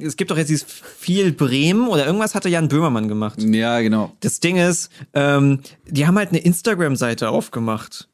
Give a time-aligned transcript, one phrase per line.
[0.00, 3.42] es gibt doch jetzt dieses viel Bremen oder irgendwas hatte Jan Böhmermann gemacht.
[3.42, 4.12] Ja, genau.
[4.20, 8.08] Das Ding ist, ähm, die haben halt eine Instagram-Seite aufgemacht.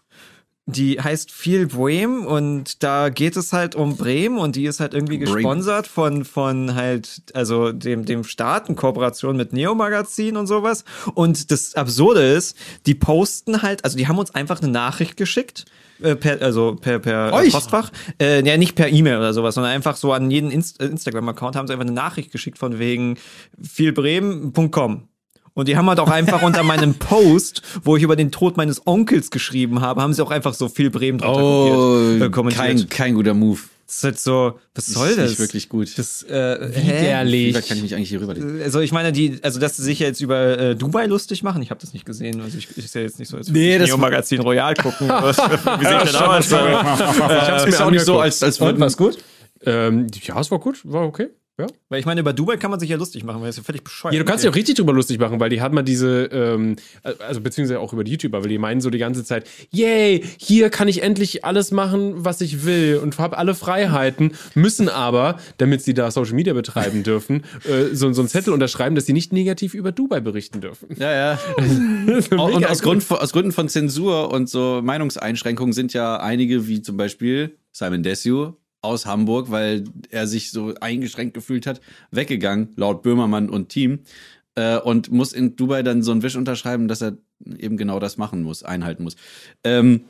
[0.67, 4.95] Die heißt viel Bremen und da geht es halt um Bremen und die ist halt
[4.95, 5.35] irgendwie Bremen.
[5.35, 10.85] gesponsert von, von halt, also dem, dem Staat in Kooperation mit Neo Magazin und sowas.
[11.13, 12.57] Und das Absurde ist,
[12.87, 15.67] die posten halt, also die haben uns einfach eine Nachricht geschickt.
[16.03, 17.53] Äh, Per, also per, per Euch?
[17.53, 17.91] Postfach.
[18.21, 21.57] Äh, ja, nicht per E-Mail oder sowas, sondern einfach so an jeden Inst äh, Instagram-Account
[21.57, 23.17] haben sie einfach eine Nachricht geschickt von wegen
[23.61, 25.09] vielbremen.com.
[25.57, 28.87] Und die haben halt auch einfach unter meinem Post, wo ich über den Tod meines
[28.87, 32.65] Onkels geschrieben habe, haben sie auch einfach so viel Bremen drunter Oh, äh, kommentiert.
[32.67, 33.61] kein, kein guter Move.
[33.87, 35.31] Das ist halt so, was soll ist das?
[35.31, 35.97] Nicht wirklich gut.
[35.99, 36.69] Das, äh?
[36.75, 37.55] Widerlich.
[37.57, 38.63] Wie kann ich mich eigentlich hier rüberlegen?
[38.63, 41.61] Also ich meine, die, also dass sie sich ja jetzt über äh, Dubai lustig machen,
[41.63, 42.41] ich habe das nicht gesehen.
[42.41, 44.75] Also ich, ich ist ja jetzt nicht so, als würde Nee, ich das- Magazin Royal
[44.75, 45.09] gucken.
[45.09, 46.47] Was, wie sehe ich denn aus?
[46.47, 49.19] Ich hab's Ist auch nicht so, als, als würden, was gut?
[49.67, 51.29] Ähm, ja, es war gut, war okay.
[51.57, 51.69] Ja.
[51.89, 53.65] Weil ich meine, über Dubai kann man sich ja lustig machen, weil es ist ja
[53.65, 54.13] völlig bescheuert.
[54.13, 56.75] Ja, du kannst dich auch richtig drüber lustig machen, weil die hat mal diese, ähm,
[57.21, 60.71] also beziehungsweise auch über die YouTuber, weil die meinen so die ganze Zeit, yay, hier
[60.71, 65.83] kann ich endlich alles machen, was ich will und habe alle Freiheiten, müssen aber, damit
[65.83, 69.33] sie da Social Media betreiben dürfen, äh, so, so einen Zettel unterschreiben, dass sie nicht
[69.33, 70.89] negativ über Dubai berichten dürfen.
[70.99, 71.39] Ja, ja.
[72.37, 72.83] Und aus.
[72.83, 78.03] Grund, aus Gründen von Zensur und so Meinungseinschränkungen sind ja einige, wie zum Beispiel Simon
[78.03, 84.01] Desue aus Hamburg, weil er sich so eingeschränkt gefühlt hat, weggegangen, laut Böhmermann und Team.
[84.57, 87.17] Äh, und muss in Dubai dann so einen Wisch unterschreiben, dass er
[87.59, 89.17] eben genau das machen muss, einhalten muss.
[89.65, 90.05] Ähm,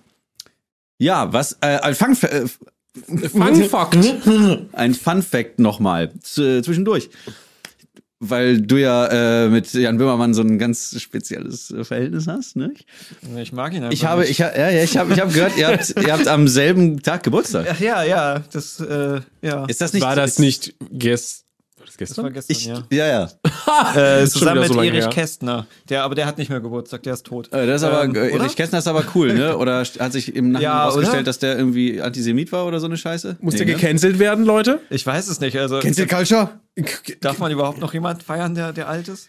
[0.98, 2.46] ja, was, äh, ein Fun, äh,
[3.28, 3.96] Fun Fact.
[4.72, 7.08] ein Fun Fact nochmal z- zwischendurch.
[8.28, 12.72] Weil du ja äh, mit Jan Böhmermann so ein ganz spezielles äh, Verhältnis hast, ne?
[13.40, 14.30] Ich mag ihn einfach Ich habe, nicht.
[14.30, 17.02] ich, ha- ja, ja, ich habe, ich habe gehört, ihr habt, ihr habt am selben
[17.02, 17.66] Tag Geburtstag.
[17.70, 19.64] Ach ja, ja, das, äh, ja.
[19.66, 20.02] Ist das nicht?
[20.02, 21.43] War das nicht gest
[21.84, 22.56] war das das war gestern?
[22.56, 23.06] gestern, Ich, ja.
[23.06, 23.28] ja,
[23.94, 24.20] ja.
[24.22, 25.10] Äh, zusammen mit so lange Erich her.
[25.10, 25.66] Kästner.
[25.88, 27.52] Der, aber der hat nicht mehr Geburtstag, der ist tot.
[27.52, 28.44] Äh, Das ist aber, Ähm, äh, oder?
[28.44, 29.56] Erich Kästner ist aber cool, ne?
[29.64, 31.22] Oder hat sich im Nachhinein Ja, herausgestellt, oder?
[31.24, 33.36] dass der irgendwie Antisemit war oder so eine Scheiße?
[33.40, 33.74] Muss der ne?
[33.74, 34.80] gecancelt werden, Leute?
[34.90, 35.56] Ich weiß es nicht.
[35.58, 36.50] Also, Cancel Culture?
[37.20, 39.28] darf man überhaupt noch jemand feiern, der, der alt ist?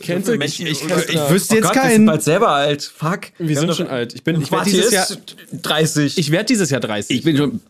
[0.00, 2.06] Cancel Menschen- ich, ich, Oh Ich wüsste Oh jetzt Gott, wir sind keinen.
[2.06, 2.82] bald selber alt.
[2.82, 3.20] Fuck.
[3.38, 4.14] Wir sind haben schon alt.
[4.14, 6.16] Ich bin, ich werde dieses Jahr, ist 30.
[6.18, 7.14] ich werde dieses Jahr 30.
[7.18, 7.60] Ich bin schon,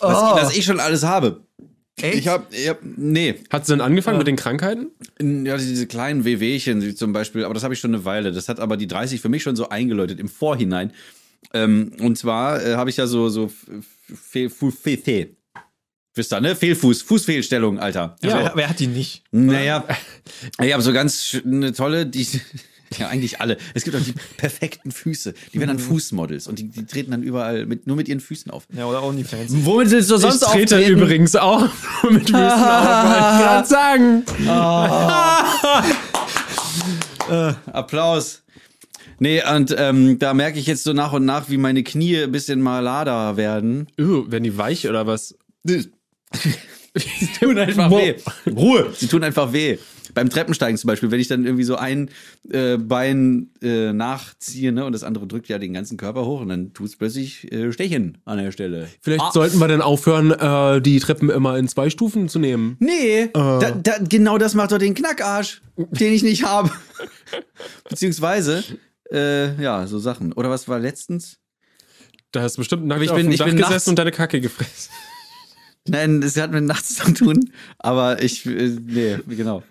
[0.00, 0.36] was, Oh.
[0.36, 1.40] ich, was ich schon alles habe.
[2.02, 2.18] Echt?
[2.18, 4.88] Ich habe, ich hab, nee, Hat sie dann angefangen mit den Krankheiten?
[5.20, 8.32] Ja, diese kleinen Wehwehchen wie zum Beispiel, aber das habe ich schon eine Weile.
[8.32, 10.92] Das hat aber die 30 für mich schon so eingeläutet im Vorhinein.
[11.54, 13.50] Ähm, und zwar äh, habe ich ja so so
[14.14, 15.30] Fehl, Fu- Fe- Fe-
[16.14, 16.56] Wisst ihr, ne?
[16.56, 18.16] Fehlfuß, Fußfehlstellung, Alter.
[18.22, 18.36] ja, So.
[18.38, 19.22] wer, wer hat die nicht?
[19.30, 19.84] Naja,
[20.62, 22.26] ich habe so ganz eine tolle, die,
[22.96, 23.58] ja eigentlich alle.
[23.74, 25.34] Es gibt auch die perfekten Füße.
[25.52, 28.50] Die werden dann Fußmodels und die, die treten dann überall mit, nur mit ihren Füßen
[28.50, 28.66] auf.
[28.74, 29.52] Ja, oder Onlyfans.
[29.64, 30.98] Womit willst du sonst ich trete auftreten?
[30.98, 31.62] übrigens auch
[32.10, 34.24] mit Füßen auf, wollte ich gerade sagen.
[37.72, 38.42] Applaus.
[39.20, 42.32] Nee, und ähm, da merke ich jetzt so nach und nach, wie meine Knie ein
[42.32, 43.88] bisschen malader werden.
[43.98, 45.34] Uh, werden die weich oder was?
[45.64, 45.90] Sie
[47.38, 48.14] tun einfach weh.
[48.46, 48.92] Ruhe.
[48.96, 49.78] Sie tun einfach weh.
[50.18, 52.10] Beim Treppensteigen zum Beispiel, wenn ich dann irgendwie so ein
[52.50, 56.48] äh, Bein äh, nachziehe ne, und das andere drückt ja den ganzen Körper hoch und
[56.48, 58.88] dann tut es plötzlich äh, Stechen an der Stelle.
[59.00, 59.30] Vielleicht Ah.
[59.32, 62.76] sollten wir dann aufhören, äh, die Treppen immer in zwei Stufen zu nehmen.
[62.80, 66.70] Nee, da, da, genau das macht doch den Knackarsch, den ich nicht habe.
[67.88, 68.64] Beziehungsweise,
[69.12, 70.32] äh, ja, so Sachen.
[70.32, 71.38] Oder was war letztens?
[72.32, 73.98] Da hast du bestimmt nackt ich auf bin- dem ich Dach bin gesessen nachts- und
[73.98, 74.90] deine Kacke gefressen.
[75.88, 79.62] Nein, das hat mit nachts zu tun, aber ich, äh, nee, genau.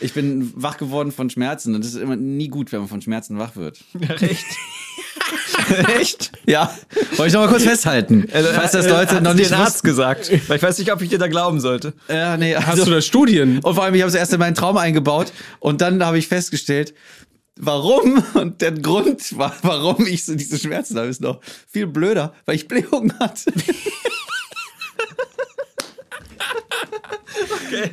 [0.00, 3.00] Ich bin wach geworden von Schmerzen und das ist immer nie gut, wenn man von
[3.00, 3.78] Schmerzen wach wird.
[4.20, 4.44] Echt?
[5.98, 6.32] Echt?
[6.46, 6.74] Ja,
[7.16, 8.26] wollte ich noch mal kurz festhalten.
[8.30, 9.86] Falls das Leute Hat noch es nicht dir ein Arzt wussten.
[9.86, 10.48] gesagt.
[10.48, 11.94] Weil ich weiß nicht, ob ich dir da glauben sollte.
[12.08, 13.60] Ja, nee, Hast also, du da Studien?
[13.60, 16.28] und vor allem, ich habe es erst in meinen Traum eingebaut und dann habe ich
[16.28, 16.92] festgestellt,
[17.56, 21.40] warum und der Grund, war, warum ich so diese Schmerzen habe, ist noch
[21.70, 23.52] viel blöder, weil ich Blähungen hatte.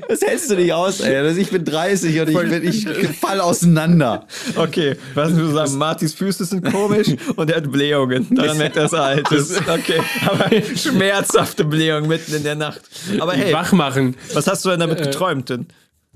[0.07, 1.15] Das hältst du nicht aus, ey.
[1.15, 2.87] Also ich bin 30 und ich, bin, ich
[3.19, 4.27] fall auseinander.
[4.55, 5.77] Okay, was du sagen?
[5.77, 8.27] Martis Füße sind komisch und er hat Blähungen.
[8.31, 9.61] Daran merkt er, dass er alt ist.
[9.71, 12.81] Okay, aber schmerzhafte Blähungen mitten in der Nacht.
[13.19, 14.15] Aber hey, Wach machen.
[14.33, 15.67] was hast du denn damit geträumt denn?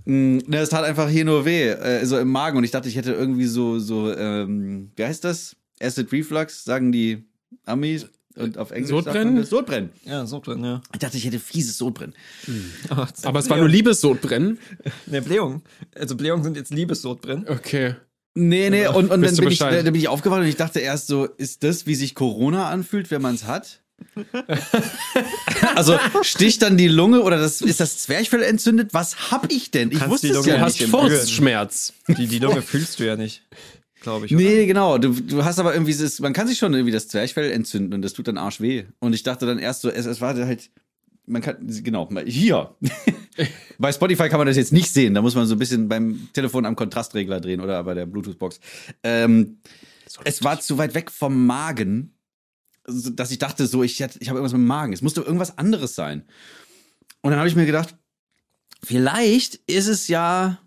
[0.05, 2.57] Ne, es tat einfach hier nur weh, äh, so im Magen.
[2.57, 5.55] Und ich dachte, ich hätte irgendwie so, so, ähm, wie heißt das?
[5.81, 7.23] Acid Reflux, sagen die
[7.65, 8.07] Amis.
[8.35, 9.33] Und auf Englisch sagt Sodbrennen?
[9.33, 9.89] man das Sodbrennen.
[10.03, 10.81] Ja, so drin, ja.
[10.93, 12.13] Ich dachte, ich hätte fieses Sodbrennen.
[13.23, 14.59] Aber es war nur Liebessodbrennen.
[15.05, 15.61] Ne, Blähungen.
[15.97, 17.47] Also Blähungen sind jetzt Liebessodbrennen.
[17.47, 17.95] Okay.
[18.37, 21.07] Nee, nee, und, und dann bin, ich, dann bin ich aufgewacht und ich dachte erst
[21.07, 23.81] so, ist das, wie sich Corona anfühlt, wenn man es hat?
[25.75, 28.93] Also sticht dann die Lunge oder das, ist das Zwerchfell entzündet?
[28.93, 29.91] Was hab ich denn?
[29.91, 30.81] Ich Kannst wusste die es Lunge ja Du Ja, hast nicht.
[30.81, 31.93] nicht im Furzschmerz.
[32.09, 33.43] Die, die Lunge fühlst du ja nicht,
[34.05, 34.35] glaube ich.
[34.35, 34.43] Oder?
[34.43, 34.97] Nee, genau.
[34.97, 38.01] Du, du hast aber irgendwie, das, man kann sich schon irgendwie das Zwerchfell entzünden und
[38.01, 38.85] das tut dann arsch weh.
[38.99, 40.69] Und ich dachte dann erst so, es, es war halt,
[41.25, 42.75] man kann, genau, hier.
[43.79, 45.15] bei Spotify kann man das jetzt nicht sehen.
[45.15, 48.59] Da muss man so ein bisschen beim Telefon am Kontrastregler drehen oder bei der Bluetooth-Box.
[49.03, 49.57] Ähm,
[50.23, 52.13] es war zu weit weg vom Magen,
[52.85, 54.93] dass ich dachte so, ich, ich habe irgendwas mit dem Magen.
[54.93, 56.23] Es musste irgendwas anderes sein.
[57.21, 57.97] Und dann habe ich mir gedacht,
[58.83, 60.59] vielleicht ist es ja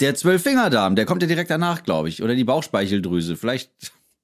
[0.00, 2.22] der Zwölffingerdarm, der kommt ja direkt danach, glaube ich.
[2.22, 3.36] Oder die Bauchspeicheldrüse.
[3.36, 3.70] Vielleicht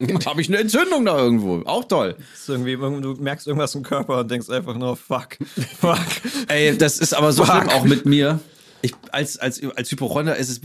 [0.26, 1.62] habe ich eine Entzündung da irgendwo.
[1.66, 2.16] Auch toll.
[2.46, 5.36] Irgendwie, du merkst irgendwas im Körper und denkst einfach nur, fuck,
[5.78, 5.98] fuck.
[6.48, 7.56] Ey, das ist aber so Fuck.
[7.56, 8.40] schlimm auch mit mir.
[8.82, 10.60] Ich, als, als, als Hypochonder ist es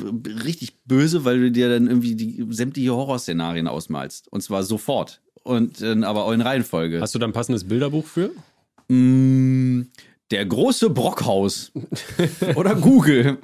[0.46, 4.32] richtig böse, weil du dir dann irgendwie die sämtliche Horrorszenarien ausmalst.
[4.32, 5.22] Und zwar sofort.
[5.44, 7.02] Und äh, aber auch in Reihenfolge.
[7.02, 8.32] Hast du da ein passendes Bilderbuch für?
[8.88, 9.82] Mm,
[10.32, 11.72] der große Brockhaus.
[12.56, 13.38] Oder Google.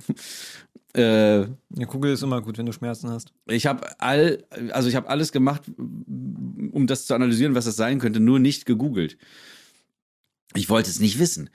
[0.93, 3.33] Äh, Eine Kugel ist immer gut, wenn du Schmerzen hast.
[3.47, 7.99] Ich habe all, also ich habe alles gemacht, um das zu analysieren, was das sein
[7.99, 9.17] könnte, nur nicht gegoogelt.
[10.53, 11.49] Ich wollte es nicht wissen.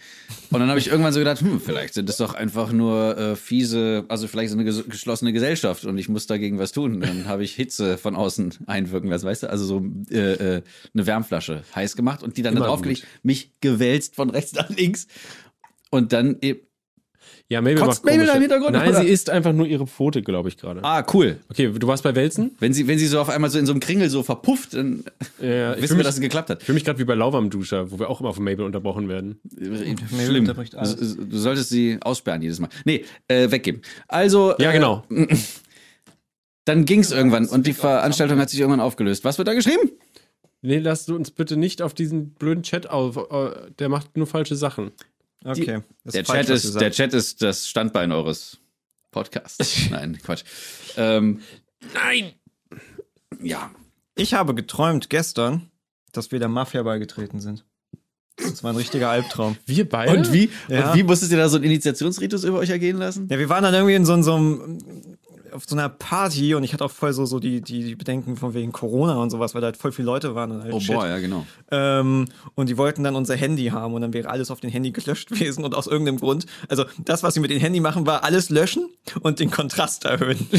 [0.51, 3.37] Und dann habe ich irgendwann so gedacht, hm, vielleicht sind es doch einfach nur äh,
[3.37, 7.01] fiese, also vielleicht so eine ges geschlossene Gesellschaft und ich muss dagegen was tun.
[7.01, 9.51] Dann habe ich Hitze von außen einwirken lassen, weißt du?
[9.51, 10.63] Also so äh, äh,
[10.95, 15.09] eine Wärmflasche heiß gemacht und die dann da draufgelegt, mich gewälzt von rechts nach links.
[15.91, 16.61] Und dann eben,
[17.49, 19.03] Ja, Mabel Kotzt macht Mabel im Hintergrund, Nein, oder?
[19.03, 20.83] sie isst einfach nur ihre Pfote, glaube ich, gerade.
[20.83, 21.39] ah, cool.
[21.49, 22.57] Okay, du warst bei Wälzen?
[22.59, 25.05] Wenn sie, wenn sie so auf einmal so in so einem Kringel so verpufft, dann
[25.41, 26.65] Ja, ich wissen fühle wir, mich, dass es geklappt hat.
[26.65, 29.39] fühl mich gerade wie bei Lauwarmduscher, wo wir auch immer von Mabel unterbrochen werden.
[30.25, 30.41] Schlimm.
[30.45, 30.97] unterbricht alles.
[30.97, 32.69] Du, du solltest sie aussperren jedes Mal.
[32.85, 33.81] Nee, äh, weggeben.
[34.09, 35.05] Also, Ja, äh, genau.
[36.65, 39.25] dann ging's irgendwann und die Veranstaltung hat sich irgendwann aufgelöst.
[39.25, 39.93] Was wird da geschrieben?
[40.63, 43.17] Nee, lass du uns bitte nicht auf diesen blöden Chat auf.
[43.17, 44.91] äh, Der macht nur falsche Sachen.
[45.45, 45.83] Okay.
[46.05, 48.59] das Der falsch, Chat, ist, der Chat ist das Standbein eures
[49.13, 49.77] Podcasts.
[49.91, 50.45] Nein, Quatsch.
[50.97, 51.41] Ähm,
[51.95, 52.33] Nein!
[53.41, 53.71] ja.
[54.17, 55.71] Ich habe geträumt gestern,
[56.13, 57.65] dass wir der Mafia beigetreten sind.
[58.39, 59.57] Das war ein richtiger Albtraum.
[59.67, 60.13] Wir beide?
[60.17, 60.91] Und wie, Ja.
[60.91, 63.29] und wie musstet ihr da so einen Initiationsritus über euch ergehen lassen?
[63.31, 64.79] Ja, wir waren dann irgendwie in so, so einem
[65.57, 68.55] auf so einer Party und ich hatte auch voll so, so die, die Bedenken von
[68.55, 70.95] wegen Corona und sowas, weil da halt voll viele Leute waren und halt Oh Shit.
[70.95, 71.47] boah, ja, genau.
[71.71, 74.93] Ähm, und die wollten dann unser Handy haben und dann wäre alles auf den Handy
[74.93, 78.23] gelöscht gewesen und aus irgendeinem Grund, also das, was sie mit dem Handy machen, war
[78.25, 78.89] alles löschen
[79.23, 80.47] und den Kontrast erhöhen.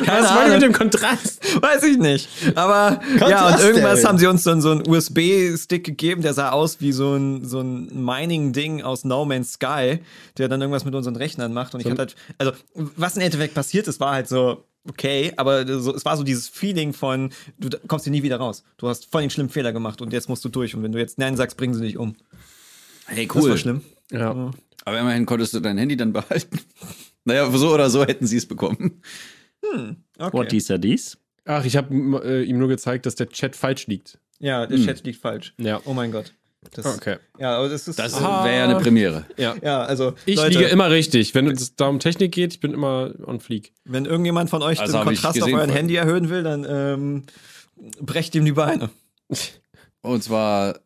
[0.00, 0.52] Was war denn Ahnung.
[0.54, 1.62] mit dem Kontrast?
[1.62, 2.28] Weiß ich nicht.
[2.56, 6.50] Aber ja, und Kontrast irgendwas haben sie uns dann so einen USB-Stick gegeben, der sah
[6.50, 10.00] aus wie so ein, so ein Mining-Ding aus No Man's Sky,
[10.36, 11.74] der dann irgendwas mit unseren Rechnern macht.
[11.74, 15.66] Und ich hatte halt, also, was im Endeffekt passiert ist, war halt so, okay, aber
[15.80, 18.64] so, es war so dieses Feeling von, du kommst hier nie wieder raus.
[18.76, 20.74] Du hast voll den schlimmen Fehler gemacht und jetzt musst du durch.
[20.74, 22.16] Und wenn du jetzt Nein sagst, bringen sie dich um.
[23.06, 23.58] Hey, Das war cool.
[23.58, 23.80] schlimm.
[24.10, 24.50] Ja.
[24.84, 26.58] Aber immerhin konntest du dein Handy dann behalten.
[27.26, 29.00] Naja, so oder so hätten sie es bekommen.
[30.18, 30.36] Okay.
[30.36, 31.16] What is dies?
[31.46, 34.18] Ach, ich habe äh, ihm nur gezeigt, dass der Chat falsch liegt.
[34.40, 35.54] Ja, der Chat liegt falsch.
[35.58, 35.80] Ja.
[35.86, 36.34] Oh mein Gott.
[36.72, 37.16] Das, Okay.
[37.38, 37.98] Ja, aber das ist.
[37.98, 38.44] Das Aha.
[38.44, 39.26] wäre ja eine Premiere.
[39.36, 39.54] Ja.
[39.62, 40.14] ja, also.
[40.26, 41.34] Ich Leute, liege immer richtig.
[41.34, 43.72] Wenn es da um Technik geht, ich bin immer on fleek.
[43.84, 45.76] Wenn irgendjemand von euch Also den Kontrast auf gesehen euren vorhin.
[45.76, 47.22] Handy erhöhen will, dann ähm,
[48.00, 48.90] brecht ihm die Beine.
[50.02, 50.80] Und zwar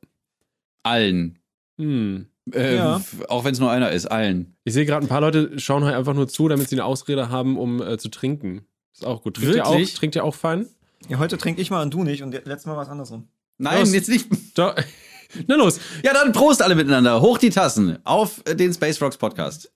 [0.82, 1.38] allen.
[1.78, 2.26] Hm.
[2.52, 3.00] Äh, Ja.
[3.28, 4.56] Auch wenn es nur einer ist, allen.
[4.64, 7.28] Ich sehe gerade, ein paar Leute schauen halt einfach nur zu, damit sie eine Ausrede
[7.30, 8.64] haben, um äh, zu trinken.
[8.94, 9.36] Ist auch gut.
[9.36, 10.66] Trinkt ihr auch, trinkt ihr auch fein?
[11.08, 13.28] Ja, heute trinke ich mal und du nicht und letztes Mal war es andersrum.
[13.58, 13.92] Nein, Los.
[13.92, 14.28] jetzt nicht.
[14.54, 14.74] Da,
[15.46, 15.80] na los.
[16.02, 17.20] Ja, dann Prost alle miteinander.
[17.20, 19.70] Hoch die Tassen auf äh, den Space Rocks Podcast.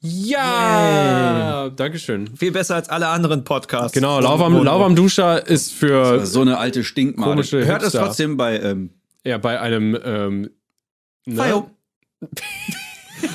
[0.00, 1.70] Ja!
[1.70, 2.36] Dankeschön.
[2.36, 3.92] Viel besser als alle anderen Podcasts.
[3.92, 7.30] Genau, Lauwarm, Lauwarm Duscher ist für, So eine alte Stinkmade.
[7.30, 8.90] Komische Hört es trotzdem bei ähm,
[9.24, 10.50] ja, bei einem, ähm,
[11.26, 11.70] ne?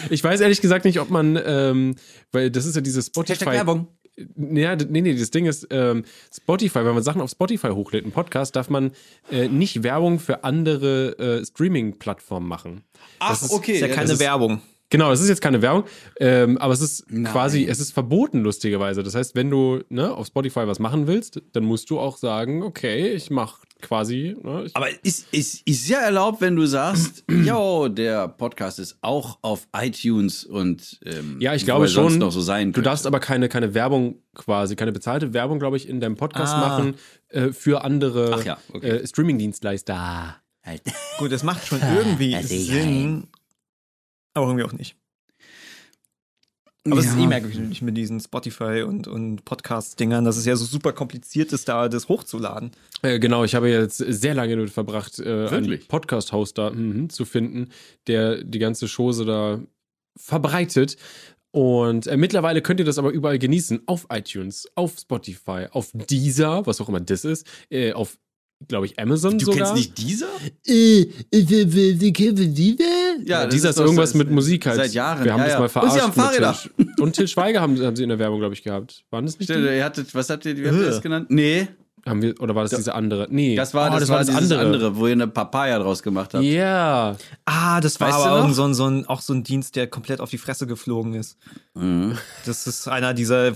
[0.09, 1.95] Ich weiß ehrlich gesagt nicht, ob man, ähm,
[2.31, 3.33] weil das ist ja dieses Spotify.
[3.33, 3.87] Hashtag Werbung.
[4.35, 8.11] Ja, nee, nee, das Ding ist, ähm, Spotify, wenn man Sachen auf Spotify hochlädt, einen
[8.13, 8.91] Podcast, darf man
[9.31, 12.83] äh, nicht Werbung für andere äh, Streaming-Plattformen machen.
[13.19, 13.73] Ach, ist- okay.
[13.73, 14.61] Ist ja Ja, keine das ist- Werbung.
[14.93, 15.85] Genau, es ist jetzt keine Werbung,
[16.19, 17.31] ähm, aber es ist Nein.
[17.31, 19.01] quasi, es ist verboten, lustigerweise.
[19.01, 22.61] Das heißt, wenn du ne, auf Spotify was machen willst, dann musst du auch sagen,
[22.61, 27.23] okay, ich mach quasi, ne, ich, Aber ist, ist, ist ja erlaubt, wenn du sagst,
[27.43, 32.19] yo, der Podcast ist auch auf iTunes und ähm, Ja, ich glaube schon.
[32.19, 32.89] noch so sein Du könnte.
[32.91, 36.59] darfst aber keine, keine Werbung quasi, keine bezahlte Werbung, glaube ich, in deinem Podcast Ah.
[36.69, 36.93] machen
[37.29, 38.89] äh, für andere Ach ja, okay.
[38.89, 40.37] äh, Streaming-Dienstleister.
[40.63, 40.81] halt.
[41.17, 43.27] Gut, das macht schon irgendwie Sinn.
[44.33, 44.95] Aber irgendwie auch nicht.
[46.85, 47.23] Aber es ist Ja.
[47.23, 51.69] eh merkwürdig mit diesen Spotify und, und Podcast-Dingern, dass es ja so super kompliziert ist,
[51.69, 52.71] da das hochzuladen.
[53.03, 55.87] Äh, genau, ich habe jetzt sehr lange damit verbracht, äh, einen Wirklich?
[55.87, 57.69] Podcast-Host da mhm, zu finden,
[58.07, 59.61] der die ganze Chose da
[60.17, 60.97] verbreitet.
[61.51, 63.83] Und äh, mittlerweile könnt ihr das aber überall genießen.
[63.85, 68.17] Auf iTunes, auf Spotify, auf Deezer, was auch immer das ist, äh, auf,
[68.67, 69.59] glaube ich, Amazon Du sogar.
[69.59, 70.27] kennst nicht dieser?
[70.65, 72.85] Äh, Deezer?
[73.25, 74.77] Ja, das dieser ist ist irgendwas mit Musik halt.
[74.77, 75.59] seit Jahren, Wir haben ja, das ja.
[75.59, 75.93] mal Und verarscht.
[75.95, 76.57] sie haben Fahrräder.
[76.77, 79.03] Til- Und Till Schweiger haben, haben sie in der Werbung, glaube ich, gehabt.
[79.09, 79.53] Waren das nicht die?
[79.53, 81.27] Ihr hattet, was habt ihr, wie habt ihr das genannt?
[81.29, 81.67] Nee,
[82.05, 83.27] Haben wir, oder war das diese andere?
[83.29, 83.55] Nee.
[83.55, 84.97] das war, Oh, das, war dieses andere.
[84.97, 86.43] wo ihr eine Papaya draus gemacht habt.
[86.43, 87.15] Ja.
[87.45, 89.87] Ah, das war Weißt aber irgend so ein, so ein, auch so ein Dienst, der
[89.87, 91.37] komplett auf die Fresse geflogen ist.
[92.45, 93.53] Das ist einer dieser äh,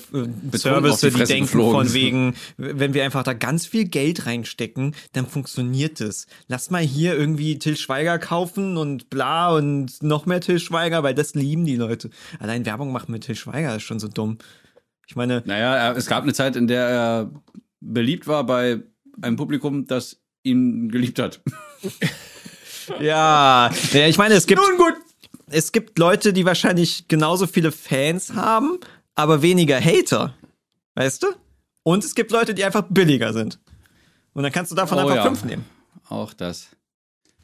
[0.54, 1.74] Services, die die, denken geflogen.
[1.88, 6.26] von wegen, wenn wir einfach da ganz viel Geld reinstecken, dann funktioniert es.
[6.48, 11.14] Lass mal hier irgendwie Till Schweiger kaufen und bla und noch mehr Till Schweiger, weil
[11.14, 12.10] das lieben die Leute.
[12.40, 14.38] Allein Werbung machen mit Till Schweiger ist schon so dumm.
[15.10, 17.32] Ich meine, Naja, es gab eine Zeit, in der er
[17.80, 18.82] beliebt war bei
[19.22, 21.42] einem Publikum, das ihn geliebt hat.
[23.00, 24.62] ja, ich meine, es gibt,
[25.48, 28.80] es gibt Leute, die wahrscheinlich genauso viele Fans haben,
[29.16, 30.36] aber weniger Hater.
[30.96, 31.28] Weißt du?
[31.84, 33.60] Und es gibt Leute, die einfach billiger sind.
[34.34, 35.24] Und dann kannst du davon Oh einfach ja.
[35.24, 35.66] fünf nehmen.
[36.10, 36.70] Auch das.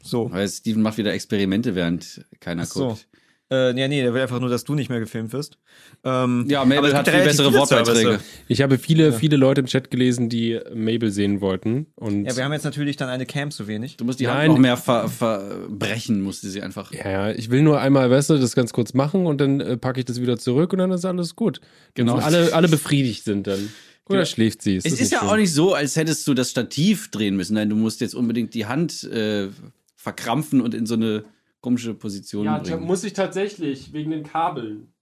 [0.02, 0.30] So.
[0.30, 2.88] Weil Steven macht wieder Experimente, während keiner so.
[2.88, 3.08] guckt.
[3.50, 5.58] Äh, nee, nee, der will einfach nur, dass du nicht mehr gefilmt wirst.
[6.02, 8.20] Ähm, Ja, Mabel es hat viel bessere Wortbeiträge.
[8.48, 11.86] Ich habe viele, viele Leute im Chat gelesen, die Mabel sehen wollten.
[11.94, 13.98] Und Ja, wir haben jetzt natürlich dann eine Cam zu wenig.
[13.98, 14.50] Du musst die Hand Nein.
[14.52, 16.90] noch mehr ver verbrechen, musste sie einfach.
[16.92, 19.76] ja, ja, ich will nur einmal, weißt du, das ganz kurz machen und dann äh,
[19.76, 21.60] packe ich das wieder zurück und dann ist alles gut.
[21.94, 22.14] Genau.
[22.14, 22.24] Genau.
[22.24, 23.70] Alle, alle befriedigt sind dann.
[24.08, 24.76] Oder schläft sie?
[24.76, 25.28] Es das ist ja schön?
[25.28, 27.54] auch nicht so, als hättest du das Stativ drehen müssen.
[27.54, 29.48] Nein, du musst jetzt unbedingt die Hand äh,
[29.96, 31.24] verkrampfen und in so eine
[31.64, 32.82] komische Position bringen.
[32.82, 34.92] muss ich tatsächlich, wegen den Kabeln.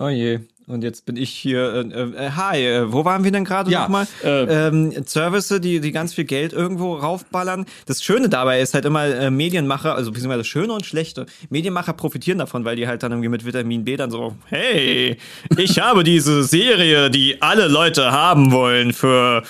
[0.00, 0.40] Oh je.
[0.68, 1.72] Und jetzt bin ich hier.
[1.74, 4.06] Äh, äh, hi, äh, wo waren wir denn gerade Ja, nochmal?
[4.22, 7.64] äh, ähm, Services, die, die ganz viel Geld irgendwo raufballern.
[7.86, 11.26] Das Schöne dabei ist halt immer äh, Medienmacher, also beziehungsweise das Schöne und Schlechte.
[11.48, 15.16] Medienmacher profitieren davon, weil die halt dann irgendwie mit Vitamin B dann so, hey,
[15.56, 19.42] ich habe diese Serie, die alle Leute haben wollen für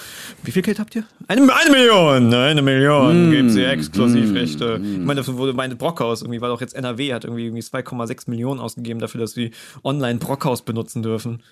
[0.43, 1.05] wie viel Geld habt ihr?
[1.27, 2.33] Eine, eine Million!
[2.33, 4.81] Eine Million geben sie Exklusivrechte.
[4.83, 8.61] Ich meine, dafür wurde meine Brockhaus, irgendwie war doch jetzt NRW, hat irgendwie 2,6 Millionen
[8.61, 9.51] ausgegeben dafür, dass sie
[9.85, 11.43] online Brockhaus benutzen dürfen.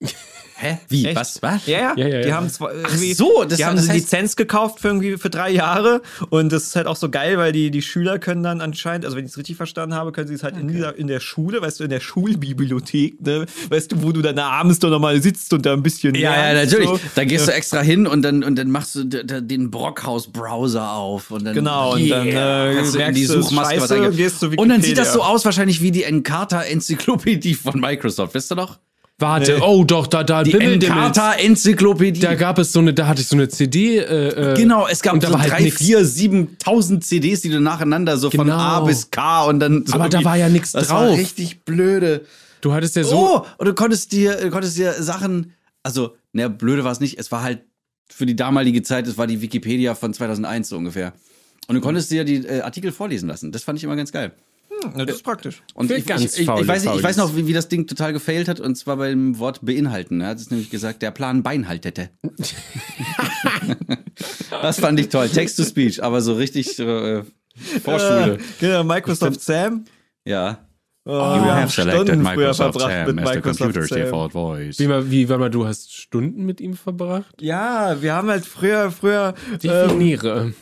[0.60, 0.78] Hä?
[0.88, 1.06] Wie?
[1.06, 1.14] Echt?
[1.16, 1.40] Was?
[1.40, 1.66] Was?
[1.66, 1.92] Ja, ja.
[1.96, 2.34] Ja, ja, Die ja.
[2.34, 5.30] haben zwar irgendwie, so, das- die haben das eine heißt- Lizenz gekauft für irgendwie für
[5.30, 8.60] drei Jahre und das ist halt auch so geil, weil die, die Schüler können dann
[8.60, 11.06] anscheinend, also wenn ich es richtig verstanden habe, können sie es halt in, dieser, in
[11.06, 14.90] der Schule, weißt du, in der Schulbibliothek, ne, weißt du, wo du dann abends doch
[14.90, 16.88] nochmal sitzt und da ein bisschen Ja, ja, natürlich.
[16.88, 16.98] So.
[17.14, 21.30] Da gehst du extra hin und dann, und dann machst du den Brockhaus-Browser auf.
[21.30, 24.10] Und dann, Genau, und dann, äh, kannst du in die du, Suchmaske was scheiße eingeben.
[24.12, 28.34] und gehst zu Und dann sieht das so aus wahrscheinlich wie die Encarta-Enzyklopädie von Microsoft.
[28.34, 28.78] Wisst ihr noch?
[29.20, 29.60] Warte, Nee.
[29.62, 30.92] oh doch, da, da Die bimmelte es.
[30.92, 32.20] Encarta-Enzyklopädie.
[32.20, 33.96] Da gab es so eine, da hatte ich so eine CD.
[33.98, 35.78] Äh, äh, Genau, es gab und da so war halt drei, nix.
[35.78, 38.56] vier, siebentausend CDs, die du nacheinander so von Genau.
[38.58, 41.18] A bis K und dann so Aber da war ja nix das War drauf.
[41.18, 42.24] richtig blöde.
[42.60, 43.16] Du hattest ja so.
[43.16, 47.18] Oh, und du konntest dir, du konntest dir Sachen, also, naja, blöde war es nicht,
[47.18, 47.62] es war halt
[48.10, 51.12] für die damalige Zeit, es war die Wikipedia von 2001 so ungefähr.
[51.66, 53.52] Und du konntest dir die äh, Artikel vorlesen lassen.
[53.52, 54.32] Das fand ich immer ganz geil.
[54.82, 55.62] Ja, das ist praktisch.
[55.74, 58.48] Und ich, ganz ich, ich, weiß, ich weiß noch, wie, wie das Ding total gefailt
[58.48, 60.20] hat, und zwar beim Wort beinhalten.
[60.20, 62.10] Er hat es nämlich gesagt, der Plan beinhaltete.
[64.62, 65.28] das fand ich toll.
[65.28, 67.22] Text-to-Speech, aber so richtig äh,
[67.82, 68.34] Vorschule.
[68.34, 69.84] Äh, genau, Microsoft Sam.
[70.24, 70.64] Ja.
[71.04, 74.30] Oh, wir haben Stunden früher verbracht mit Microsoft Sam.
[74.30, 74.78] voice.
[74.78, 77.40] Wie, wie, warte mal, du hast Stunden mit ihm verbracht?
[77.40, 80.52] Ja, wir haben halt früher, früher, ähm, Definiere.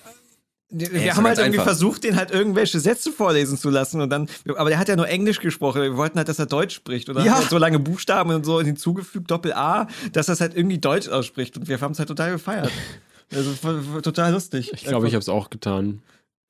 [0.68, 1.64] Wir ist haben halt irgendwie einfach.
[1.72, 5.08] versucht, den halt irgendwelche Sätze vorlesen zu lassen und dann, aber der hat ja nur
[5.08, 5.80] Englisch gesprochen.
[5.82, 7.36] Wir wollten halt, dass er Deutsch spricht oder Ja.
[7.36, 11.08] halt so lange Buchstaben und so hinzugefügt, Doppel A, dass er es halt irgendwie Deutsch
[11.08, 12.70] ausspricht und wir haben es halt total gefeiert.
[13.34, 14.70] Also war, war total lustig.
[14.72, 16.00] ich glaube, ich habe es auch getan.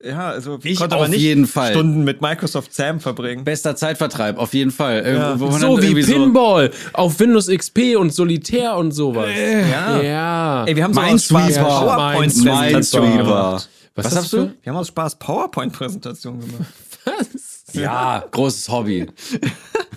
[0.03, 1.71] ja, also Ich konnte auf aber nicht jeden Fall.
[1.71, 3.43] Stunden mit Microsoft Sam verbringen.
[3.45, 5.03] Bester Zeitvertreib, auf jeden Fall.
[5.03, 5.37] Äh, Ja.
[5.39, 5.49] So
[5.81, 9.29] wie irgendwie so- Pinball auf Windows XP und Solitär und sowas.
[9.35, 9.99] Ja.
[10.03, 10.65] Ja.
[10.65, 11.63] Ey, wir haben so Minesweeper.
[11.63, 13.61] PowerPoint-Präsentationen Minesweeper.
[13.97, 14.37] Was, Was hast hast du?
[14.45, 14.53] du?
[14.61, 16.65] Wir haben aus Spaß PowerPoint-Präsentationen gemacht.
[17.73, 19.05] Ja, großes Hobby.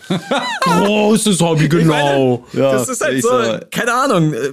[0.61, 2.45] Großes Hobby, genau.
[2.52, 4.52] Ja, das ist halt so, so- keine Ahnung, äh,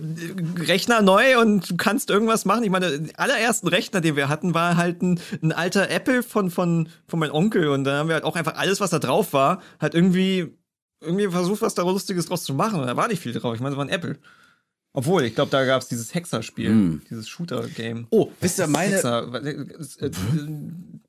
[0.61, 2.63] Rechner neu und du kannst irgendwas machen.
[2.63, 6.51] Ich meine, den allerersten Rechner, den wir hatten, war halt ein, ein alter Apple von,
[6.51, 9.33] von, von meinem Onkel und dann haben wir halt auch einfach alles, was da drauf
[9.33, 10.55] war, halt irgendwie,
[11.01, 12.79] irgendwie versucht, was da Lustiges draus zu machen.
[12.79, 13.55] Und da war nicht viel drauf.
[13.55, 14.17] Ich meine, es war ein Apple.
[14.97, 18.07] Obwohl, ich glaube, da gab es dieses Hexer-Spiel, dieses Shooter-Game.
[18.09, 18.95] Oh, wisst ihr, meine.
[18.95, 19.31] Hexer.
[19.45, 20.11] äh, äh,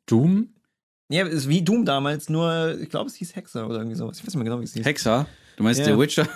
[0.04, 0.48] Doom?
[1.10, 4.18] Ja, es ist wie Doom damals, nur ich glaube, es hieß Hexer oder irgendwie sowas.
[4.18, 4.84] Ich weiß nicht mehr genau, wie es hieß.
[4.84, 5.26] Hexer.
[5.56, 5.86] Du meinst Ja.
[5.86, 6.28] der Witcher?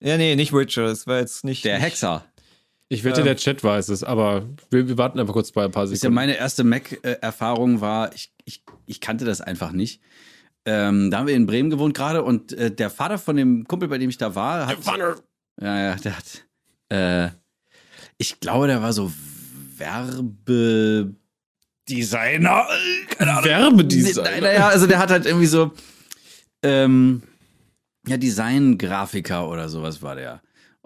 [0.00, 0.86] Ja, nee, nicht Witcher.
[0.86, 1.64] Das war jetzt nicht.
[1.64, 2.24] Der nicht- Hexer.
[2.88, 5.84] Ich wette, der Chat weiß es, aber wir, wir warten einfach kurz bei ein paar
[5.84, 6.14] Ist ja Sekunden.
[6.14, 10.00] meine erste Mac-Erfahrung war, ich, ich, ich kannte das einfach nicht.
[10.64, 13.88] Ähm, da haben wir in Bremen gewohnt gerade und äh, der Vater von dem Kumpel,
[13.88, 14.78] bei dem ich da war, hat.
[15.60, 16.45] Ja, ja, der hat.
[16.88, 17.30] Äh,
[18.18, 19.12] ich glaube, der war so
[19.76, 21.16] Werbedesigner.
[23.10, 23.44] Keine Ahnung.
[23.44, 24.40] Werbedesigner.
[24.40, 25.72] Naja, also der hat halt irgendwie so.
[26.62, 27.22] Ähm,
[28.06, 30.40] ja, Design-Grafiker oder sowas war der.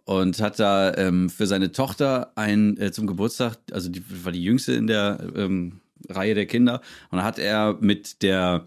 [0.04, 4.42] Und hat da ähm, für seine Tochter ein äh, zum Geburtstag, also die war die
[4.42, 6.80] jüngste in der ähm, Reihe der Kinder,
[7.10, 8.66] und da hat er mit der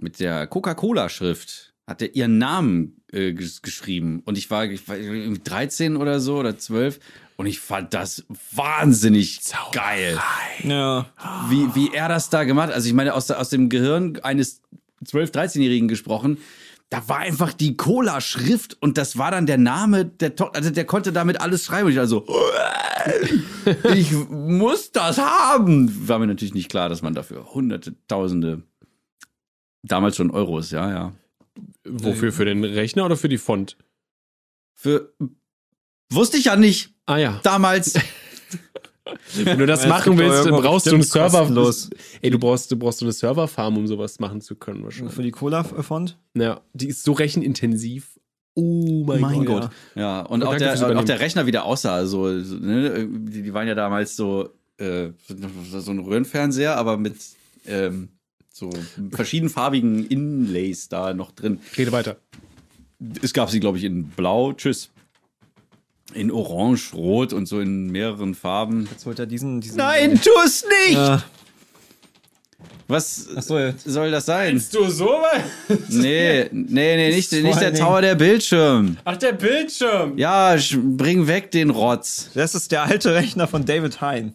[0.00, 4.22] mit der Coca-Cola-Schrift hat er ihren Namen äh, ges geschrieben.
[4.24, 6.98] Und ich war, ich war irgendwie 13 oder so oder 12
[7.36, 9.40] und ich fand das wahnsinnig
[9.72, 10.18] geil
[10.62, 11.06] Ja.
[11.48, 12.74] wie, wie er das da gemacht hat.
[12.74, 14.62] Also ich meine, aus, der, aus dem Gehirn eines
[15.04, 16.38] 12-, 13-Jährigen gesprochen,
[16.90, 20.56] da war einfach die Cola-Schrift und das war dann der Name der Tochter.
[20.56, 21.86] Also der konnte damit alles schreiben.
[21.86, 22.24] Und ich also,
[23.94, 26.08] ich muss das haben.
[26.08, 28.62] War mir natürlich nicht klar, dass man dafür hunderte, tausende,
[29.82, 31.12] damals schon Euros, ja, ja.
[31.84, 32.32] Wofür?
[32.32, 33.76] Für den Rechner oder für die Font?
[34.74, 35.12] Für,
[36.10, 37.40] wusste ich ja nicht Ah ja.
[37.42, 37.94] damals.
[39.34, 41.40] Wenn du das Es machen willst, irgendwo brauchst du einen Server.
[41.40, 41.90] kostenlos.
[42.22, 45.14] Ey, du brauchst, du brauchst so eine Serverfarm, um sowas machen zu können wahrscheinlich.
[45.14, 46.18] Für die Cola-Font?
[46.34, 48.18] Ja, die ist so rechenintensiv.
[48.54, 49.62] Oh mein, Mein Gott.
[49.62, 49.70] Gott.
[49.94, 52.06] Ja, und Oh, auch, der, auch der Rechner wieder aussah.
[52.06, 53.06] So, so, ne?
[53.08, 57.16] die, die waren ja damals so, äh, so ein Röhrenfernseher, aber mit
[57.66, 58.08] ähm,
[58.54, 58.70] so
[59.10, 61.58] verschiedenfarbigen Inlays da noch drin.
[61.76, 62.16] Rede weiter.
[63.20, 64.90] Es gab sie, glaube ich, in Blau, tschüss.
[66.14, 68.86] In Orange, Rot und so in mehreren Farben.
[68.92, 69.60] Jetzt holt er diesen.
[69.60, 70.96] diesen Nein, tu es nicht!
[70.96, 71.18] Äh,
[72.86, 73.84] Was achso, jetzt.
[73.88, 74.62] soll das sein?
[74.70, 75.42] du so weit?
[75.88, 78.98] Nee, nee, nee, nicht, nicht der Tower der Bildschirm.
[79.04, 80.16] Ach, der Bildschirm.
[80.16, 82.30] Ja, bring weg den Rotz.
[82.34, 84.34] Das ist der alte Rechner von David Hein.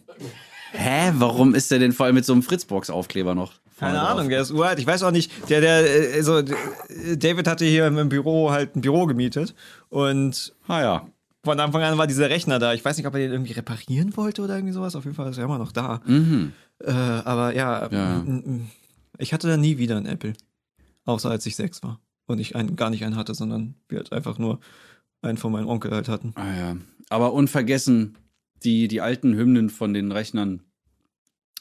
[0.72, 3.52] Hä, warum ist der denn vor allem mit so einem Fritzbox-Aufkleber noch?
[3.78, 4.08] Keine drauf?
[4.10, 4.78] Ahnung, der ist uralt.
[4.78, 8.82] Ich weiß auch nicht, der, der, äh, also, David hatte hier im Büro halt ein
[8.82, 9.54] Büro gemietet
[9.88, 11.06] und Ah ja.
[11.44, 12.74] von Anfang an war dieser Rechner da.
[12.74, 14.94] Ich weiß nicht, ob er den irgendwie reparieren wollte oder irgendwie sowas.
[14.96, 16.00] Auf jeden Fall ist er immer noch da.
[16.04, 16.52] Mhm.
[16.84, 18.24] Äh, aber ja, Ja.
[19.18, 20.34] ich hatte da nie wieder einen Apple.
[21.06, 21.98] Außer als ich sechs war.
[22.26, 24.60] Und ich einen, gar nicht einen hatte, sondern wir halt einfach nur
[25.22, 26.32] einen von meinem Onkel halt hatten.
[26.36, 26.76] Ah ja.
[27.08, 28.16] Aber unvergessen
[28.62, 30.60] die, die alten Hymnen von den Rechnern.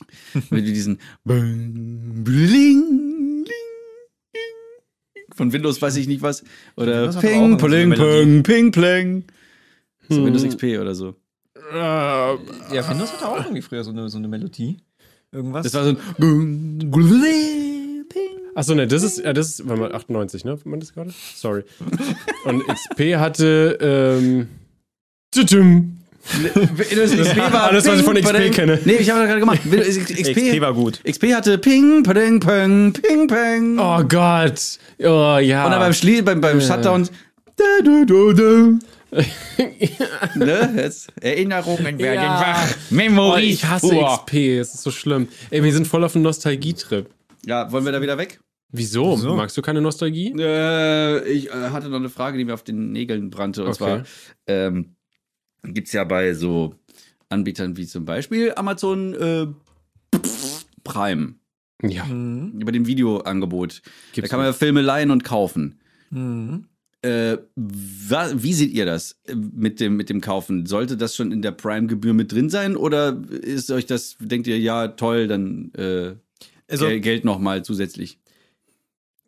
[0.50, 3.46] Mit diesen Bling,
[5.36, 6.44] Von Windows weiß ich nicht was.
[6.76, 7.92] Oder Ping, Pling.
[7.92, 9.24] Pling, Ping, Pling.
[10.10, 10.26] So Hm.
[10.26, 11.16] Windows XP oder so.
[11.72, 14.78] Äh, Ja, Windows hatte auch irgendwie früher so eine, so eine Melodie.
[15.32, 15.64] Irgendwas.
[15.64, 15.98] Das war so ein.
[18.56, 20.58] Achso, ne, das ist, ja, das ist, warte mal, 98, ne?
[20.66, 21.14] War das gerade?
[21.36, 21.64] Sorry.
[22.46, 24.48] Und XP hatte, ähm,
[26.32, 28.52] Windows XP war alles, was ich von Ping, XP Pling.
[28.52, 28.80] kenne.
[28.86, 29.60] Nee, ich habe das gerade gemacht.
[29.66, 31.00] Windows XP, XP war gut.
[31.04, 33.80] XP hatte Ping, Ping, Ping, Ping, Ping.
[33.80, 34.62] Oh Gott.
[35.00, 35.66] Oh ja.
[35.66, 37.08] Und dann beim Schlie beim, beim Shutdown.
[37.56, 38.80] Da, du, du, du.
[40.36, 40.74] ne?
[40.78, 42.40] Jetzt Erinnerungen werden Ja.
[42.42, 42.68] wach.
[42.92, 43.42] oh, Memory.
[43.44, 44.08] ich hasse Fuhr.
[44.26, 44.34] XP.
[44.60, 45.28] Es ist so schlimm.
[45.50, 47.10] Ey, wir sind voll auf einem Nostalgietrip.
[47.46, 48.40] Ja, wollen wir da wieder weg?
[48.72, 49.18] Wieso?
[49.18, 49.36] Wieso?
[49.36, 50.32] Magst du keine Nostalgie?
[50.38, 53.64] Äh, ich äh, hatte noch eine Frage, die mir auf den Nägeln brannte.
[53.64, 53.78] Und Okay.
[53.78, 54.04] zwar
[54.48, 54.96] ähm,
[55.64, 56.76] gibt es ja bei so
[57.30, 59.48] Anbietern wie zum Beispiel Amazon äh,
[60.84, 61.36] Prime.
[61.82, 62.06] Ja.
[62.06, 62.60] Mhm.
[62.60, 63.82] Über dem Videoangebot.
[64.14, 65.80] Gibt's da kann man ja Filme leihen und kaufen.
[66.10, 66.66] Mhm.
[67.02, 70.66] Äh, wie seht ihr das äh, mit dem, mit dem Kaufen?
[70.66, 74.60] Sollte das schon in der Prime-Gebühr mit drin sein oder ist euch das, denkt ihr,
[74.60, 76.16] ja, toll, dann äh,
[76.68, 78.20] Also, Gel- Geld nochmal zusätzlich?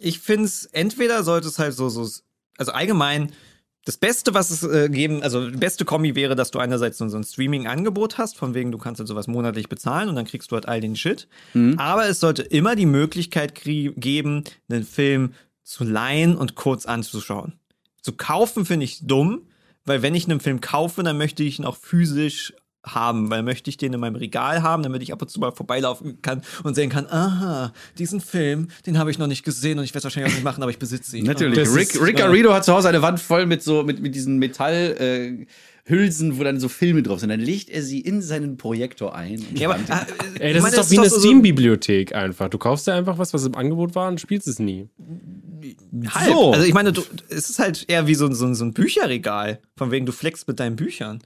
[0.03, 2.01] ich finde es, entweder sollte es halt so, so,
[2.57, 3.31] also allgemein,
[3.85, 7.07] das Beste, was es äh, geben, also die beste Kombi wäre, dass du einerseits so,
[7.07, 10.51] so ein Streaming-Angebot hast, von wegen du kannst halt sowas monatlich bezahlen und dann kriegst
[10.51, 11.27] du halt all den Shit.
[11.53, 11.79] Mhm.
[11.79, 17.53] Aber es sollte immer die Möglichkeit geben, einen Film zu leihen und kurz anzuschauen.
[18.01, 19.47] Zu kaufen finde ich dumm,
[19.85, 22.53] weil wenn ich einen Film kaufe, dann möchte ich ihn auch physisch
[22.85, 25.51] haben, weil möchte ich den in meinem Regal haben, damit ich ab und zu mal
[25.51, 29.83] vorbeilaufen kann und sehen kann, aha, diesen Film, den habe ich noch nicht gesehen und
[29.85, 31.25] ich werde es wahrscheinlich auch nicht machen, aber ich besitze ihn.
[31.25, 31.59] Natürlich.
[31.59, 34.15] Das Rick, ist- Rick Arrido hat zu Hause eine Wand voll mit so mit, mit
[34.15, 35.45] diesen Metallhülsen, äh,
[35.85, 37.29] Hülsen, wo dann so Filme drauf sind.
[37.29, 39.43] Dann legt er sie in seinen Projektor ein.
[39.55, 42.49] Ja, aber, äh, Ey, das meine, ist doch wie eine so- Steam-Bibliothek einfach.
[42.49, 44.87] Du kaufst dir einfach was, was im Angebot war und spielst es nie.
[46.09, 46.31] Halb.
[46.33, 46.53] So.
[46.53, 48.73] Also ich meine, du, es ist halt eher wie so, ein- so, ein- so ein
[48.73, 51.19] Bücherregal, von wegen du flexst mit deinen Büchern.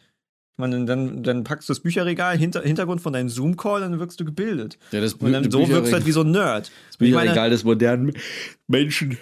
[0.56, 4.18] Ich meine, dann, dann packst du das Bücherregal hinter Hintergrund von deinem Zoom-Call, dann wirkst
[4.22, 4.78] du gebildet.
[4.92, 6.68] Ja, das Und dann so wirkst du Bücherregal- halt wie so ein Nerd.
[6.68, 8.14] das ich meine, Bücherregal des modernen
[8.68, 9.18] Menschen.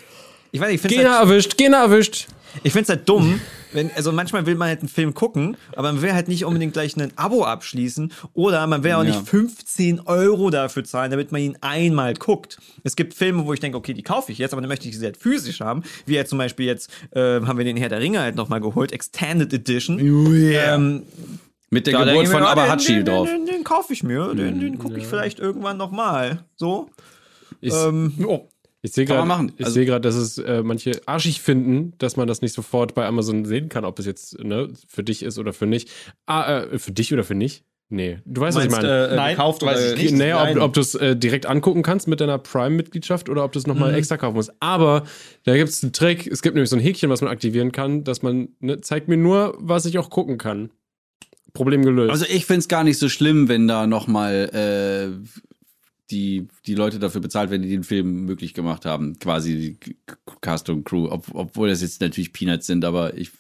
[0.52, 2.28] ich, meine, ich finde Gegner halt, erwischt, Gegner erwischt.
[2.62, 6.02] Ich find's halt dumm, wenn, also manchmal will man halt einen Film gucken, aber man
[6.04, 9.16] will halt nicht unbedingt gleich ein Abo abschließen oder man will auch Ja.
[9.16, 12.60] nicht 15 Euro dafür zahlen, damit man ihn einmal guckt.
[12.84, 14.98] Es gibt Filme, wo ich denke, okay, die kaufe ich jetzt, aber dann möchte ich
[14.98, 15.84] sie halt physisch haben.
[16.06, 18.92] Wie jetzt zum Beispiel jetzt äh, haben wir den Herr der Ringe halt nochmal geholt,
[18.92, 19.98] Extended Edition.
[20.00, 21.04] Ähm,
[21.72, 23.28] Mit der da Geburt von ah, Abahachi den, drauf.
[23.28, 26.46] Den, den, den kaufe ich mir, den, den gucke ich vielleicht irgendwann nochmal.
[26.56, 26.90] So.
[27.62, 28.48] Ich, Ähm, oh.
[28.84, 32.28] Ich sehe gerade, ich Also- sehe gerade, dass es äh, manche arschig finden, dass man
[32.28, 35.54] das nicht sofort bei Amazon sehen kann, ob es jetzt ne, für dich ist oder
[35.54, 35.90] für nicht.
[36.28, 37.64] Ah, äh, für dich oder für nicht?
[37.90, 39.08] Nee, du weißt, was ich Meinst, meine.
[39.10, 40.16] äh, Nein, gekauft weiß oder ich nicht.
[40.16, 43.60] Nee, ob, ob du es äh, direkt angucken kannst mit deiner Prime-Mitgliedschaft oder ob du
[43.60, 43.98] es nochmal Mhm.
[43.98, 44.52] extra kaufen musst.
[44.60, 45.04] Aber
[45.44, 46.26] da gibt es einen Trick.
[46.26, 49.18] Es gibt nämlich so ein Häkchen, was man aktivieren kann, dass man, ne, zeigt mir
[49.18, 50.72] nur, was ich auch gucken kann.
[51.54, 52.10] Problem gelöst.
[52.12, 54.50] Also ich find's gar nicht so schlimm, wenn da nochmal
[55.22, 55.53] äh,
[56.12, 59.18] die, die Leute dafür bezahlt werden, die den Film möglich gemacht haben.
[59.20, 59.96] Quasi die
[60.42, 61.08] Cast und Crew.
[61.10, 63.30] Ob, obwohl das jetzt natürlich Peanuts sind, aber ich.
[63.30, 63.38] Für,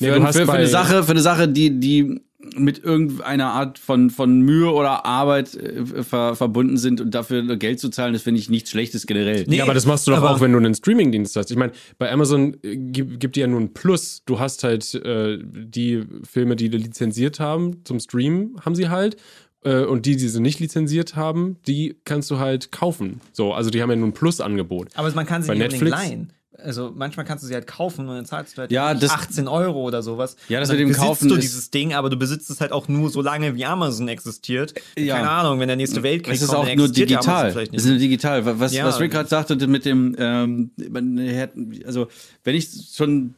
[0.00, 2.20] Nee, hast für, für eine Sache, für eine Sache, die, die
[2.56, 7.80] mit irgendeiner Art von, von Mühe oder Arbeit äh, ver, verbunden sind und dafür Geld
[7.80, 9.44] zu zahlen, das finde ich nichts Schlechtes generell.
[9.46, 11.50] Nee, ja, aber das machst du doch aber- auch, wenn du einen Streamingdienst hast.
[11.50, 14.22] Ich meine, bei Amazon äh, gibt, gibt dir ja nur ein Plus.
[14.26, 19.16] Du hast halt äh, die Filme, die die lizenziert haben zum Streamen, haben sie halt.
[19.64, 23.20] Äh, und die, die sie nicht lizenziert haben, die kannst du halt kaufen.
[23.32, 24.88] So, also die haben ja nur ein Plus-Angebot.
[24.94, 26.08] Aber man kann sie Bei nicht unbedingt Netflix?
[26.10, 26.32] leihen.
[26.56, 29.48] Also manchmal kannst du sie halt kaufen und dann zahlst du halt Ja, das- 18
[29.48, 30.36] Euro oder sowas.
[30.48, 32.86] Ja, das mit dem besitzt Kaufen du dieses Ding, aber du besitzt es halt auch
[32.88, 34.72] nur so lange, wie Amazon existiert.
[34.96, 35.16] Ja.
[35.16, 37.48] Keine Ahnung, wenn der nächste Weltkrieg Es ist kommt, auch nur digital.
[37.48, 38.60] Es ist nur digital.
[38.60, 38.86] Was, Ja.
[38.86, 40.70] was Rick gerade sagte mit dem, ähm,
[41.84, 42.06] also
[42.44, 43.34] wenn ich schon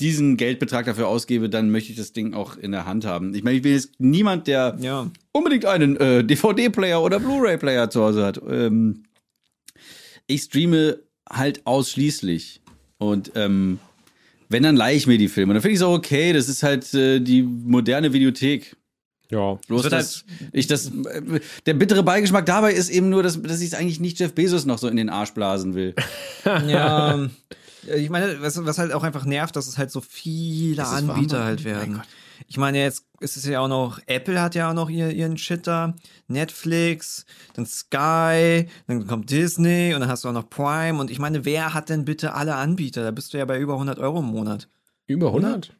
[0.00, 3.34] diesen Geldbetrag dafür ausgebe, dann möchte ich das Ding auch in der Hand haben.
[3.34, 5.10] Ich meine, ich bin jetzt niemand, der Ja.
[5.32, 8.40] unbedingt einen äh, DVD-Player oder Blu-ray-Player zu Hause hat.
[8.48, 9.04] Ähm,
[10.26, 12.60] ich streame halt ausschließlich.
[12.98, 13.78] Und ähm,
[14.48, 15.52] wenn, dann leihe ich mir die Filme.
[15.54, 16.32] Dann finde ich es auch okay.
[16.32, 18.76] Das ist halt äh, die moderne Videothek.
[19.30, 19.58] Ja.
[19.66, 23.60] Bloß, wird dass ich das, äh, der bittere Beigeschmack dabei ist eben nur, dass, dass
[23.60, 25.94] ich es eigentlich nicht Jeff Bezos noch so in den Arsch blasen will.
[26.44, 27.28] Ja.
[27.88, 31.38] ähm, Ich meine, was, was halt auch einfach nervt, dass es halt so viele Anbieter
[31.38, 31.46] warm.
[31.46, 32.02] halt werden.
[32.46, 35.38] Ich meine, jetzt ist es ja auch noch, Apple hat ja auch noch ihr, ihren
[35.38, 35.94] Shit da,
[36.26, 41.18] Netflix, dann Sky, dann kommt Disney und dann hast du auch noch Prime und ich
[41.18, 43.02] meine, wer hat denn bitte alle Anbieter?
[43.02, 44.68] Da bist du ja bei über 100 Euro im Monat.
[45.06, 45.74] Über 100?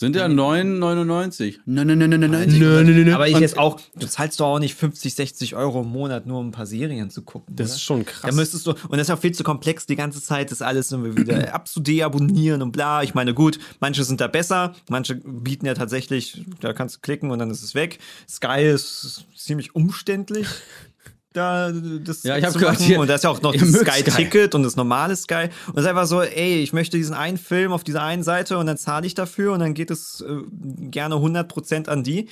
[0.00, 1.56] Sind ja 9,99.
[1.66, 3.12] Nein, nein, nein, nein, nein.
[3.12, 6.38] Aber ich jetzt auch, du zahlst doch auch nicht 50, 60 Euro im Monat, nur
[6.38, 7.56] um ein paar Serien zu gucken.
[7.56, 7.74] Das oder?
[7.74, 8.34] ist schon Da krass.
[8.36, 11.16] müsstest du, und das ist auch viel zu komplex, die ganze Zeit das alles immer
[11.16, 13.02] wieder abzudeabonnieren und bla.
[13.02, 17.32] Ich meine, gut, manche sind da besser, manche bieten ja tatsächlich, da kannst du klicken
[17.32, 17.98] und dann ist es weg.
[18.28, 20.46] Sky ist ziemlich umständlich.
[21.38, 21.72] Da
[22.04, 24.02] das Ja, ich hab gehört, hier- und da ist ja auch noch das mögt Sky.
[24.02, 25.48] Sky-Ticket und das normale Sky.
[25.68, 28.58] Und es ist einfach so, ey, ich möchte diesen einen Film auf dieser einen Seite
[28.58, 30.42] und dann zahle ich dafür und dann geht es äh,
[30.90, 32.28] gerne 100% an die.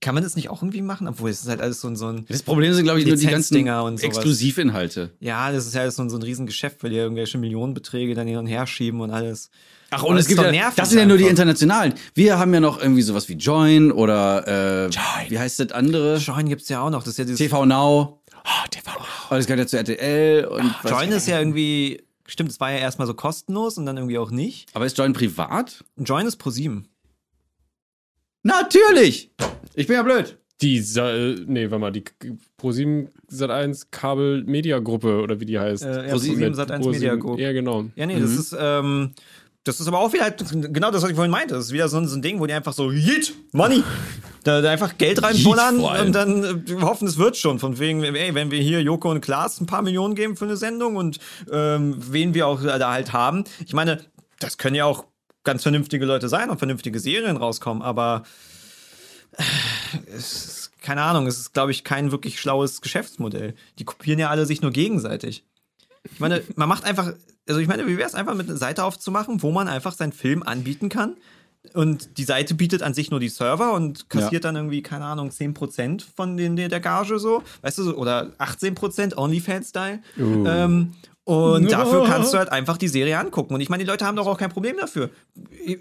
[0.00, 1.08] Kann man das nicht auch irgendwie machen?
[1.08, 3.16] Obwohl, es ist halt alles so ein, so ein Das Problem sind, glaube ich, nur
[3.16, 4.02] die ganzen und sowas.
[4.02, 5.10] Exklusivinhalte.
[5.20, 8.38] ja, das ist ja so ein, so ein Riesengeschäft, weil die irgendwelche Millionenbeträge dann hin
[8.38, 9.50] und her schieben und alles.
[9.90, 11.94] Ach, und das es gibt ja, nervig das sind ja nur die internationalen.
[12.14, 14.90] Wir haben ja noch irgendwie sowas wie Join oder, äh,
[15.28, 16.16] wie heißt das andere?
[16.16, 17.02] Join gibt's ja auch noch.
[17.02, 17.38] Das ist ja dieses.
[17.38, 18.19] TV Now.
[18.44, 18.90] Oh, TV.
[19.30, 22.02] Oh, das gehört ja zu RTL und was- Join ist ja irgendwie.
[22.26, 24.68] Stimmt, es war ja erstmal so kostenlos und dann irgendwie auch nicht.
[24.74, 25.84] Aber ist Join privat?
[25.96, 26.86] Join ist pro 7.
[28.42, 29.30] Natürlich!
[29.74, 30.38] Ich bin ja blöd.
[30.62, 32.04] Die, Sa äh, nee, warte mal, die
[32.60, 35.82] Pro7 Sat1 Kabel Media Gruppe oder wie die heißt.
[35.82, 37.38] Äh, ja, ProSieben Pro7 Sat1 ProSieben- Media Group.
[37.38, 37.86] Ja, genau.
[37.96, 38.54] Ja, nee, das ist.
[38.58, 39.12] Ähm,
[39.64, 40.42] das ist aber auch wieder halt,
[40.72, 41.54] genau das, was ich vorhin meinte.
[41.54, 43.84] Das ist wieder so ein, so ein Ding, wo die einfach so, Yeet, Money,
[44.44, 47.58] da, da einfach Geld reinbullern und dann äh, hoffen, es wird schon.
[47.58, 50.56] Von wegen, ey, wenn wir hier Joko und Klaas ein paar Millionen geben für eine
[50.56, 51.18] Sendung und
[51.52, 53.44] ähm, wen wir auch da halt haben.
[53.66, 54.00] Ich meine,
[54.38, 55.04] das können ja auch
[55.44, 58.22] ganz vernünftige Leute sein und vernünftige Serien rauskommen, aber
[59.36, 59.42] äh,
[60.16, 63.54] es ist, keine Ahnung, es ist, glaube ich, kein wirklich schlaues Geschäftsmodell.
[63.78, 65.44] Die kopieren ja alle sich nur gegenseitig.
[66.12, 67.12] Ich meine, man macht einfach,
[67.48, 70.12] also ich meine, wie wäre es einfach mit einer Seite aufzumachen, wo man einfach seinen
[70.12, 71.16] Film anbieten kann
[71.74, 75.28] und die Seite bietet an sich nur die Server und kassiert dann irgendwie, keine Ahnung,
[75.28, 80.00] 10% von den, der, Gage so, weißt du, so, oder 18% OnlyFans-Style.
[80.18, 80.92] Ähm,
[81.24, 83.54] und dafür kannst du halt einfach die Serie angucken.
[83.54, 85.10] Und ich meine, die Leute haben doch auch kein Problem dafür.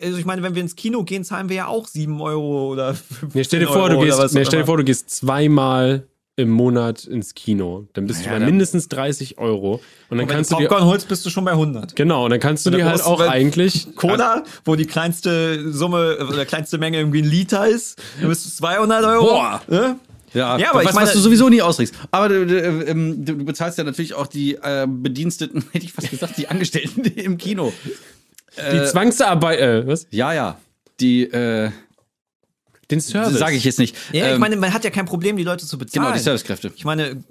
[0.03, 2.93] Also ich meine, wenn wir ins Kino gehen, zahlen wir ja auch 7 Euro oder
[2.93, 6.07] 15 Nee, stell dir vor, Euro du gehst, auch stell dir vor, du gehst zweimal
[6.39, 7.87] im Monat ins Kino.
[7.93, 9.73] Dann bist Ja, du bei mindestens 30 Euro.
[9.73, 10.67] Und dann Und wenn kannst du dir.
[10.67, 11.95] Popcorn holst, bist du schon bei 100.
[11.95, 13.95] Genau, und dann kannst du dir dann halt auch eigentlich.
[13.95, 18.49] Cola, wo die kleinste Summe oder kleinste Menge irgendwie ein Liter ist, dann bist du
[18.49, 19.25] 200 Euro.
[19.25, 19.61] Boah.
[19.67, 19.95] Ne?
[20.33, 21.93] Ja, Ja, aber was, ich meine- was du sowieso nie ausrichst.
[22.11, 25.91] Aber du, du, ähm, du, du bezahlst ja natürlich auch die äh, Bediensteten, hätte ich
[25.93, 27.73] fast gesagt, die Angestellten im Kino.
[28.57, 30.07] Die Zwangsarbeit, äh, was?
[30.11, 30.57] Ja, ja.
[30.99, 31.71] Die, äh,
[32.91, 33.37] Den Service.
[33.37, 33.95] sage ich jetzt nicht.
[34.13, 36.05] Ja, ich Ähm, meine, man hat ja kein Problem, die Leute zu bezahlen.
[36.05, 36.71] genau, die Servicekräfte.
[36.75, 37.23] Ich meine,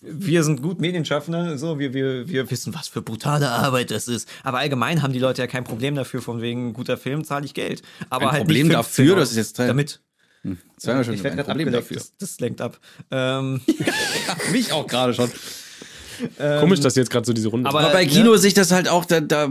[0.00, 4.28] wir sind gut Medienschaffende, so, wir, wir, wir wissen, was für brutale Arbeit das ist.
[4.44, 7.54] Aber allgemein haben die Leute ja kein Problem dafür, von wegen guter Film zahle ich
[7.54, 7.82] Geld.
[8.08, 10.00] Aber Ein halt Problem nicht dafür, 15 das ist jetzt Teil- damit.
[10.76, 11.96] Das war ja schon ich werde ein gerade Problem abgelenkt, dafür.
[11.96, 12.78] das, das lenkt ab.
[13.10, 13.60] Ähm,
[14.52, 15.30] Mich auch gerade schon.
[16.60, 18.10] Komisch, dass jetzt gerade so diese Runde aber- Aber bei ne?
[18.10, 19.44] Kino sich das halt auch, da, da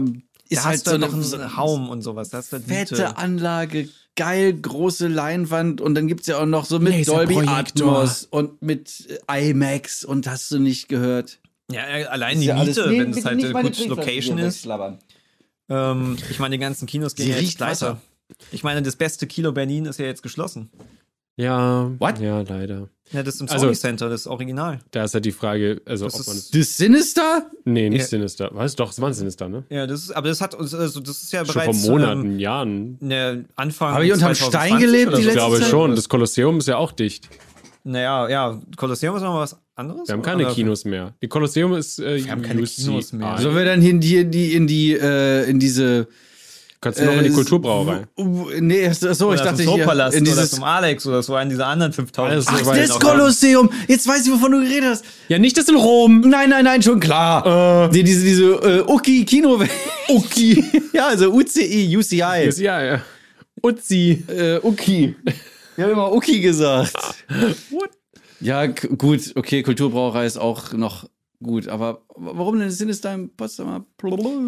[0.48, 2.30] ist da halt hast du so noch so Haum und sowas.
[2.30, 3.16] Da hast du halt fette.
[3.18, 7.38] Anlage, geil große Leinwand und dann gibt's ja auch noch so mit Dolby.
[7.46, 11.38] Atmos und mit äh, IMAX und hast du nicht gehört.
[11.70, 14.66] Ja, äh, allein die ja alles- Miete, Nee, wenn es halt eine gute Location ist.
[15.70, 18.00] Ähm, ich meine, die ganzen Kinos gehen Sie jetzt riecht weiter.
[18.50, 20.70] Ich meine, das beste Kino Berlin ist ja jetzt geschlossen.
[21.38, 21.90] Ja.
[21.98, 22.18] What?
[22.20, 22.88] Ja, leider.
[23.12, 24.80] Ja, das ist im Also- Sony Center, das Original.
[24.90, 27.46] Da ist halt die Frage, also Das ob man ist- Das Sinister?
[27.64, 28.06] Nee, nicht Ja.
[28.06, 28.50] Sinister.
[28.52, 28.76] Was?
[28.76, 29.64] Doch, es war ein Sinister, ne?
[29.70, 32.38] Ja, das ist, aber das hat, also das ist ja Schon bereits vor Monaten, Ähm,
[32.38, 32.98] Jahren.
[33.00, 33.94] ne, Anfang.
[33.94, 35.28] Hab ich unterm 2020 Stein gelebt oder die so.
[35.30, 35.70] Ich letzte glaube Zeit?
[35.70, 35.94] schon.
[35.96, 37.28] Das Kolosseum ist ja auch dicht.
[37.84, 40.06] Naja, ja, Kolosseum ist nochmal was anderes.
[40.08, 41.14] Wir haben keine Oder- Kinos mehr.
[41.22, 42.82] Die Kolosseum ist äh, Wir haben keine UCI.
[42.84, 43.38] Kinos mehr.
[43.38, 46.08] Sollen wir dann die, in die, in die, äh, in diese.
[46.80, 48.06] Kannst du noch in die äh, Kulturbrauerei.
[48.60, 50.50] Nee, so, ich Oder dachte zum hier, Zoopalast in oder dieses.
[50.52, 52.32] zum Alex oder so einen dieser anderen 5000.
[52.32, 53.70] Alles Ach, weit das Kolosseum!
[53.88, 55.04] Jetzt weiß ich, wovon du geredet hast.
[55.26, 56.20] Ja, nicht das in Rom.
[56.20, 57.90] Nein, nein, nein, schon klar.
[57.90, 59.60] Die, diese, diese äh, Uki Kino.
[60.08, 60.64] Uki.
[60.92, 62.46] ja, also UCI, UCI.
[62.46, 63.00] Ist, ja.
[63.60, 64.24] Uzi.
[64.28, 65.16] Äh, Uki.
[65.74, 66.94] Wir haben immer Uki gesagt.
[67.70, 67.90] What?
[68.40, 71.08] Ja, gut, okay, Kulturbrauerei ist auch noch
[71.42, 73.84] gut, aber warum denn sind es da in Potsdamer?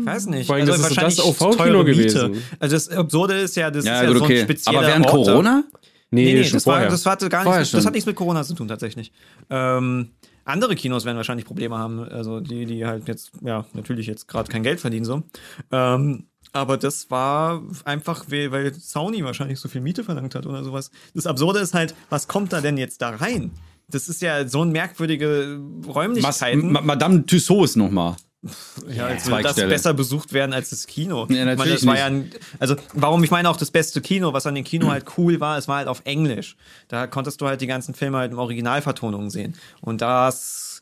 [0.07, 0.47] Weiß nicht.
[0.47, 2.29] Vor allem, das ist so wahrscheinlich das OV-Kino teure Miete.
[2.29, 2.43] gewesen.
[2.59, 4.43] Also das Absurde ist ja, das Ja, ist ja gut, so ein okay.
[4.43, 5.27] spezieller Aber während Ort.
[5.27, 5.65] Corona?
[6.13, 6.91] Nee, Nee, nee, schon das, war, vorher.
[6.91, 7.87] das hatte gar Vorher nichts, das schon.
[7.87, 9.13] hat nichts mit Corona zu tun tatsächlich.
[9.49, 10.11] Ähm,
[10.45, 14.51] andere Kinos werden wahrscheinlich Probleme haben, also die, die halt jetzt, ja, natürlich jetzt gerade
[14.51, 15.23] kein Geld verdienen so.
[15.71, 20.65] Ähm, aber das war einfach, weil, weil Sony wahrscheinlich so viel Miete verlangt hat oder
[20.65, 20.91] sowas.
[21.15, 23.53] Das Absurde ist halt, was kommt da denn jetzt da rein?
[23.91, 26.73] Das ist ja so ein merkwürdige Mas Räumlichkeiten.
[26.73, 28.17] Ma Madame Tussauds nochmal.
[28.89, 31.27] Ja, als würde das besser besucht werden als das Kino.
[31.29, 34.01] Ja, ich meine, natürlich das war ja ein, also warum ich meine auch das beste
[34.01, 36.57] Kino, was an dem Kino halt cool war, es war halt auf Englisch.
[36.89, 39.57] Da konntest du halt die ganzen Filme halt in Originalvertonungen sehen.
[39.83, 40.81] Und das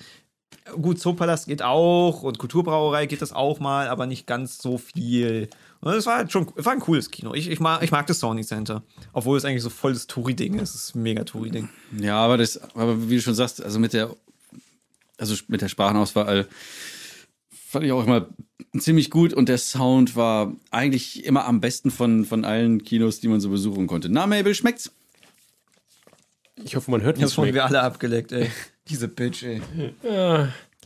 [0.81, 5.49] gut, Zoopalast geht auch und Kulturbrauerei geht das auch mal, aber nicht ganz so viel.
[5.81, 7.35] Und es war halt schon, es war ein cooles Kino.
[7.35, 8.83] Ich, ich, mag, ich mag das Sony Center.
[9.13, 10.75] Obwohl es eigentlich so voll das Touri-Ding ist.
[10.75, 11.69] Es ist ein mega Touri-Ding.
[11.99, 14.15] Ja, aber das, aber wie du schon sagst, also mit der,
[15.19, 16.49] also mit der Sprachenauswahl
[17.69, 18.27] fand ich auch immer
[18.79, 23.29] ziemlich gut und der Sound war eigentlich immer am besten von, von allen Kinos, die
[23.29, 24.09] man so besuchen konnte.
[24.09, 24.91] Na, Mabel, schmeckt's?
[26.65, 27.55] Ich hoffe, man hört Jetzt nicht wurden schmeckt.
[27.55, 28.51] wir alle abgeleckt, ey.
[28.89, 29.61] Diese Bitch, ey.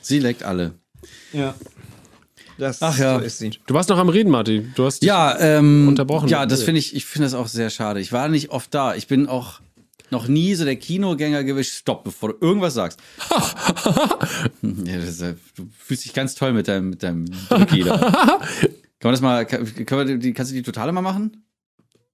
[0.03, 0.75] Sie leckt alle.
[1.33, 1.55] Ja.
[2.59, 3.19] Das, Ach ja.
[3.19, 3.51] So ist sie.
[3.67, 4.67] Du warst noch am Reden, Marty.
[4.75, 6.29] Du hast dich- Ja, ähm, Unterbrochen.
[6.29, 8.01] Ja, das finde ich, ich finde das auch sehr schade.
[8.01, 8.95] Ich war nicht oft da.
[8.95, 9.61] Ich bin auch
[10.11, 11.71] noch nie so der Kinogänger gewesen.
[11.75, 13.01] Stopp, bevor du irgendwas sagst.
[14.63, 17.25] ja, das äh, du fühlst dich ganz toll mit deinem, mit deinem.
[17.49, 21.45] Kann man das mal, kann, die, kannst du die totale mal machen?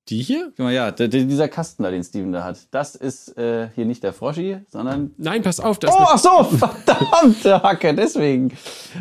[0.09, 0.53] Die hier?
[0.57, 2.57] Guck mal, ja, dieser Kasten da, den Steven da hat.
[2.71, 5.11] Das ist äh, hier nicht der Froschi, sondern.
[5.19, 5.79] Nein, pass auf.
[5.79, 8.53] Das Oh, ach so, verdammte Hacke, deswegen.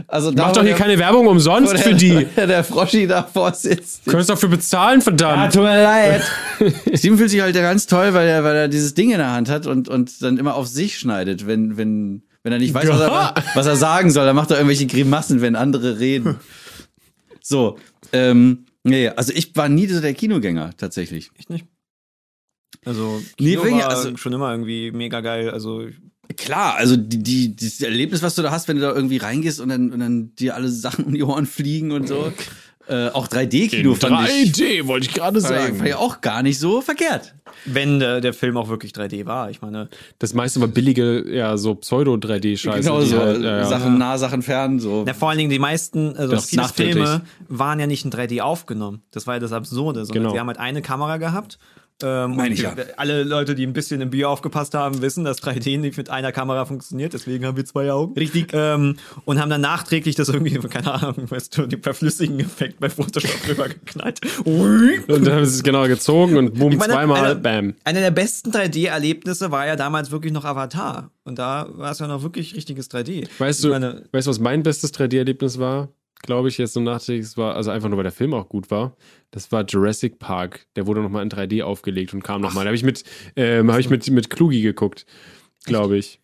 [0.07, 2.25] Also Mach doch hier der- keine Werbung umsonst der, für die.
[2.35, 4.05] Der Froschi davor sitzt.
[4.05, 5.53] Du könntest dafür bezahlen, Ja, verdammt.
[5.53, 6.23] tut mir leid.
[6.93, 9.49] Steven fühlt sich halt ganz toll, weil er, weil er dieses Ding in der Hand
[9.49, 12.99] hat und, und dann immer auf sich schneidet, wenn, wenn, wenn er nicht weiß, was
[12.99, 14.25] er, was er sagen soll.
[14.25, 16.35] Dann macht er irgendwelche Grimassen, wenn andere reden.
[17.41, 17.77] So,
[18.11, 21.31] ähm, nee, also ich war nie so der Kinogänger, tatsächlich.
[21.35, 21.65] Ich nicht.
[22.85, 25.49] Also, Nee, Kino wegen- war also- schon immer irgendwie mega geil.
[25.49, 25.87] Also,
[26.35, 29.61] Klar, also die, die, das Erlebnis, was du da hast, wenn du da irgendwie reingehst
[29.61, 32.33] und dann, und dann dir alle Sachen um die Ohren fliegen und so.
[32.89, 35.75] Äh, auch 3D-Kino fand ich, 3D, wollte ich gerade sagen.
[35.77, 37.33] fand ich auch gar nicht so verkehrt.
[37.65, 39.49] wenn der, der Film auch wirklich 3D war.
[39.49, 42.77] Ich meine, Das meiste war billige, ja, so Pseudo-3D-Scheiße.
[42.79, 43.65] genau so, halt, ja, ja.
[43.65, 45.03] Sachen nah, Sachen fern, so.
[45.05, 46.93] na, vor allen Dingen die meisten, also Das viele nachträglich.
[46.95, 49.01] Filme waren ja nicht in 3D aufgenommen.
[49.11, 50.33] Das war ja das Absurde, sondern Genau.
[50.33, 51.57] sie haben halt eine Kamera gehabt.
[52.03, 52.75] Ähm, Meine ich ja.
[52.97, 56.31] Alle Leute, die ein bisschen im Bier aufgepasst haben, wissen, dass 3D nicht mit einer
[56.31, 57.13] Kamera funktioniert.
[57.13, 58.13] Deswegen haben wir zwei Augen.
[58.13, 58.51] Richtig.
[58.53, 62.89] Ähm, und haben dann nachträglich das irgendwie, keine Ahnung, weißt du, die verflüssigen Effekt bei
[62.89, 64.21] Photoshop drüber geknallt.
[64.45, 67.73] Und dann haben sie es genau gezogen und boom, meine, zweimal, einer, bam.
[67.83, 71.11] Einer der besten 3D-Erlebnisse war ja damals wirklich noch Avatar.
[71.23, 73.27] Und da war es ja noch wirklich richtiges 3D.
[73.39, 75.89] Weißt du, meine, weißt du, was mein bestes 3D-Erlebnis war?
[76.23, 78.71] Glaube ich, jetzt so nachträglich, es war, also einfach nur, weil der Film auch gut
[78.71, 78.95] war.
[79.31, 80.65] Das war Jurassic Park.
[80.75, 82.63] Der wurde nochmal in 3D aufgelegt und kam nochmal.
[82.63, 83.03] Da habe ich mit,
[83.35, 85.05] ähm, habe ich mit, mit Klugi geguckt,
[85.65, 86.19] glaube ich.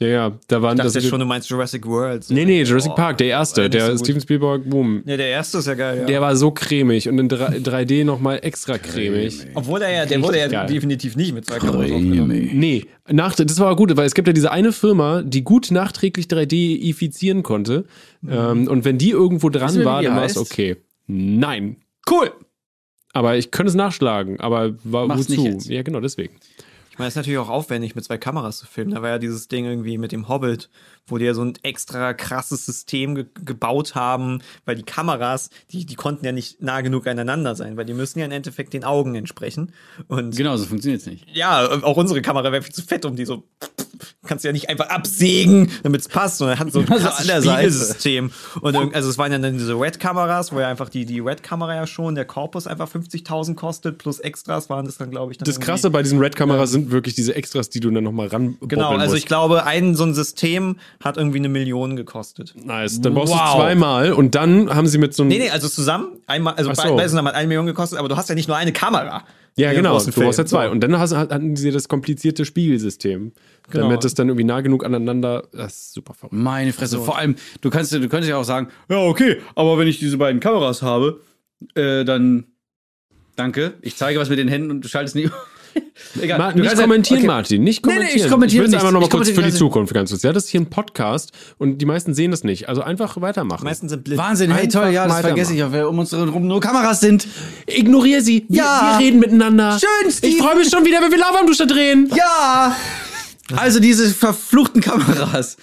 [0.00, 0.94] Ja, ja, da waren Ich dachte das.
[0.94, 2.22] jetzt schon, du meinst Jurassic World.
[2.22, 2.32] So.
[2.32, 4.00] nee, nee, Jurassic Oh, Park, der erste, der so gut.
[4.06, 5.02] Steven Spielberg, boom.
[5.04, 6.04] Ja, der erste ist ja geil, ja.
[6.06, 9.46] Der war so cremig und in 3, 3D nochmal extra cremig.
[9.54, 10.68] Obwohl der ja, der wurde ja geil.
[10.68, 12.50] definitiv nicht mit zwei Kameras aufgenommen.
[12.52, 16.26] Nee, nach, das war gut, weil es gibt ja diese eine Firma, die gut nachträglich
[16.26, 17.84] 3D-ifizieren konnte.
[18.28, 20.76] Ähm, und wenn die irgendwo dran du, wie war, dann war es okay.
[21.08, 21.76] Nein.
[22.08, 22.30] Cool.
[23.12, 25.32] Aber ich könnte es nachschlagen, aber war Mach's wozu?
[25.32, 25.68] nicht jetzt.
[25.68, 26.34] Ja, genau, deswegen.
[26.98, 28.90] Ich meine, es ist natürlich auch aufwendig, mit zwei Kameras zu filmen.
[28.90, 30.68] Da war ja dieses Ding irgendwie mit dem Hobbit,
[31.10, 35.84] wo die ja so ein extra krasses System ge gebaut haben, weil die Kameras, die,
[35.86, 38.84] die konnten ja nicht nah genug aneinander sein, weil die müssen ja im Endeffekt den
[38.84, 39.72] Augen entsprechen.
[40.08, 41.26] Und Genau, so funktioniert's nicht.
[41.34, 43.44] ja, auch unsere Kamera wäre viel zu fett, um die so.
[44.26, 46.40] Kannst du ja nicht einfach absägen, damit es passt.
[46.42, 47.44] Und er hat so ein Ja, so krasses.
[47.44, 48.30] Spiegelsystem.
[48.60, 51.86] Und also es waren ja dann diese Red-Kameras, wo ja einfach die, die Red-Kamera ja
[51.86, 55.58] schon, der Korpus einfach 50.000 kostet, plus Extras waren das dann, glaube ich, dann Das
[55.60, 59.06] Krasse bei diesen Red-Kameras sind wirklich diese Extras, die du dann nochmal ran Genau, also
[59.12, 59.18] musst.
[59.18, 62.54] ich glaube, ein so ein System hat irgendwie eine Million gekostet.
[62.56, 63.00] Nice.
[63.00, 63.52] Dann brauchst Wow.
[63.52, 65.30] du zweimal und dann haben sie mit so einem.
[65.30, 66.82] Nee, nee, also zusammen, einmal, also so.
[66.94, 69.24] beide zusammen hat eine Million gekostet, aber du hast ja nicht nur eine Kamera.
[69.56, 69.90] Ja, genau.
[69.90, 70.46] Du brauchst ja Film.
[70.46, 70.66] zwei.
[70.66, 70.70] So.
[70.72, 73.32] Und dann hast, hatten sie das komplizierte Spiegelsystem.
[73.70, 73.84] Genau.
[73.84, 75.48] Damit es dann irgendwie nah genug aneinander.
[75.52, 76.32] Das ist super verrückt.
[76.32, 77.00] Meine Fresse.
[77.00, 80.16] Vor allem, du kannst, du könntest ja auch sagen, ja, okay, aber wenn ich diese
[80.16, 81.20] beiden Kameras habe,
[81.74, 82.44] äh, dann
[83.34, 83.74] danke.
[83.82, 85.28] Ich zeige was mit den Händen und du schaltest nie.
[86.20, 86.38] Egal.
[86.38, 87.26] Ma du nicht kommentieren, okay.
[87.26, 87.62] Martin.
[87.64, 88.24] Nicht Nee, nee, kommentieren.
[88.26, 90.22] ich kommentiere will es einfach nochmal Ich kurz für die Zukunft ganz kurz.
[90.22, 92.68] Ja, das ist hier ein Podcast und die meisten sehen das nicht.
[92.68, 93.60] Also einfach weitermachen.
[93.62, 94.18] Die meisten sind blind.
[94.18, 97.26] Wahnsinn, hey, toll, ja, das vergesse ich auch, weil um uns herum nur Kameras sind.
[97.66, 98.46] Ignoriere sie.
[98.48, 98.96] Wir, Ja.
[98.98, 99.78] wir reden miteinander.
[99.78, 100.32] Schön, Steve.
[100.32, 102.10] Ich freue mich schon wieder, wenn wir Lauwarmdusche drehen.
[102.16, 102.76] Ja!
[103.56, 105.56] Also diese verfluchten Kameras.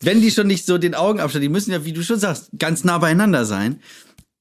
[0.00, 2.84] Wenn die schon nicht so den Augenabstand, die müssen ja, wie du schon sagst, ganz
[2.84, 3.80] nah beieinander sein.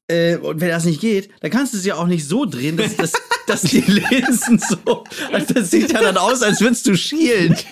[0.09, 2.75] Äh, und wenn das nicht geht, dann kannst du sie ja auch nicht so drehen,
[2.75, 3.13] dass, dass,
[3.47, 5.03] dass die Linsen so.
[5.31, 7.55] Also das sieht ja dann aus, als würdest du schielen.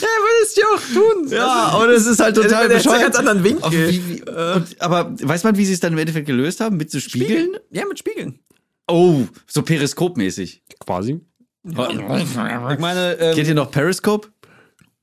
[0.02, 0.80] würdest du ja auch
[1.14, 1.28] tun.
[1.28, 3.02] Ja, aber das ist halt total Der ja bescheuert.
[3.02, 3.62] ganz anderen Winkel.
[3.62, 6.76] Auf wie, wie, und, aber weiß man, wie sie es dann im Endeffekt gelöst haben?
[6.76, 7.50] Mit so Spiegeln?
[7.70, 8.40] Ja, mit Spiegeln.
[8.88, 10.64] Oh, so periskopmäßig.
[10.80, 11.20] Quasi.
[11.64, 14.28] Ich meine, ähm, Kennt ihr noch Periscope?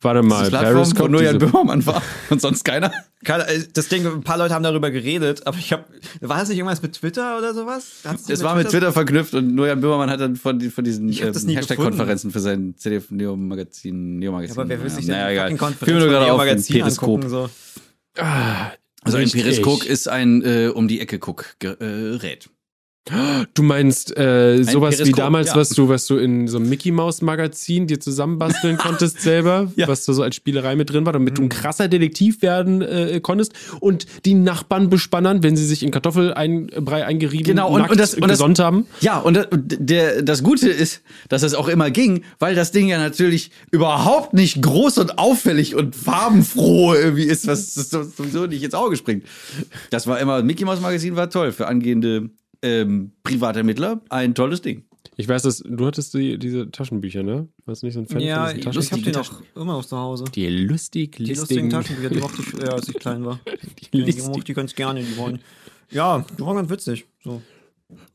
[0.04, 0.52] Warte mal.
[0.52, 2.92] Wo Periscope, nur Jan Böhmermann war und sonst keiner.
[3.24, 5.86] keine- äh, das Ding, ein paar Leute haben darüber geredet, aber ich habe,
[6.22, 8.02] war das nicht irgendwas mit Twitter oder sowas?
[8.04, 11.10] Hat's Das war mit Twitter verknüpft und nur Jan Böhmermann hat dann von, von diesen
[11.10, 14.20] ähm, Hashtag-Konferenzen für sein CDF Neo Magazin.
[14.20, 14.58] Neo Magazin.
[14.60, 15.46] Aber wer will sich naja, denn egal.
[15.46, 17.10] fucking Konferenz von gerade Neo Magazin Periskop.
[17.10, 17.50] angucken, so.
[19.06, 22.50] Also ein Nicht Periskop ist ein äh, um die Ecke guck Gerät.
[23.54, 25.56] Du meinst äh, sowas wie damals, ja.
[25.58, 29.89] was du, was du in so einem Mickey Maus Magazin dir zusammenbasteln konntest selber, Ja.
[29.89, 33.20] was da so als Spielerei mit drin war, damit du ein krasser Detektiv werden äh,
[33.22, 38.00] konntest und die Nachbarn bespannern, wenn sie sich in Kartoffelbrei eingerieben Genau, und- nackt und
[38.00, 38.86] das- und das- gesonnt haben.
[39.02, 42.88] Ja, und das, der, das Gute ist, dass das auch immer ging, weil das Ding
[42.88, 48.63] ja natürlich überhaupt nicht groß und auffällig und farbenfroh irgendwie ist, was so- sowieso nicht
[48.63, 49.26] ins Auge springt.
[49.89, 52.30] Das war immer, Mickey Mouse Magazin war toll für angehende
[52.63, 54.02] ähm, Privatermittler.
[54.10, 54.86] Ein tolles Ding.
[55.15, 57.47] Ich weiß, dass du hattest die, diese Taschenbücher, ne?
[57.65, 59.13] Warst du nicht so ein Fan Ja, von ich, diesen ich habe Taschenbüchern?
[59.13, 59.17] die
[59.56, 60.23] noch immer noch zu Hause.
[60.34, 63.39] Die lustig, Die lustigen Taschenbücher, die mochte ich, ja, als ich klein war.
[63.45, 64.26] Die, die lustig.
[64.28, 65.39] mochte ich ganz gerne, die waren.
[65.91, 67.06] Ja, die waren ganz witzig.
[67.23, 67.41] So.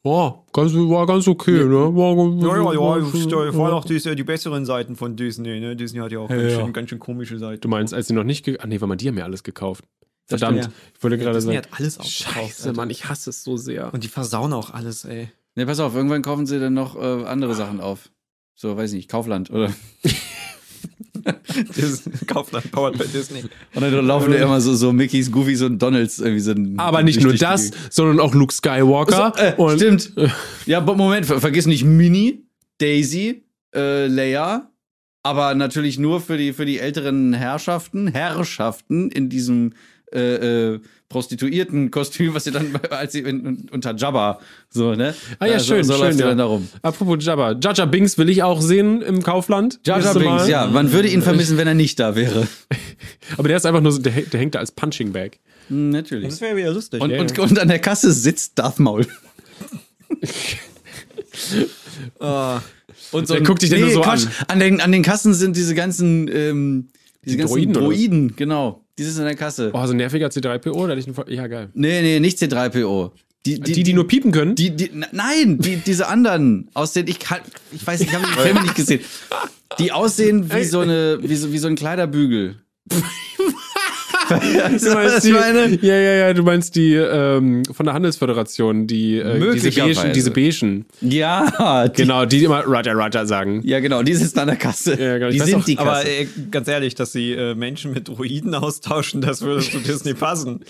[0.02, 1.94] Oh, ganz, war ganz okay, ne?
[1.94, 5.60] War, Ja, ja, ja, war, äh, vor allem auch die, die besseren Seiten von Disney,
[5.60, 5.76] ne?
[5.76, 6.70] Disney hat ja auch ganz, Ja, schön, ja.
[6.72, 7.60] ganz schön komische Seiten.
[7.60, 9.84] Du meinst, als sie noch nicht Ah, nee, warte mal, die haben ja alles gekauft.
[10.28, 11.66] Das Verdammt, stimmt, ich wollte gerade Disney sagen.
[11.66, 12.34] hat alles aufgekauft.
[12.34, 12.76] Scheiße, Alter.
[12.76, 13.92] Mann, ich hasse es so sehr.
[13.92, 15.30] Und die versauen auch alles, ey.
[15.54, 18.10] Ne, pass auf, irgendwann kaufen sie dann noch äh, andere Sachen auf.
[18.54, 19.72] So, weiß ich nicht, Kaufland oder.
[22.26, 23.42] Kaufland, powered by Disney.
[23.74, 26.78] Und dann laufen da immer so, so Mickeys, Goofies und Donalds irgendwie so ein.
[26.78, 29.32] Aber nicht nur das, sondern auch Luke Skywalker.
[29.36, 30.12] Äh, und stimmt.
[30.66, 32.44] Ja, Moment, ver vergiss nicht Minnie,
[32.78, 34.70] Daisy, äh, Leia,
[35.22, 39.72] aber natürlich nur für die, für die älteren Herrschaften, Herrschaften in diesem
[40.12, 45.14] äh, äh, Prostituierten-Kostüm, was sie dann, als sie in, unter Jabba, so, ne?
[45.38, 46.28] Ah ja, so, schön, so schön, läuft sie ja.
[46.28, 46.68] dann darum.
[46.82, 47.56] Apropos Jabba.
[47.62, 49.80] Jaja Binks will ich auch sehen im Kaufland.
[49.84, 50.48] Binks, Mal.
[50.48, 52.46] ja, man würde ihn vermissen, wenn er nicht da wäre.
[53.36, 55.38] Aber der ist einfach nur so, der, der hängt da als Punching Bag.
[55.68, 56.28] Hm, Natürlich.
[56.28, 57.00] Das wäre wieder lustig.
[57.00, 57.42] Und, ja, und, ja.
[57.42, 59.06] und an der Kasse sitzt Darth Maul.
[62.20, 62.60] Ah,
[63.12, 64.26] Und so Der guckt dich dann nur so Quatsch.
[64.48, 64.60] an.
[64.60, 66.88] den, an den Kassen sind diese ganzen, ähm,
[67.24, 67.72] diese Die ganzen Droiden?
[67.72, 68.84] Droiden, genau.
[68.98, 69.70] Die sind an der Kasse.
[69.72, 71.70] Oh, so ein nerviger C3PO, da hatte ich einen Voll- Ja, geil.
[71.74, 73.12] Nee, nee, nicht C3PO.
[73.46, 74.56] Die, Die, die, nur piepen können?
[74.56, 77.38] die, die, nein, die, diese anderen, aus denen ich kann,
[77.72, 79.00] ich weiß nicht, ich habe die Filme nicht gesehen.
[79.78, 82.56] Die aussehen wie so eine, wie so, wie so ein Kleiderbügel.
[84.28, 84.34] Du
[84.94, 85.30] meinst die,
[85.86, 89.70] ja, ja, ja, du meinst die ähm, von der Handelsföderation, die äh, diese.
[89.80, 90.86] Beigen, diese Beigen.
[91.00, 93.62] Ja, die, Genau, die immer Roger, Roger sagen.
[93.64, 95.00] ja, genau, die sitzen an der Kasse.
[95.00, 95.88] Ja, genau, die sind auch, die Kasse.
[95.88, 100.14] Aber äh, ganz ehrlich, dass sie äh, Menschen mit Druiden austauschen, das würde zu Disney
[100.14, 100.60] passen.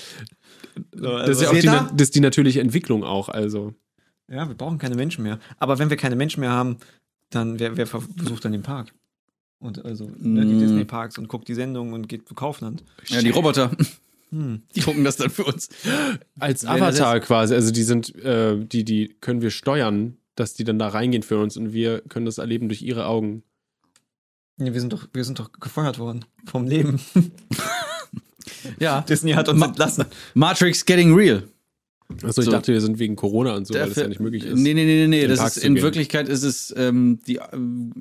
[0.95, 1.91] So, Das ist also, ja auch Seht die, ihr?
[1.97, 3.75] das die natürliche Entwicklung auch, also.
[4.31, 5.39] ja, wir brauchen keine Menschen mehr.
[5.59, 6.77] Aber wenn wir keine Menschen mehr haben,
[7.31, 8.93] dann wer, wer ver- besucht dann den Park?
[9.61, 10.61] Und also ne, die Mm.
[10.61, 12.85] Disney-Parks und guckt die Sendung und geht zu Kaufland.
[13.07, 13.71] ja, die Roboter.
[14.31, 14.61] Hm.
[14.75, 15.71] Die gucken das dann für uns.
[16.39, 20.79] Als Avatar quasi, also die sind, äh, die, die können wir steuern, dass die dann
[20.79, 23.43] da reingehen für uns und wir können das erleben durch ihre Augen.
[24.59, 27.01] Nee, wir sind doch, wir sind doch gefeuert worden vom Leben.
[28.79, 29.01] Ja.
[29.03, 30.05] Disney hat uns Ma- entlassen.
[30.35, 31.45] Matrix Getting Real.
[32.23, 32.51] Achso, ich So.
[32.53, 34.55] dachte, wir sind wegen Corona und so, weil das Dafür- ja nicht möglich ist.
[34.59, 35.23] Nee, nee, nee, nee, nee.
[35.25, 35.83] in Das ist, in gehen.
[35.85, 37.43] Wirklichkeit ist es ähm, die äh,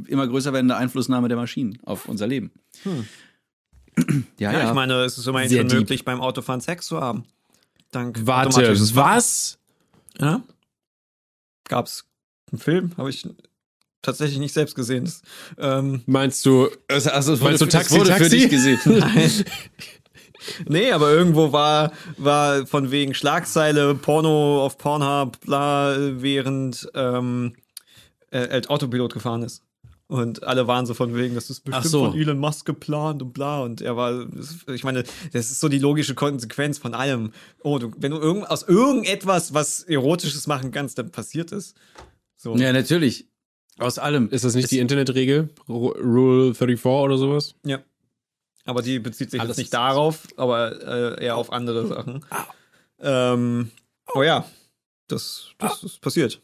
[0.08, 2.52] immer größer werdende Einflussnahme der Maschinen auf unser Leben.
[2.84, 3.06] Hm.
[4.40, 4.68] Ja, Ja, ja.
[4.70, 5.80] ich meine, es ist immerhin Sehr schon deep.
[5.80, 7.26] möglich, beim Autofahren Sex zu haben.
[7.92, 9.58] Dank Warte, was?
[10.20, 10.42] Ja.
[11.68, 12.06] Gab's
[12.52, 12.92] einen Film?
[12.98, 13.28] Habe ich
[14.02, 15.06] tatsächlich nicht selbst gesehen.
[15.06, 15.22] Das,
[15.58, 18.38] ähm, Meinst du, also, also, es Meinst du es Taxi, wurde für Taxi?
[18.38, 18.80] dich gesehen.
[18.86, 19.32] nein.
[20.68, 27.54] Nee, aber irgendwo war, war von wegen Schlagzeile, Porno auf Pornhub, bla, während ähm,
[28.32, 29.64] äh, als Autopilot gefahren ist.
[30.10, 32.12] Und alle waren so von wegen, das ist bestimmt so.
[32.12, 33.60] von Elon Musk geplant und bla.
[33.62, 34.26] Und er war,
[34.74, 37.34] ich meine, das ist so die logische Konsequenz von allem.
[37.62, 41.74] Oh, du, wenn du irgend, aus irgendetwas was Erotisches machen kannst, dann passiert es.
[42.38, 42.56] So.
[42.56, 43.28] ja, natürlich.
[43.80, 44.30] Aus allem.
[44.30, 45.50] ist das nicht die Internetregel?
[45.68, 47.56] Ru- Rule 34 oder sowas?
[47.66, 47.80] Ja.
[48.68, 52.24] Aber die bezieht sich Alles jetzt nicht darauf, aber äh, eher auf andere Sachen.
[53.00, 53.72] Ähm,
[54.14, 54.46] oh ja,
[55.08, 56.42] das, das ist passiert.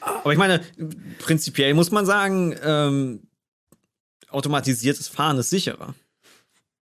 [0.00, 0.60] Aber ich meine,
[1.18, 3.20] prinzipiell muss man sagen, ähm,
[4.30, 5.94] automatisiertes Fahren ist sicherer.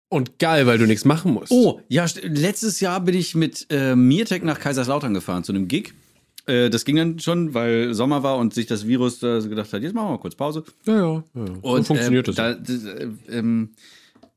[0.09, 1.51] Und geil, weil du nichts machen musst.
[1.51, 5.93] Oh, ja, letztes Jahr bin ich mit äh, Mirtec nach Kaiserslautern gefahren, zu einem Gig.
[6.45, 9.71] Äh, das ging dann schon, weil Sommer war und sich das Virus äh, so gedacht
[9.71, 10.63] hat, jetzt machen wir mal kurz Pause.
[10.85, 11.23] Ja, ja.
[11.33, 11.41] ja.
[11.61, 12.35] Und so funktioniert ähm, das.
[12.35, 13.69] Da, das, äh, ähm,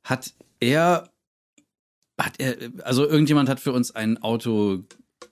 [0.06, 1.10] hat er,
[2.18, 4.84] hat er, also irgendjemand hat für uns ein Auto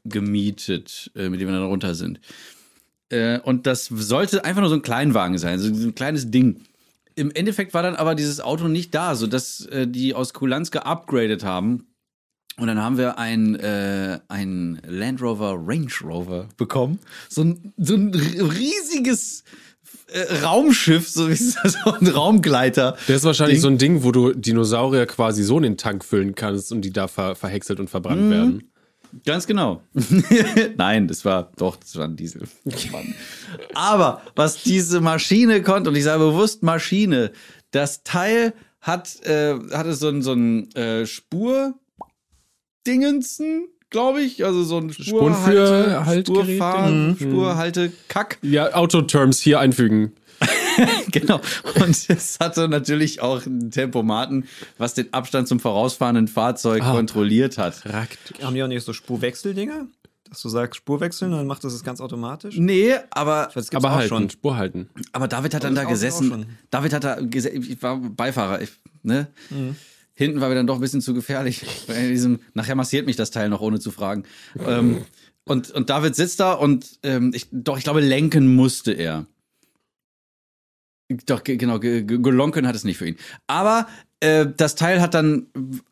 [0.04, 2.20] gemietet, äh, mit dem wir dann runter sind.
[3.08, 6.60] Äh, und das sollte einfach nur so ein Kleinwagen sein, so ein kleines Ding.
[7.14, 11.44] Im Endeffekt war dann aber dieses Auto nicht da, sodass äh, die aus Kulanz geupgradet
[11.44, 11.86] haben.
[12.56, 16.98] Und dann haben wir ein, äh, ein Land Rover Range Rover bekommen.
[17.28, 19.44] So ein, so ein riesiges
[20.08, 21.58] äh, Raumschiff, so wie so
[21.92, 22.92] ein Raumgleiter.
[23.06, 23.62] Das ist wahrscheinlich Ding.
[23.62, 26.92] so ein Ding, wo du Dinosaurier quasi so in den Tank füllen kannst und die
[26.92, 28.30] da ver verhäckselt und verbrannt Mhm.
[28.30, 28.70] werden.
[29.24, 29.80] Ganz genau.
[30.76, 32.42] Nein, das war doch, das war ein Diesel.
[33.74, 37.30] Aber was diese Maschine konnte, und ich sage bewusst Maschine,
[37.70, 44.44] das Teil hat, äh, hatte so ein, so ein äh, Spurdingensen, glaube ich.
[44.44, 46.26] Also so ein Spurenführerhaltgerät,
[46.56, 47.16] Spurfahr, Ding.
[47.18, 48.38] Spurhalte, Kack.
[48.42, 50.12] Ja, Autoterms hier einfügen.
[51.12, 51.40] Genau.
[51.76, 56.90] Und es hatte natürlich auch einen Tempomaten, was den Abstand zum vorausfahrenden Fahrzeug Ah.
[56.92, 57.82] kontrolliert hat.
[57.86, 58.18] Rakt.
[58.42, 59.86] Haben die auch nicht so Spurwechseldinger?
[60.28, 62.56] Dass du sagst Spurwechseln, dann macht das es ganz automatisch?
[62.58, 64.30] Nee, aber Das gibt's Aber auch halten, schon.
[64.30, 64.88] Spur halten.
[65.12, 66.46] Aber David hat dann das da gesessen.
[66.72, 67.62] David hat da gesessen.
[67.70, 68.60] Ich war Beifahrer.
[68.60, 68.70] Ich,
[69.04, 69.28] ne?
[70.14, 71.62] Hinten war mir dann doch ein bisschen zu gefährlich.
[71.88, 74.24] Diesem, nachher massiert mich das Teil noch, ohne zu fragen.
[74.66, 75.04] ähm,
[75.44, 79.26] und, und David sitzt da und ähm, ich, doch, ich glaube, lenken musste er.
[81.26, 83.16] Doch, ge- genau, ge- ge- gelonken hat es nicht für ihn.
[83.46, 83.86] Aber
[84.20, 85.48] äh, das Teil hat dann,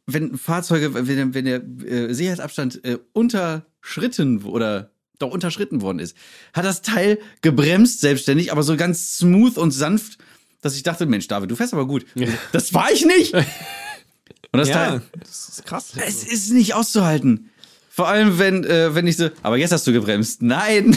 [0.07, 1.63] wenn Fahrzeuge, wenn, der- wenn der
[2.09, 6.17] äh, Sicherheitsabstand äh, unterschritten oder doch unterschritten worden ist,
[6.55, 10.19] hat das Teil gebremst selbstständig, aber so ganz smooth und sanft,
[10.63, 12.07] dass ich dachte, Mensch, David, du fährst aber gut.
[12.53, 13.35] Das war ich nicht.
[14.51, 15.93] Und das Ja, Teil, das ist krass.
[15.97, 17.51] es ist nicht auszuhalten.
[17.89, 20.43] Vor allem, wenn, äh, wenn ich so, aber jetzt hast du gebremst.
[20.43, 20.97] Nein.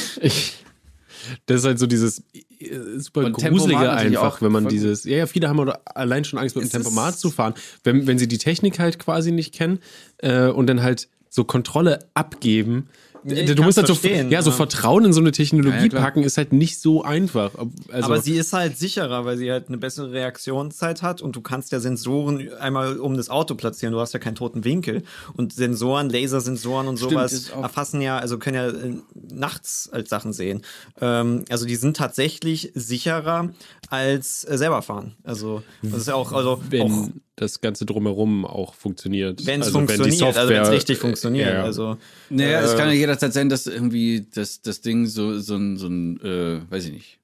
[1.46, 2.24] Das ist halt so dieses
[2.60, 6.56] äh, super Und gruselige einfach, wenn man dieses, ja, ja, viele haben allein schon Angst
[6.56, 9.80] mit dem Tempomat zu fahren, wenn, wenn sie die Technik halt quasi nicht kennen
[10.20, 12.88] äh, und dann halt so Kontrolle abgeben.
[13.28, 14.56] Ich du musst halt so, ja, so ja.
[14.56, 17.52] Vertrauen in so eine Technologie Ja, ja, packen, ist halt nicht so einfach.
[17.92, 21.42] Also, Aber sie ist halt sicherer, weil sie halt eine bessere Reaktionszeit hat und du
[21.42, 23.94] kannst ja Sensoren einmal um das Auto platzieren.
[23.94, 25.04] Du hast ja keinen toten Winkel.
[25.34, 28.94] Und Sensoren, Lasersensoren und Stimmt, sowas erfassen ja, also können ja äh,
[29.32, 30.62] nachts als Sachen sehen.
[31.02, 33.50] Ähm, also die sind tatsächlich sicherer
[33.90, 35.16] als äh, selber fahren.
[35.24, 39.46] Also das ist ja auch, also wenn auch das Ganze drumherum auch funktioniert.
[39.46, 41.48] wenn es also, funktioniert, die Software, also wenn es richtig funktioniert.
[41.48, 41.64] Ja, ja.
[41.64, 41.98] Also
[42.30, 45.78] Naja, es Äh, kann ja jederzeit sein, dass irgendwie das, das Ding so, so ein,
[45.78, 47.20] so ein äh, weiß ich nicht,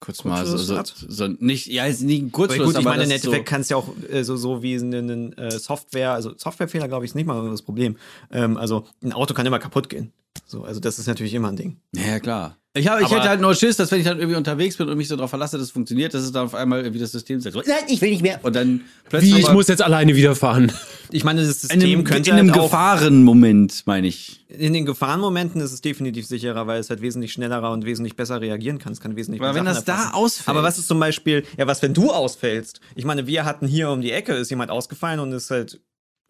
[0.00, 3.04] kurz mal so, so, so nicht, ja, ist nicht ein Aber gut, ich aber meine,
[3.04, 6.32] im Endeffekt so, kannst ja auch äh, so, so wie eine eine, äh, Software, also
[6.36, 7.96] Softwarefehler, glaube ich, ist nicht mal das Problem.
[8.32, 10.12] Ähm, also ein Auto kann immer kaputt gehen.
[10.46, 11.76] So, also das ist natürlich immer ein Ding.
[11.94, 12.58] Ja, klar.
[12.74, 14.88] Ich, hab, ich Aber- hätte halt nur Schiss, dass wenn ich dann irgendwie unterwegs bin
[14.88, 17.12] und mich so darauf verlasse, dass es funktioniert, dass es dann auf einmal irgendwie das
[17.12, 18.40] System sagt, so, nein, ich will nicht mehr.
[18.42, 18.80] Und dann
[19.10, 20.72] plötzlich Wie, ich aber muss jetzt alleine wieder fahren.
[21.10, 24.46] Ich meine, das in System einem, könnte in einem halt Gefahrenmoment, meine ich.
[24.48, 28.40] in den Gefahrenmomenten ist es definitiv sicherer, weil es halt wesentlich schneller und wesentlich besser
[28.40, 28.92] reagieren kann.
[28.94, 30.14] Es kann wesentlich Aber mehr wenn Sachen das da erfassen.
[30.14, 30.48] ausfällt.
[30.48, 32.80] Aber was ist zum Beispiel, ja, was, wenn du ausfällst?
[32.94, 35.80] Ich meine, wir hatten hier um die Ecke, ist jemand ausgefallen und ist halt,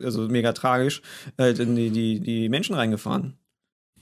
[0.02, 1.02] also mega tragisch,
[1.38, 3.34] halt in die, die, die Menschen reingefahren.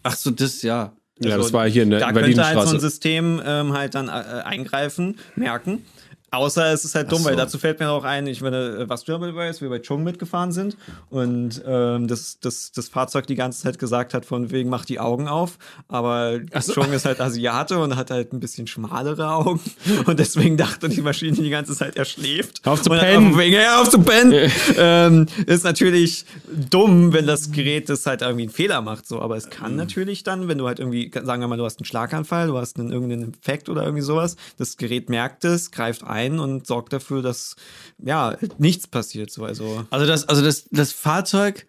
[0.02, 0.92] Ach so, das, ja.
[1.22, 2.80] Ja, Also, das war hier in der Da könnte halt so ein.
[2.80, 5.84] System ähm, halt dann äh, eingreifen, merken.
[6.32, 7.24] Außer es ist halt dumm, so.
[7.28, 9.80] weil dazu fällt mir auch ein, ich meine, äh, was du dabei weißt, wir bei
[9.80, 10.76] Chung mitgefahren sind
[11.08, 15.00] und ähm, das, das, das Fahrzeug die ganze Zeit gesagt hat, von wegen mach die
[15.00, 15.58] Augen auf,
[15.88, 16.74] aber so.
[16.74, 19.60] Chung ist halt Asiate und hat halt ein bisschen schmalere Augen
[20.06, 22.66] und deswegen dachte die Maschine die ganze Zeit, er schläft.
[22.66, 23.36] Auf zu pennen.
[23.36, 24.50] Wegen, ja, auf zu pennen.
[24.76, 26.24] ähm, ist natürlich
[26.70, 29.50] dumm, wenn das Gerät das halt irgendwie einen Fehler macht, so, aber es Mhm.
[29.50, 32.56] kann natürlich dann, wenn du halt irgendwie, sagen wir mal, du hast einen Schlaganfall, du
[32.56, 36.92] hast einen, irgendeinen Infekt oder irgendwie sowas, das Gerät merkt es, greift ein und sorgt
[36.92, 37.56] dafür, dass
[37.98, 39.30] ja nichts passiert.
[39.30, 41.66] So, also Also das, also das, das Fahrzeug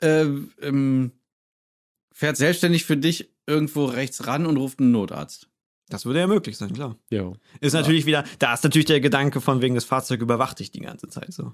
[0.00, 0.26] äh,
[0.62, 1.12] ähm,
[2.12, 5.48] fährt selbstständig für dich irgendwo rechts ran und ruft einen Notarzt.
[5.88, 6.96] das würde ja möglich sein, klar.
[7.10, 7.32] Ja.
[7.60, 10.80] Ist natürlich wieder, da ist natürlich der Gedanke von wegen, das Fahrzeug überwacht dich die
[10.80, 11.52] ganze Zeit so.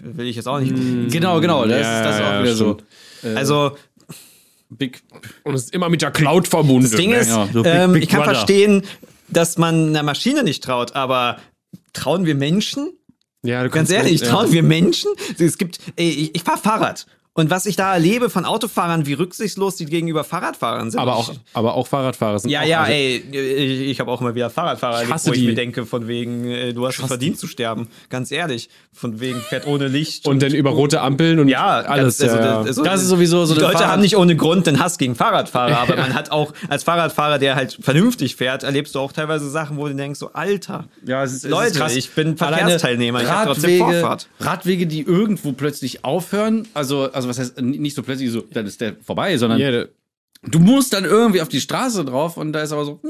[0.00, 0.72] Will ich jetzt auch nicht.
[0.72, 1.08] Mm.
[1.08, 2.84] Genau, genau, das, Ja, ist, das ist auch ja, wieder stimmt.
[3.22, 3.28] so.
[3.28, 3.76] Äh, Also,
[4.70, 5.02] Big.
[5.42, 6.82] Und es ist immer mit der Cloud verbunden.
[6.88, 8.34] das Ding ist, ja, so Big- ähm, Big ich kann Brother.
[8.36, 8.82] verstehen,
[9.32, 11.38] dass man einer Maschine nicht traut, aber
[11.92, 12.90] trauen wir Menschen?
[13.42, 14.28] ja, du Ganz ehrlich, ja.
[14.28, 15.10] trauen wir Menschen?
[15.38, 17.06] Es gibt, ey, ich, ich fahre Fahrrad.
[17.32, 20.98] Und was ich da erlebe von Autofahrern, wie rücksichtslos die gegenüber Fahrradfahrern sind.
[21.00, 24.10] Aber auch, Ich, aber auch Fahrradfahrer sind ja, auch, ja, also, ey, ich, ich habe
[24.10, 25.46] auch immer wieder Fahrradfahrer, Ich wo ich die.
[25.46, 27.86] mir denke, von wegen, äh, du hast es verdient zu sterben.
[28.08, 28.68] Ganz ehrlich.
[28.92, 30.26] Von wegen fährt ohne Licht.
[30.26, 32.18] Und dann über rote Ampeln und ja, alles.
[32.18, 32.58] ganz- ja, ja.
[32.62, 35.14] also, Das ist sowieso so Die Leute Fahrrad- haben nicht ohne Grund den Hass gegen
[35.14, 39.48] Fahrradfahrer, aber man hat auch als Fahrradfahrer, der halt vernünftig fährt, erlebst du auch teilweise
[39.48, 40.88] Sachen, wo du denkst, so Alter.
[41.06, 41.94] Ja, es ist, es Leute, ist krass.
[41.94, 44.28] ich bin Verkehrsteilnehmer, ich hab trotzdem Radwege, Vorfahrt.
[44.40, 48.80] Radwege, die irgendwo plötzlich aufhören, also, also was heißt, nicht so plötzlich so, dann ist
[48.80, 49.84] der vorbei, sondern Ja,
[50.42, 53.00] du musst dann irgendwie auf die Straße drauf und da ist aber so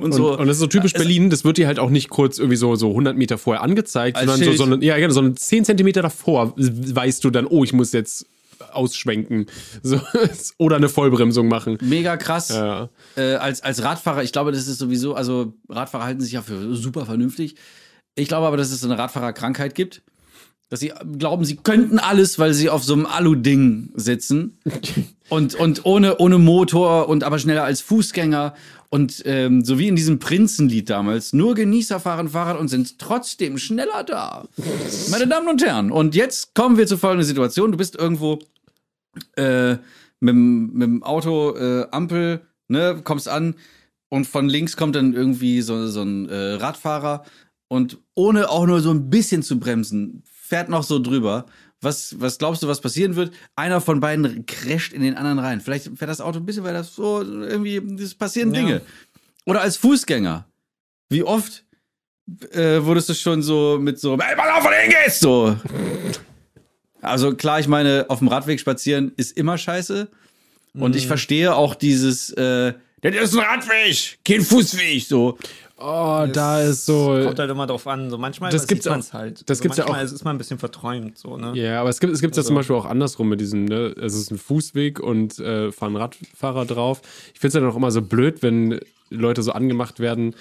[0.00, 0.38] und so.
[0.38, 2.56] und das ist so typisch Es- Berlin, das wird dir halt auch nicht kurz irgendwie
[2.56, 6.54] so, so 100 Meter vorher angezeigt, sondern, so, sondern, ja, genau, sondern 10 Zentimeter davor
[6.56, 8.26] weißt du dann, oh, ich muss jetzt
[8.72, 9.46] ausschwenken
[9.82, 10.00] so,
[10.58, 11.76] oder eine Vollbremsung machen.
[11.82, 12.48] Mega krass.
[12.48, 12.88] Ja.
[13.16, 16.74] Äh, als, als Radfahrer, ich glaube, das ist sowieso, also Radfahrer halten sich ja für
[16.74, 17.56] super vernünftig.
[18.14, 20.02] Ich glaube aber, dass es eine Radfahrerkrankheit gibt.
[20.68, 24.58] Dass sie glauben, sie könnten alles, weil sie auf so einem Alu-Ding sitzen.
[25.28, 28.54] und, und ohne, ohne Motor und aber schneller als Fußgänger.
[28.88, 33.58] Und ähm, so wie in diesem Prinzenlied damals, nur Genießer fahren Fahrrad und sind trotzdem
[33.58, 34.46] schneller da.
[35.10, 37.72] Meine Damen und Herren, und jetzt kommen wir zur folgenden Situation.
[37.72, 38.38] Du bist irgendwo
[39.36, 39.72] äh,
[40.20, 43.54] mit, dem- mit dem Auto, äh, Ampel, ne, kommst an
[44.08, 47.24] und von links kommt dann irgendwie so, so ein äh, Radfahrer
[47.68, 51.46] und ohne auch nur so ein bisschen zu bremsen, fährt noch so drüber.
[51.80, 53.32] Was, was glaubst du, was passieren wird?
[53.54, 55.60] Einer von beiden crasht in den anderen rein.
[55.60, 58.60] Vielleicht fährt das Auto ein bisschen weiter so, irgendwie, es passieren Ja.
[58.60, 58.80] Dinge.
[59.44, 60.46] Oder als Fußgänger.
[61.10, 61.64] Wie oft
[62.52, 65.56] äh, wurdest du schon so mit so, ey, pass auf, wo du hingehst, so.
[67.02, 70.08] Also klar, ich meine, auf dem Radweg spazieren ist immer scheiße.
[70.74, 70.96] Und Mhm.
[70.96, 72.72] ich verstehe auch dieses, äh,
[73.02, 75.38] das ist ein Radweg, kein Fußweg, so.
[75.78, 77.20] Oh, da ist so.
[77.24, 78.08] Kommt halt immer drauf an.
[78.08, 79.42] So manchmal Das gibt's auch- halt.
[79.48, 81.18] das also gibt's ja manchmal auch- ist man ein bisschen verträumt.
[81.18, 81.52] So, ne?
[81.54, 83.94] Ja, aber es gibt es gibt's ja Also- zum Beispiel auch andersrum mit diesem, ne,
[84.00, 87.02] es ist ein Fußweg und äh, fahren Radfahrer drauf.
[87.34, 90.34] Ich finde es ja dann auch immer so blöd, wenn Leute so angemacht werden,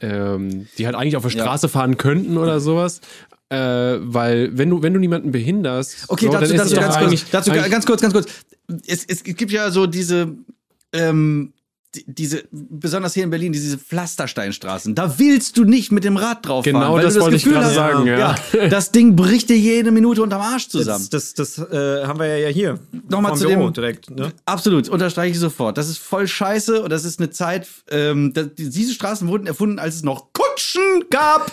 [0.00, 1.42] ähm, die halt eigentlich auf der Ja.
[1.44, 3.00] Straße fahren könnten oder sowas.
[3.50, 3.56] Äh,
[4.00, 6.80] weil wenn du, wenn du niemanden behinderst, Okay, so, dazu, dann ist dazu, es doch
[7.00, 8.26] ganz, kurz, dazu ganz kurz, ganz kurz.
[8.86, 10.34] Es, es gibt ja so diese,
[10.92, 11.52] ähm,
[12.06, 14.94] diese, besonders hier in Berlin, diese Pflastersteinstraßen.
[14.94, 16.74] Da willst du nicht mit dem Rad drauf fahren.
[16.74, 18.34] Genau weil das du das wollte ich Gefühl gerade hast, sagen, ja.
[18.52, 18.68] ja.
[18.68, 21.06] Das Ding bricht dir jede Minute unterm Arsch zusammen.
[21.10, 22.78] Das, das, das äh, haben wir ja hier.
[23.08, 24.10] Nochmal zu Büro dem- direkt.
[24.10, 24.32] Ne?
[24.44, 25.78] Absolut, unterstreiche ich sofort.
[25.78, 29.96] Das ist voll scheiße und das ist eine Zeit, ähm, diese Straßen wurden erfunden, als
[29.96, 31.50] es noch Kutschen gab.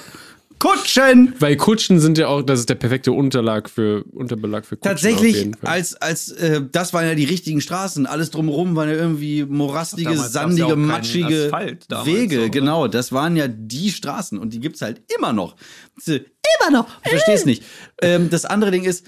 [0.65, 1.33] Kutschen!
[1.39, 4.91] Weil Kutschen sind ja auch, das ist der perfekte Unterlag für, Unterbelag für Kutschen.
[4.93, 5.69] auf Tatsächlich, jeden Fall.
[5.69, 8.05] als, als äh, das waren ja die richtigen Straßen.
[8.05, 11.51] Alles drumherum waren ja irgendwie morastige, Damals ja sandige, keinen matschige
[12.05, 12.35] Wege.
[12.35, 12.49] so, ne?
[12.49, 15.55] genau, das waren ja die Straßen und die gibt's halt immer noch.
[16.05, 16.87] Immer noch.
[17.03, 17.63] Ich versteh's nicht.
[18.01, 19.05] Ähm, das andere Ding ist,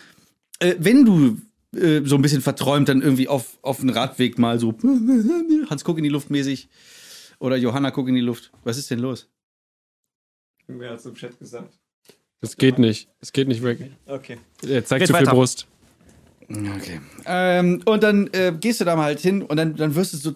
[0.59, 1.37] äh, wenn du
[1.75, 4.75] äh, so ein bisschen verträumt dann irgendwie auf, auf den Radweg mal so
[5.69, 6.69] Hans Guck in die Luft mäßig
[7.39, 8.51] Oder Johanna, guck in die Luft.
[8.63, 9.29] Was ist denn los?
[10.67, 11.77] Wer hat es im Chat gesagt?
[12.41, 13.09] Es geht nicht.
[13.19, 13.91] Es geht nicht weg.
[14.05, 14.37] Okay.
[14.67, 15.35] Er zeigt Red zu viel weiter.
[15.35, 15.67] Brust.
[16.49, 17.01] Okay.
[17.25, 20.17] Ähm, und dann äh, gehst du da mal halt hin und dann, dann wirst du
[20.17, 20.35] so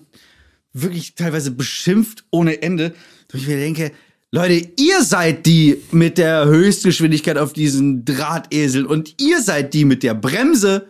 [0.74, 2.94] wirklich teilweise beschimpft ohne Ende.
[3.32, 3.92] Wo ich mir denke,
[4.32, 10.04] Leute, ihr seid die mit der Höchstgeschwindigkeit auf diesen Drahtesel und ihr seid die mit
[10.04, 10.88] der Bremse.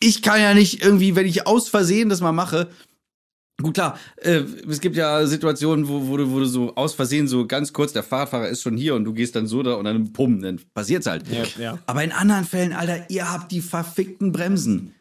[0.00, 2.70] Ich kann ja nicht irgendwie, wenn ich aus Versehen das mal mache.
[3.62, 7.28] Gut, klar, äh, es gibt ja Situationen, wo, wo, du, wo du so aus Versehen
[7.28, 9.84] so ganz kurz, der Fahrradfahrer ist schon hier und du gehst dann so da und
[9.84, 11.24] dann pum, dann passiert's halt.
[11.28, 11.78] Ja, ja.
[11.86, 14.94] Aber in anderen Fällen, Alter, ihr habt die verfickten Bremsen.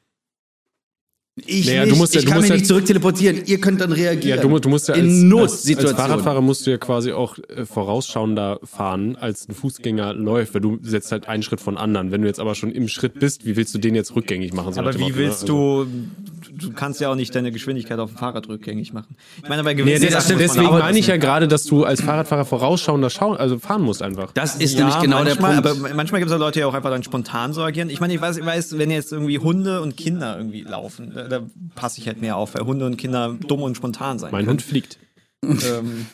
[1.46, 1.94] Ich Naja, nicht.
[1.94, 3.42] du musst ja- ich du kann musst mich ja- nicht zurückteleportieren.
[3.46, 4.38] Ihr könnt dann reagieren.
[4.38, 5.96] Ja, du, du musst ja als, in als, als Notsituationen.
[5.98, 10.80] Fahrradfahrer musst du ja quasi auch äh, vorausschauender fahren, als ein Fußgänger läuft, weil du
[10.82, 12.12] setzt halt einen Schritt von anderen.
[12.12, 14.74] Wenn du jetzt aber schon im Schritt bist, wie willst du den jetzt rückgängig machen?
[14.74, 15.18] So Aber wie Motto, ne?
[15.18, 15.90] willst Also- du,
[16.58, 19.16] du kannst ja auch nicht deine Geschwindigkeit auf dem Fahrrad rückgängig machen.
[19.44, 22.46] Ich meine, bei gewissen nee, Sachen Deswegen meine ich ja gerade, dass du als Fahrradfahrer
[22.46, 24.32] vorausschauender schauen, also fahren musst einfach.
[24.34, 25.86] Das ist Ja, nämlich genau der manchmal, Punkt.
[25.86, 27.90] Aber manchmal gibt es auch Leute, die auch einfach dann spontan so agieren.
[27.90, 31.48] Ich meine, ich weiß, ich weiß, wenn jetzt irgendwie Hunde und Kinder irgendwie laufen, da,
[31.76, 34.62] passe ich halt mehr auf, weil Hunde und Kinder dumm und spontan sein Mein Hund
[34.62, 35.00] fliegt.
[35.44, 36.06] Ähm,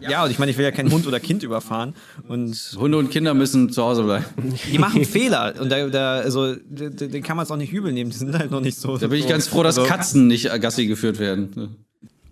[0.00, 1.94] ja, und ich meine, ich will ja keinen Hund oder Kind überfahren.
[2.28, 4.24] Und Hunde und Kinder müssen zu Hause bleiben.
[4.72, 5.54] die machen Fehler.
[5.60, 8.10] Und da, da also, den kann man es auch nicht übel nehmen.
[8.10, 8.96] Die sind halt noch nicht so.
[8.98, 11.76] Da bin ich ganz froh, dass also, Katzen nicht äh, Gassi geführt werden.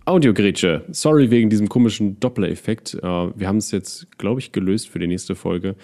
[0.05, 0.83] Audiogrätsche.
[0.91, 2.95] Sorry wegen diesem komischen Doppler-Effekt.
[2.95, 5.75] Äh, wir haben es jetzt, glaube ich, gelöst für die nächste Folge.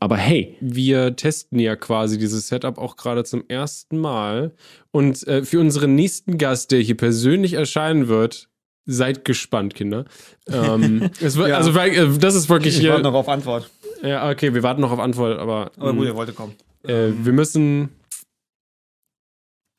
[0.00, 4.52] Aber hey, wir testen ja quasi dieses Setup auch gerade zum ersten Mal.
[4.92, 8.48] Und äh, für unseren nächsten Gast, der hier persönlich erscheinen wird,
[8.86, 10.04] seid gespannt, Kinder.
[10.46, 11.56] Ähm, wird, Ja.
[11.56, 12.90] Also weil, äh, das ist wirklich Ich hier.
[12.90, 13.68] warte noch auf Antwort.
[14.02, 16.54] Ja, okay, wir warten noch auf Antwort, aber, Aber gut, mh, er wollte kommen.
[16.84, 17.88] äh, wir müssen,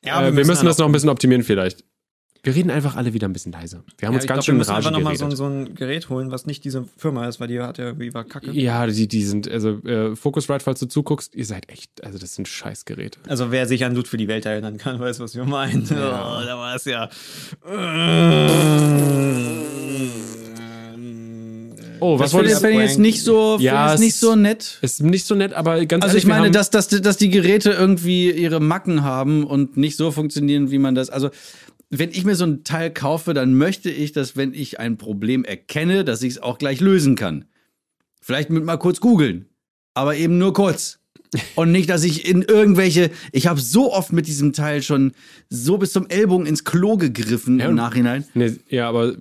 [0.04, 1.84] Ja, äh, wir müssen dann das noch ein bisschen optimieren vielleicht.
[2.42, 3.82] Wir reden einfach alle wieder ein bisschen leiser.
[3.98, 5.30] Wir haben Ja, uns ich ganz glaub, wir schön in müssen Rage einfach nochmal so,
[5.30, 8.24] so ein Gerät holen, was nicht diese Firma ist, weil die hat ja irgendwie war
[8.24, 8.50] kacke.
[8.52, 12.34] Ja, die, die sind, also äh, Focusrite, falls du zuguckst, ihr seid echt, also das
[12.34, 13.18] sind Scheißgeräte.
[13.28, 15.82] Also wer sich an Dude für die Welt erinnern kann, weiß, was wir meinen.
[15.90, 17.10] Oh, da war es ja.
[22.02, 24.78] Oh, Das finde ich ist jetzt- nicht so, finde Ja, jetzt nicht so nett.
[24.80, 27.28] Ist nicht so nett, aber ganz Also ehrlich, ich meine, wir dass, dass, dass die
[27.28, 31.10] Geräte irgendwie ihre Macken haben und nicht so funktionieren, wie man das.
[31.10, 31.28] Also,
[31.90, 35.44] wenn ich mir so ein Teil kaufe, dann möchte ich, dass wenn ich ein Problem
[35.44, 37.44] erkenne, dass ich es auch gleich lösen kann.
[38.20, 39.46] Vielleicht mit mal kurz googeln,
[39.94, 40.98] aber eben nur kurz.
[41.54, 43.10] Und nicht, dass ich in irgendwelche.
[43.32, 45.12] Ich habe so oft mit diesem Teil schon
[45.48, 48.24] so bis zum Ellbogen ins Klo gegriffen Ja, im Nachhinein.
[48.34, 49.14] nee, ja, aber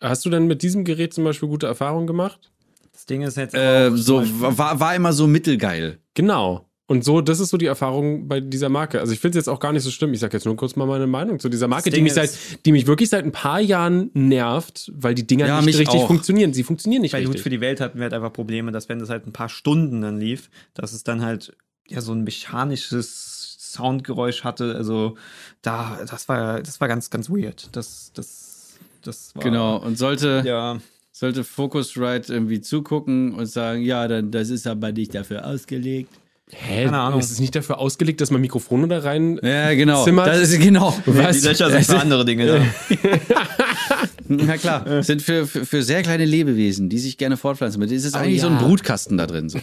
[0.00, 2.50] hast du denn mit diesem Gerät zum Beispiel gute Erfahrungen gemacht?
[2.92, 3.54] Das Ding ist jetzt.
[3.54, 5.98] Äh, auch so war, war immer so mittelgeil.
[6.14, 6.68] Genau.
[6.92, 9.00] Und so, das ist so die Erfahrung bei dieser Marke.
[9.00, 10.12] Also ich finde es jetzt auch gar nicht so schlimm.
[10.12, 12.30] Ich sage jetzt nur kurz mal meine Meinung zu dieser Marke, die mich, seit,
[12.66, 16.06] die mich wirklich seit ein paar Jahren nervt, weil die Dinger Ja, nicht richtig auch.
[16.06, 16.52] funktionieren.
[16.52, 17.40] Sie funktionieren nicht bei richtig.
[17.40, 20.02] für die Welt hatten wir halt einfach Probleme, dass wenn das halt ein paar Stunden
[20.02, 21.56] dann lief, dass es dann halt
[21.88, 24.74] ja so ein mechanisches Soundgeräusch hatte.
[24.74, 25.16] Also
[25.62, 27.70] da, das war, das war ganz, ganz weird.
[27.72, 29.42] Das, das, das war.
[29.42, 29.78] Genau.
[29.78, 30.42] Und sollte.
[30.44, 30.78] Ja.
[31.10, 36.12] sollte Focusrite irgendwie zugucken und sagen, ja, dann das ist aber nicht dafür ausgelegt.
[36.54, 36.84] Hä?
[36.84, 37.20] Keine Ahnung.
[37.20, 40.04] Ist es nicht dafür ausgelegt, dass man Mikrofone da rein Ja, genau.
[40.04, 40.28] Zimmert.
[40.28, 40.96] Das ist genau.
[41.06, 41.40] Was?
[41.40, 42.96] Die Löcher sind für andere Dinge da.
[44.28, 44.84] Na klar.
[44.84, 47.82] Das sind für, für, für sehr kleine Lebewesen, die sich gerne fortpflanzen.
[47.82, 48.62] Es ist eigentlich so ein ja.
[48.62, 49.48] Brutkasten da drin.
[49.48, 49.58] So.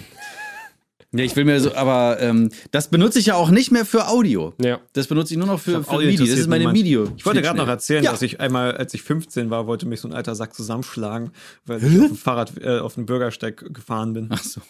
[1.11, 4.07] Ja, ich will mir so, aber ähm, das benutze ich ja auch nicht mehr für
[4.09, 4.53] Audio.
[4.61, 4.79] Ja.
[4.93, 6.27] Das benutze ich nur noch für, für Audio MIDI.
[6.29, 6.77] Das ist meine niemand.
[6.77, 7.11] Video.
[7.17, 8.11] Ich wollte gerade noch erzählen, Ja.
[8.11, 11.31] dass ich einmal, als ich 15 war, wollte mich so ein alter Sack zusammenschlagen,
[11.65, 14.27] weil ich auf dem Fahrrad äh, auf den Bürgersteig gefahren bin.
[14.29, 14.61] Ach so.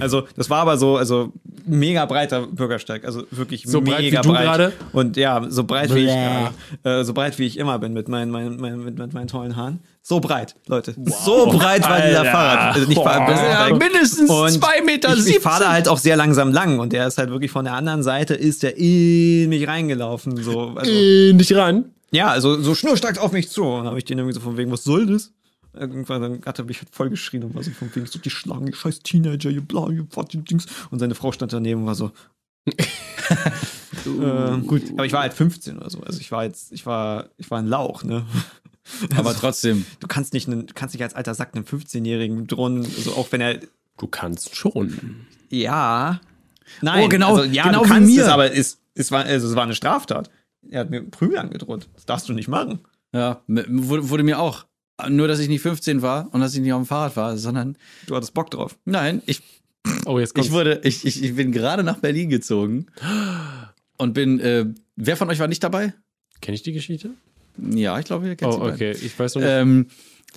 [0.00, 1.32] Also, das war aber so, also
[1.66, 4.72] mega breiter Bürgersteig, also wirklich So breit mega wie du breit.
[4.92, 6.48] Und ja, so breit wie ich Bläh.
[6.82, 9.28] gerade, äh, so breit wie ich immer bin mit meinen, meinen, meinen mit, mit meinen
[9.28, 9.78] tollen Haaren.
[10.02, 10.94] So breit, Leute.
[11.24, 12.30] So breit war dieser Alter.
[12.32, 12.74] Fahrrad.
[12.74, 13.24] Also nicht Boah.
[13.24, 13.78] Bürgersteig.
[13.78, 17.06] mindestens Und zwei Meter ich, ich fahre da halt auch sehr langsam lang und der
[17.06, 20.36] ist halt wirklich von der anderen Seite ist der in mich reingelaufen.
[20.42, 21.84] So, also, Äh, nicht ran.
[22.10, 23.62] ja, also so schnurstracks auf mich zu.
[23.62, 25.30] Und dann habe ich den irgendwie so von wegen, was soll das?
[25.74, 28.30] Irgendwann dann hat er mich halt voll geschrien und war so von wegen, so die
[28.30, 30.66] schlagen, ihr scheiß Teenager, ihr bla, ihr fucking Dings.
[30.90, 32.12] Und seine Frau stand daneben und war so.
[34.06, 36.00] äh, gut, aber ich war halt 15 oder so.
[36.00, 38.24] Also ich war jetzt, ich war, ich war ein Lauch, ne?
[39.16, 39.86] Aber trotzdem.
[40.00, 43.40] Du kannst nicht, einen, kannst nicht als alter Sack einem 15-Jährigen drohen, also auch wenn
[43.40, 43.60] er,
[43.96, 45.24] Du kannst schon.
[45.50, 46.20] ja.
[46.82, 48.22] Nein, Oh, genau, also, ja, genau du kannst mir.
[48.24, 50.30] es, aber es, es, war, also es war eine Straftat.
[50.68, 51.88] Er hat mir Prügel angedroht.
[51.94, 52.80] Das darfst du nicht machen.
[53.12, 54.66] Ja, wurde, wurde mir auch.
[55.08, 57.76] Nur, dass ich nicht 15 war und dass ich nicht auf dem Fahrrad war, sondern
[58.06, 58.76] Du hattest Bock drauf.
[58.84, 59.42] nein, ich
[60.06, 60.48] Oh, jetzt kommt's.
[60.48, 62.86] Ich wurde, ich, ich, ich bin gerade nach Berlin gezogen
[63.98, 64.64] und bin, äh,
[64.96, 65.92] wer von euch war nicht dabei?
[66.40, 67.10] Kenn ich die Geschichte?
[67.58, 68.74] Ja, ich glaube, ihr kennt Oh, sie beiden.
[68.74, 68.92] okay.
[68.92, 69.50] Ich weiß noch nicht.
[69.50, 69.86] Ähm,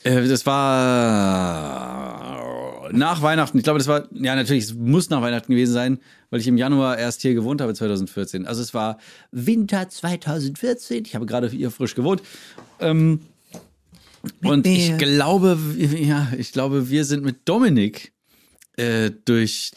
[0.04, 3.58] äh, das war nach Weihnachten.
[3.58, 6.00] Ich glaube, das war, ja, natürlich, es muss nach Weihnachten gewesen sein,
[6.30, 8.46] weil ich im Januar erst hier gewohnt habe, 2014.
[8.48, 8.98] Also es war
[9.32, 11.04] Winter 2014.
[11.06, 12.22] Ich habe gerade hier frisch gewohnt.
[12.80, 13.22] Ähm,
[14.44, 14.98] und ich mir.
[14.98, 18.12] glaube, ja, ich glaube, wir sind mit Dominik
[18.78, 19.72] äh, durch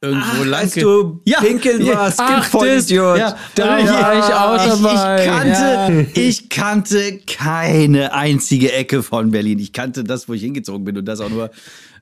[0.00, 0.60] irgendwo lang.
[0.62, 2.88] als du pinkeln warst, Ach, das-.
[2.90, 5.20] Ja, Da war ich auch dabei.
[5.24, 9.58] Ich, kannte, ich kannte keine einzige Ecke von Berlin.
[9.58, 11.50] Ich kannte das, wo ich hingezogen bin und das auch nur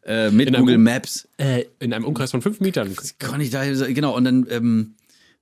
[0.06, 1.26] äh, mit In einem- Google Maps.
[1.38, 2.94] äh, in einem Umkreis von fünf Metern.
[3.18, 4.94] Konnte ich da, genau, und dann, ähm,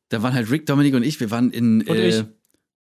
[0.08, 1.82] da waren halt Rick, Dominik und ich, wir waren in.
[1.82, 2.24] Und äh, ich.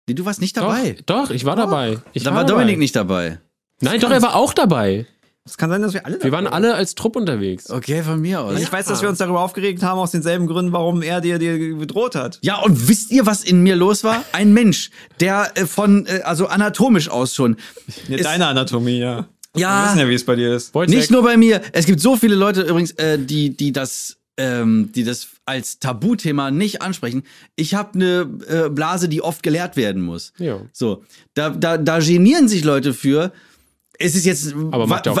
[0.08, 0.96] Nee, du warst nicht Doch, dabei.
[1.06, 1.98] doch, ich war dabei.
[2.14, 2.52] Ich Da war dabei.
[2.62, 3.38] Dominik nicht dabei.
[3.80, 5.06] Nein, doch, er war auch dabei.
[5.44, 7.70] Es kann sein, dass wir alle Wir waren alle als Trupp unterwegs.
[7.70, 8.60] Okay, von mir aus.
[8.60, 11.74] Ich weiß, dass wir uns darüber aufgeregt haben, aus denselben Gründen, warum er dir, dir
[11.76, 12.38] bedroht hat.
[12.42, 14.24] Ja, und wisst ihr, was in mir los war?
[14.32, 14.90] Ein Mensch,
[15.20, 17.56] der äh, von, äh, also anatomisch aus schon.
[18.08, 19.26] Ja, deine Anatomie, ja.
[19.54, 20.74] Wir Ja, wissen ja, wie es bei dir ist.
[20.74, 21.62] Wojciech, Nicht nur bei mir.
[21.72, 26.50] Es gibt so viele Leute übrigens, äh, die, die das, ähm, die das als Tabuthema
[26.50, 27.22] nicht ansprechen.
[27.56, 30.32] Ich habe eine äh, Blase, die oft geleert werden muss.
[30.38, 30.60] Ja.
[30.72, 33.32] So, da, da, da genieren sich Leute für.
[34.00, 34.54] Es ist jetzt,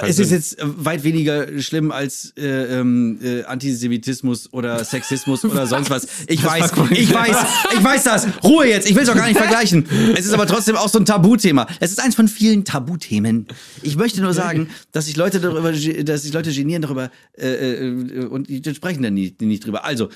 [0.02, 5.90] es ist jetzt weit weniger schlimm als äh, ähm, äh, Antisemitismus oder Sexismus oder sonst
[5.90, 6.06] was.
[6.28, 7.36] Ich weiß, ich weiß,
[7.76, 8.28] ich weiß das.
[8.44, 8.88] Ruhe jetzt.
[8.88, 9.84] Ich will es auch gar nicht vergleichen.
[10.16, 11.66] Es ist aber trotzdem auch so ein Tabuthema.
[11.80, 13.48] Es ist eins von vielen Tabuthemen.
[13.82, 18.26] Ich möchte nur sagen, dass sich Leute darüber, dass sich Leute genieren darüber äh, äh,
[18.26, 19.84] und die sprechen dann nicht, nicht drüber.
[19.84, 20.08] Also,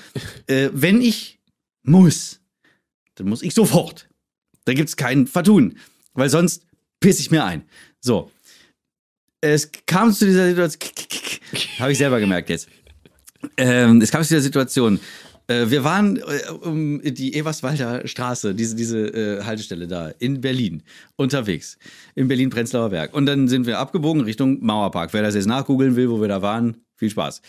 [0.47, 1.37] äh, wenn ich
[1.83, 2.39] muss,
[3.15, 4.07] dann muss ich sofort.
[4.63, 5.75] Da gibt's kein Vertun,
[6.13, 6.63] weil sonst
[7.01, 7.63] piss ich mir ein.
[7.99, 8.31] So.
[9.43, 10.89] Es kam zu dieser Situation,
[11.77, 12.69] habe ich selber gemerkt jetzt.
[13.57, 15.01] Ähm, es kam zu dieser Situation.
[15.47, 20.81] Äh, wir waren äh, um die Everswalder Straße, diese, diese äh, Haltestelle da in Berlin
[21.17, 21.77] unterwegs.
[22.15, 23.13] In Berlin-Prenzlauer Berg.
[23.13, 25.11] Und dann sind wir abgebogen Richtung Mauerpark.
[25.11, 27.41] Wer das jetzt nachgoogeln will, wo wir da waren, viel Spaß.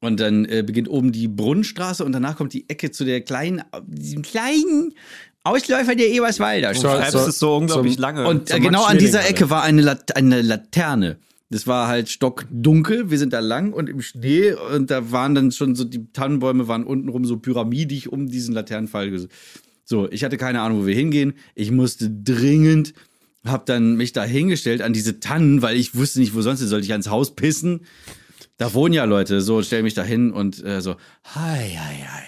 [0.00, 3.62] Und dann äh, beginnt oben die Brunnenstraße und danach kommt die Ecke zu der kleinen,
[3.86, 4.94] diesem kleinen
[5.44, 8.28] Ausläufer der Eberswalder Du schreibst es so unglaublich zum- lange.
[8.28, 11.18] Und äh, genau an dieser Ecke war eine, Lat eine Laterne.
[11.52, 13.10] Das war halt stockdunkel.
[13.10, 16.68] Wir sind da lang und im Schnee und da waren dann schon so, die Tannenbäume
[16.68, 19.08] waren untenrum so pyramidig um diesen Laternenpfahl.
[19.08, 19.28] ges-
[19.84, 21.32] So, ich hatte keine Ahnung, wo wir hingehen.
[21.56, 22.92] Ich musste dringend,
[23.44, 26.84] hab dann mich da hingestellt an diese Tannen, weil ich wusste nicht, wo sonst sollte
[26.84, 27.80] ich ans Haus pissen.
[28.58, 32.24] Da wohnen ja Leute, so stell mich da hin und äh, so, hi, hi, hi.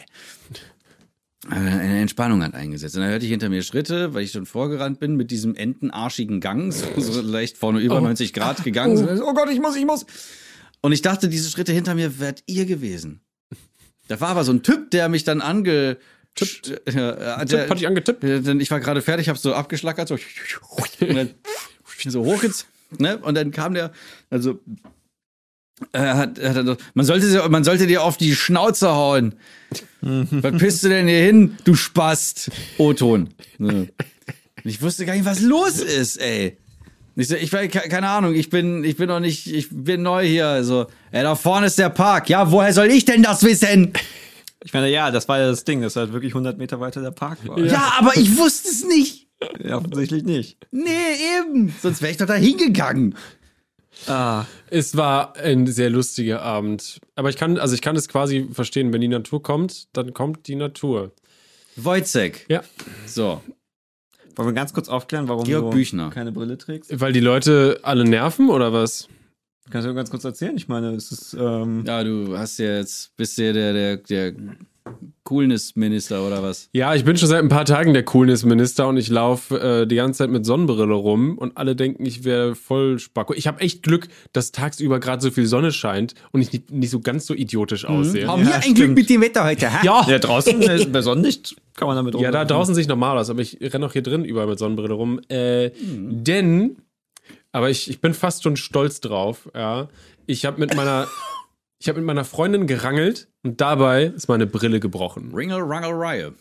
[1.51, 2.95] Äh, Eine Entspannung hat eingesetzt.
[2.95, 6.41] Und dann hörte ich hinter mir Schritte, weil ich schon vorgerannt bin mit diesem entenarschigen
[6.41, 8.97] Gang, so, so leicht vorne über 90 Grad gegangen.
[8.97, 10.07] So, Oh Gott, ich muss, ich muss.
[10.81, 13.21] Und ich dachte, diese Schritte hinter mir wärt ihr gewesen.
[14.09, 15.97] Da war aber so ein Typ, der mich dann ange...
[16.35, 16.81] Tippt.
[16.91, 18.25] Ja, äh, der, Tipp, hat dich angetippt.
[18.25, 21.31] äh, denn ich war gerade fertig, hab so abgeschlackert, so, und dann
[22.09, 23.19] so hochgezogen, ne?
[23.19, 23.93] Und dann kam der,
[24.31, 24.59] also
[25.95, 29.35] hat, hat, man sollte, man sollte dir auf die Schnauze hauen.
[30.01, 32.51] Was pisst du denn hier hin, du Spast?
[32.79, 33.31] O-Ton.
[33.59, 33.89] Ne.
[34.65, 36.59] Ich wusste gar nicht, was los ist, ey.
[37.15, 40.47] Ich, so, ich keine Ahnung, ich bin, ich bin noch nicht, ich bin neu hier.
[40.47, 42.29] Also, ey, da vorne ist der Park.
[42.29, 43.93] Ja, woher soll ich denn das wissen?
[44.65, 47.11] Ich meine, ja, das war ja das Ding, dass halt wirklich 100 Meter weiter der
[47.11, 47.59] Park war.
[47.59, 49.29] Ja, aber ich wusste es nicht.
[49.63, 50.57] Ja, offensichtlich nicht.
[50.71, 50.91] Nee,
[51.39, 51.75] eben.
[51.83, 53.17] Sonst wäre ich doch da hingegangen.
[54.09, 56.99] Ah, Es war ein sehr lustiger Abend.
[57.15, 60.47] Aber ich kann, also ich kann es quasi verstehen, wenn die Natur kommt, dann kommt
[60.49, 61.13] die Natur.
[61.77, 62.47] Wojcek.
[62.49, 62.63] Ja.
[63.07, 63.41] So.
[64.37, 66.11] wollen wir ganz kurz aufklären, warum Georg du Büchner.
[66.11, 67.01] keine Brille trägst?
[67.01, 69.09] Weil die Leute alle nerven oder was?
[69.71, 70.57] Kannst du ganz kurz erzählen?
[70.57, 74.35] Ich meine, es ist, ähm, Ja, du hast ja jetzt, bist ja der, der, der
[75.25, 76.69] Coolness-Minister oder was?
[76.73, 79.97] Ja, ich bin schon seit ein paar Tagen der Coolness-Minister und ich laufe äh, die
[79.97, 83.35] ganze Zeit mit Sonnenbrille rum und alle denken, ich wäre voll spacko.
[83.35, 86.91] Ich habe echt Glück, dass tagsüber gerade so viel Sonne scheint und ich nicht, nicht
[86.91, 88.27] so ganz so idiotisch aussehe.
[88.27, 89.87] Haben wir ein Glück mit dem Wetter heute, hä?
[89.87, 90.61] Ja, ja, draußen
[90.93, 93.87] bei Sonnenlicht kann man damit Ja, da draußen sehe ich normal aus, aber ich renne
[93.87, 95.21] auch hier drin überall mit Sonnenbrille rum.
[95.29, 96.77] Äh, Denn,
[97.53, 99.89] aber ich, ich bin fast schon stolz drauf, ja.
[100.27, 101.09] Ich habe mit meiner,
[101.83, 105.35] ich habe mit meiner Freundin gerangelt und dabei ist meine Brille gebrochen.
[105.35, 106.33] Ringel, Rangel, Rye.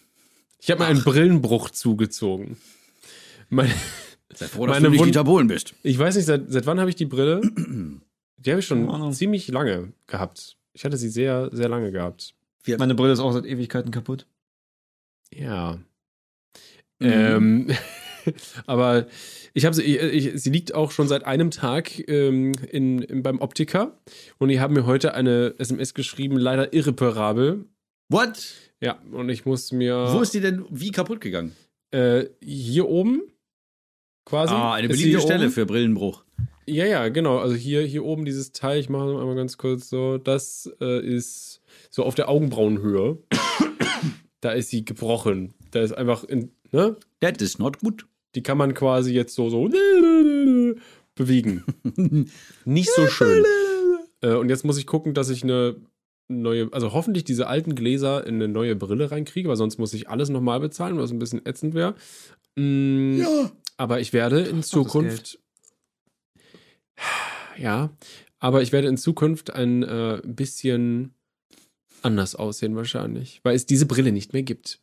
[0.60, 2.58] Ich habe mir einen Brillenbruch zugezogen.
[3.50, 3.72] Meine,
[4.34, 5.74] Sei froh, dass Meine du nicht Wund- Dieter Bohlen bist.
[5.84, 7.42] ich weiß nicht, seit, seit wann habe ich die Brille?
[8.38, 9.14] Die habe ich schon Ahnung.
[9.14, 10.58] ziemlich lange gehabt.
[10.74, 12.34] Ich hatte sie sehr, sehr lange gehabt.
[12.80, 14.26] Meine Brille ist auch seit Ewigkeiten kaputt.
[15.32, 15.78] Ja.
[17.00, 17.08] Mhm.
[17.12, 17.68] Ähm,
[18.66, 19.08] aber
[19.54, 23.98] ich habe sie, sie liegt auch schon seit einem Tag ähm, in, in, beim Optiker
[24.38, 27.66] und die haben mir heute eine SMS geschrieben, leider irreparabel.
[28.10, 28.54] What?
[28.80, 31.56] Ja, und ich muss mir Wo ist die denn wie kaputt gegangen?
[31.92, 33.24] äh, hier oben
[34.26, 34.54] quasi.
[34.54, 35.54] Ah, eine beliebte Stelle oben.
[35.54, 36.24] für Brillenbruch.
[36.66, 37.40] Ja, ja, genau.
[37.40, 41.62] Also hier, hier oben dieses Teil, ich mache einmal ganz kurz so, das äh, ist
[41.90, 43.18] so auf der Augenbrauenhöhe.
[44.42, 45.54] da ist sie gebrochen.
[45.72, 46.96] Da ist einfach, in, ne?
[47.20, 48.06] That is not good.
[48.36, 49.70] Die kann man quasi jetzt so, so
[51.16, 51.64] bewegen.
[52.66, 53.44] Nicht so schön.
[54.22, 55.76] Äh, und jetzt muss ich gucken, dass ich eine
[56.30, 60.10] neue, also hoffentlich diese alten Gläser in eine neue Brille reinkriege, weil sonst muss ich
[60.10, 61.96] alles nochmal bezahlen, was ein bisschen ätzend wäre.
[62.56, 63.52] Mm, Ja.
[63.78, 65.40] aber ich werde in Zukunft.
[67.58, 67.96] Ja,
[68.40, 71.14] aber ich werde in Zukunft ein äh, bisschen
[72.02, 73.42] anders aussehen, wahrscheinlich.
[73.44, 74.80] Weil es diese Brille nicht mehr gibt.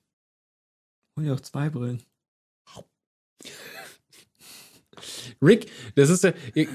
[1.17, 2.03] Hol dir auch zwei Brillen.
[5.41, 6.33] Rick, das ist ja,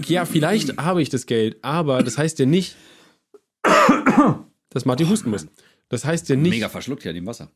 [0.08, 2.76] ja, vielleicht habe ich das Geld, aber das heißt ja nicht,
[4.70, 5.48] dass Martin husten muss.
[5.90, 7.52] Das heißt ja nicht, Mega verschluckt ja in dem Wasser.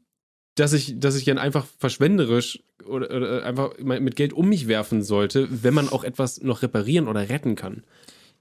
[0.56, 5.02] dass ich, dass ich dann einfach verschwenderisch oder, oder einfach mit Geld um mich werfen
[5.04, 7.84] sollte, wenn man auch etwas noch reparieren oder retten kann.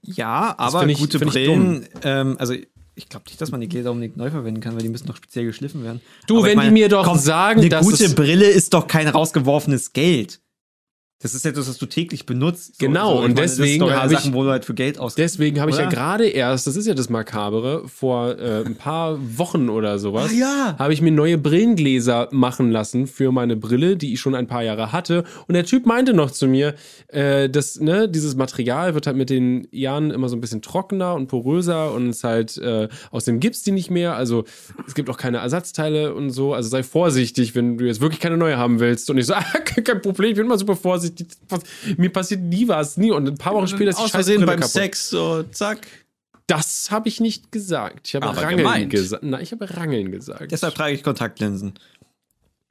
[0.01, 2.53] Ja, aber ich- gute Brillen, ähm, also
[2.95, 5.15] ich glaube nicht, dass man die Gläser unbedingt neu verwenden kann, weil die müssen noch
[5.17, 6.01] speziell geschliffen werden.
[6.27, 8.87] Du, Aber ich wenn die mir doch sagen, eine dass gute es- Brille ist doch
[8.87, 10.41] kein rausgeworfenes Geld.
[11.19, 12.75] Das ist etwas, was du täglich benutzt.
[12.79, 14.99] So- Genau, so, und meine, sind deswegen habe ich- Sachen, wo du halt für Geld
[14.99, 15.17] ausgibst.
[15.33, 19.17] Deswegen habe ich ja gerade erst, das ist ja das Makabere, vor äh, ein paar
[19.35, 20.75] Wochen oder sowas, Ah, ja.
[20.77, 24.61] habe ich mir neue Brillengläser machen lassen für meine Brille, die ich schon ein paar
[24.61, 25.23] Jahre hatte.
[25.47, 26.75] Und der Typ meinte noch zu mir,
[27.07, 31.15] äh, dass ne, dieses Material wird halt mit den Jahren immer so ein bisschen trockener
[31.15, 34.15] und poröser und es halt äh, aus dem Gips die nicht mehr.
[34.15, 34.43] Also
[34.85, 36.53] es gibt auch keine Ersatzteile und so.
[36.53, 39.09] Also sei vorsichtig, wenn du jetzt wirklich keine neue haben willst.
[39.09, 39.43] Und ich so, ah,
[39.83, 41.06] kein Problem, ich bin immer super vorsichtig.
[41.97, 43.11] Mir passiert nie was, nie.
[43.11, 44.71] Und ein paar Wochen später ist die Aus scheiß Versehen Brille beim kaputt.
[44.73, 45.87] Sex, so zack.
[46.47, 48.07] Das habe ich nicht gesagt.
[48.07, 49.23] Ich habe Aber Rangeln gesagt.
[49.23, 50.51] Nein, ich habe Rangeln gesagt.
[50.51, 51.73] Deshalb trage ich Kontaktlinsen.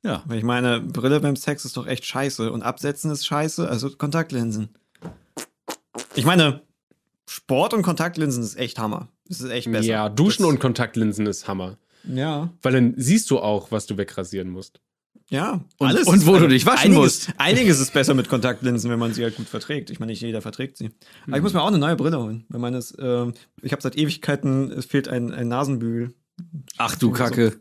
[0.03, 0.22] Ja.
[0.26, 3.91] Weil ich meine, Brille beim Sex ist doch echt scheiße und Absetzen ist scheiße, also
[3.91, 4.70] Kontaktlinsen.
[6.14, 6.62] Ich meine,
[7.28, 9.09] Sport und Kontaktlinsen ist echt Hammer.
[9.28, 9.87] Das ist echt besser.
[9.87, 11.76] ja, Duschen das, und Kontaktlinsen ist Hammer.
[12.05, 14.80] Ja, Weil dann siehst du auch, was du wegrasieren musst.
[15.31, 15.64] Ja.
[15.79, 17.33] Und- Alles und ist- wo du dich waschen einiges, musst.
[17.39, 19.91] Einiges ist besser mit Kontaktlinsen, wenn man sie halt gut verträgt.
[19.91, 20.91] Ich meine, nicht jeder verträgt sie.
[21.27, 22.45] Aber ich muss mir auch eine neue Brille holen.
[22.49, 26.14] Weil meines, ähm, ich habe seit Ewigkeiten, es fehlt ein, ein Nasenbügel.
[26.79, 27.57] Ach du Kacke.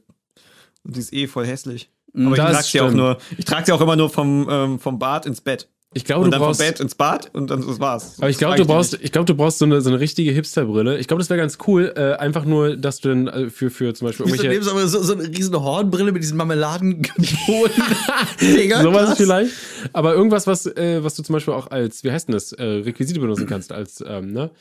[0.84, 1.90] Und die ist eh voll hässlich.
[2.14, 4.48] Mm, Aber ich das trage sie auch nur, ich trage sie auch immer nur vom,
[4.50, 5.70] ähm, vom Bad ins Bett.
[5.98, 6.60] Ich glaube, und du dann brauchst.
[6.60, 8.16] vom Bett ins Bad und dann das war's.
[8.18, 10.98] Aber ich glaube, du brauchst, ich glaube, du brauchst so eine, so eine richtige Hipsterbrille.
[10.98, 11.94] Ich glaube, das wäre ganz cool.
[11.96, 14.52] Äh, einfach nur, dass du dann äh, für, für zum Beispiel irgendwelche.
[14.52, 17.84] nimmst du aber so, so eine riesen Hornbrille mit diesen Marmeladenboden?
[18.42, 19.54] Digga, Sowas vielleicht.
[19.94, 22.62] Aber irgendwas, was, äh, was du zum Beispiel auch als, wie heißt denn das, äh,
[22.62, 24.52] Requisite benutzen kannst, als, ähm, ne?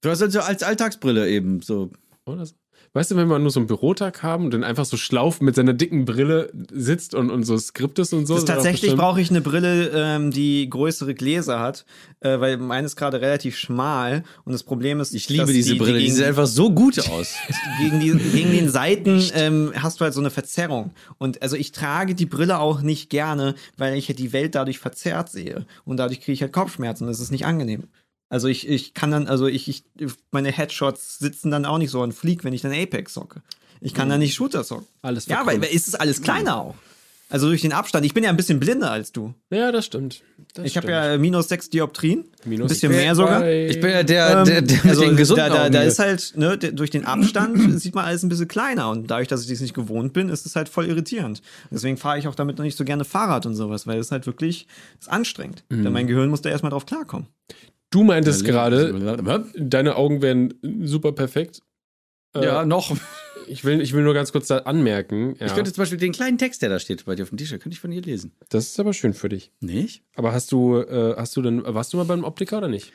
[0.00, 1.90] Du hast also als Alltagsbrille eben so.
[2.24, 2.54] Oder so.
[2.92, 5.54] Weißt du, wenn wir nur so einen Bürotag haben und dann einfach so schlauf mit
[5.54, 8.36] seiner dicken Brille sitzt und, und so Skript ist und so.
[8.36, 11.84] Ist tatsächlich brauche ich eine Brille, ähm, die größere Gläser hat,
[12.20, 15.72] äh, weil meine ist gerade relativ schmal und das Problem ist, Ich liebe dass diese
[15.74, 17.34] die, Brille, die, gegen, sieht einfach so gut aus.
[17.80, 20.92] gegen, die, gegen den Seiten ähm, hast du halt so eine Verzerrung.
[21.18, 24.78] Und also ich trage die Brille auch nicht gerne, weil ich halt die Welt dadurch
[24.78, 25.66] verzerrt sehe.
[25.84, 27.06] Und dadurch kriege ich halt Kopfschmerzen.
[27.06, 27.84] Das ist nicht angenehm.
[28.30, 29.84] Also ich, ich kann dann, also ich, ich,
[30.30, 33.42] meine Headshots sitzen dann auch nicht so an Fleek, wenn ich dann Apex zocke.
[33.80, 34.86] Ich kann dann nicht Shooter zocken.
[35.02, 36.74] Alles Ja, weil, ist es alles kleiner auch.
[37.30, 38.06] Also durch den Abstand.
[38.06, 39.34] Ich bin ja ein bisschen blinder als du.
[39.50, 40.22] Ja, das stimmt.
[40.54, 42.24] Das Ich habe ja minus sechs Dioptrien.
[42.46, 43.46] Minus ein bisschen mehr sogar.
[43.46, 45.82] Ich bin ja der, Ähm, der, der mit also den gesunden da, da, Augen da
[45.82, 49.42] ist halt, ne, durch den Abstand sieht man alles ein bisschen kleiner und dadurch, dass
[49.42, 51.42] ich das nicht gewohnt bin, ist es halt voll irritierend.
[51.70, 54.26] Deswegen fahre ich auch damit noch nicht so gerne Fahrrad und sowas, weil es halt
[54.26, 54.66] wirklich
[54.98, 55.64] ist anstrengend.
[55.68, 55.84] Mhm.
[55.84, 57.26] Denn mein Gehirn muss da erstmal drauf klarkommen.
[57.90, 58.92] Du meintest gerade,
[59.56, 61.60] deine Augen wären super perfekt.
[62.34, 62.96] Äh, Ja, noch.
[63.46, 65.34] Ich will, ich will nur ganz kurz da anmerken.
[65.40, 67.38] Ja, Ich könnte zum Beispiel den kleinen Text, der da steht bei dir auf dem
[67.38, 68.32] T-Shirt, könnte ich von dir lesen.
[68.50, 69.52] das ist aber schön für dich.
[69.60, 70.02] Nicht?
[70.16, 72.92] Aber hast du, äh, hast du denn, warst du mal beim Optiker oder nicht?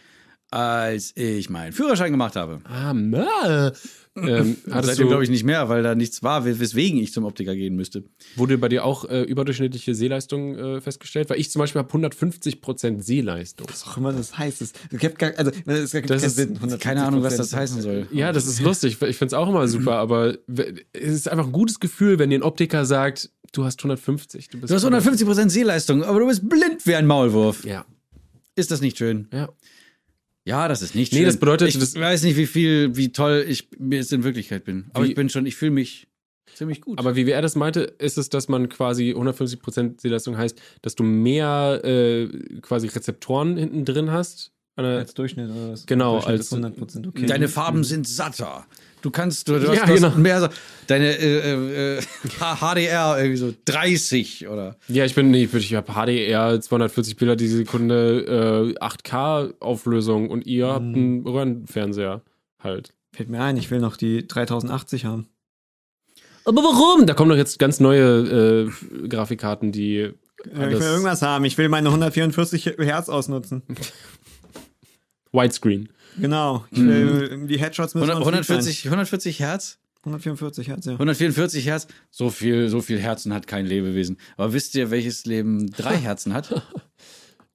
[0.54, 2.60] Als ich meinen Führerschein gemacht habe.
[2.66, 3.72] Ah, ma.
[4.16, 7.24] Ähm, hattest Seitdem du, glaube ich nicht mehr, weil da nichts war, weswegen ich zum
[7.26, 8.04] Optiker gehen müsste.
[8.36, 11.32] wurde bei dir auch äh, überdurchschnittliche Sehleistung äh, festgestellt?
[11.32, 13.66] Weil ich zum Beispiel habe 150% Sehleistung.
[13.72, 14.62] Was auch immer das heißt.
[14.62, 16.60] Es gibt gar, also, es gibt Das ist- Sinn.
[16.60, 16.78] 150%.
[16.78, 18.06] Keine Ahnung, was das heißen soll.
[18.12, 19.02] Ja, das ist lustig.
[19.02, 20.38] Ich finde es auch immer super, aber
[20.94, 24.50] es ist einfach ein gutes Gefühl, wenn dir ein Optiker sagt, du hast 150.
[24.50, 27.66] Du, bist Du hast 150% Sehleistung, aber du bist blind wie ein Maulwurf.
[27.66, 27.84] Ja,
[28.56, 29.28] Ist das nicht schön?
[29.34, 29.50] ja.
[30.46, 31.26] Ja, das ist nicht Nee, schön.
[31.28, 34.66] das bedeutet, ich das- weiß nicht, wie viel, wie toll ich mir jetzt in Wirklichkeit
[34.66, 34.86] bin.
[34.94, 36.08] Aber ich bin schon, ich fühle mich
[36.54, 37.00] ziemlich gut.
[37.00, 41.04] Aber wie er das meinte, ist es, dass man quasi 150% Sehleistung heißt, dass du
[41.04, 42.28] mehr äh,
[42.62, 45.86] quasi Rezeptoren hinten drin hast Eine, Als Durchschnitt oder was?
[45.86, 47.26] Genau, Durchschnitt als- ist 100% okay.
[47.26, 48.66] Deine Farben sind satter.
[49.04, 50.16] Du kannst, du, du Ja, hast, du hast genau.
[50.16, 50.48] mehr, so-
[50.88, 52.02] deine äh, äh,
[52.40, 54.78] HDR irgendwie so 30 oder.
[54.88, 60.30] ja, ich bin, nee, ich, ich habe HDR 240 Bilder die Sekunde, äh, 8K Auflösung
[60.30, 62.22] und ihr habt einen Röhrenfernseher
[62.60, 62.94] halt.
[63.12, 65.28] Fällt mir ein, ich will noch die 3080 haben.
[66.46, 67.06] Aber warum?
[67.06, 68.70] Da kommen doch jetzt ganz neue
[69.02, 71.44] äh, Grafikkarten, die Ja, ich will irgendwas haben.
[71.46, 73.64] Ich will meine 144 Hertz ausnutzen.
[75.34, 75.90] Widescreen.
[76.20, 76.66] Genau.
[76.72, 78.62] Ich will, die Headshots müssen 100, uns lieb sein.
[78.62, 79.78] 140, 140 Hertz?
[80.06, 80.94] 144 Hertz, ja.
[80.94, 81.88] 144 Hertz?
[82.12, 84.18] So viel, so viel Herzen hat kein Lebewesen.
[84.36, 86.62] Aber wisst ihr, welches Leben drei Herzen hat?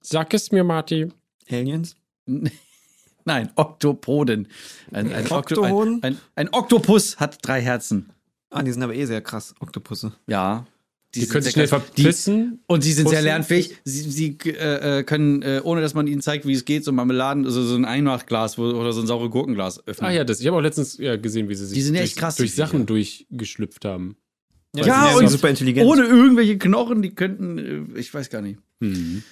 [0.01, 1.13] Sag es mir, Marty.
[1.51, 1.95] Aliens?
[3.25, 4.49] Nein, Oktopoden.
[4.91, 8.09] Ein, ein, Okto, ein, ein, ein Oktopus hat drei Herzen.
[8.51, 10.13] Ah, die sind aber eh sehr krass, Oktopusse.
[10.27, 10.67] Ja.
[11.15, 11.81] Die sind können sich sehr schnell.
[11.97, 12.61] Die- verpissen.
[12.67, 13.25] Und sie sind sehr Pussen?
[13.25, 13.77] lernfähig.
[13.85, 16.93] Sie, sie äh, äh, können, äh, ohne dass man ihnen zeigt, wie es geht, so
[16.93, 20.07] Marmeladen, also so ein Einmachglas oder so ein saure Gurkenglas öffnen.
[20.09, 20.41] Ah ja, das.
[20.41, 22.51] Ich habe auch letztens ja, gesehen, wie sie sich Die sind durch, echt krass, durch
[22.51, 22.87] die Sachen Viecher.
[22.87, 24.17] durchgeschlüpft haben.
[24.77, 25.89] Ja, Ja, die und super intelligent.
[25.89, 27.59] Ohne irgendwelche Knochen, die könnten,
[27.95, 28.59] äh, ich weiß gar nicht.
[28.81, 29.23] Mhm.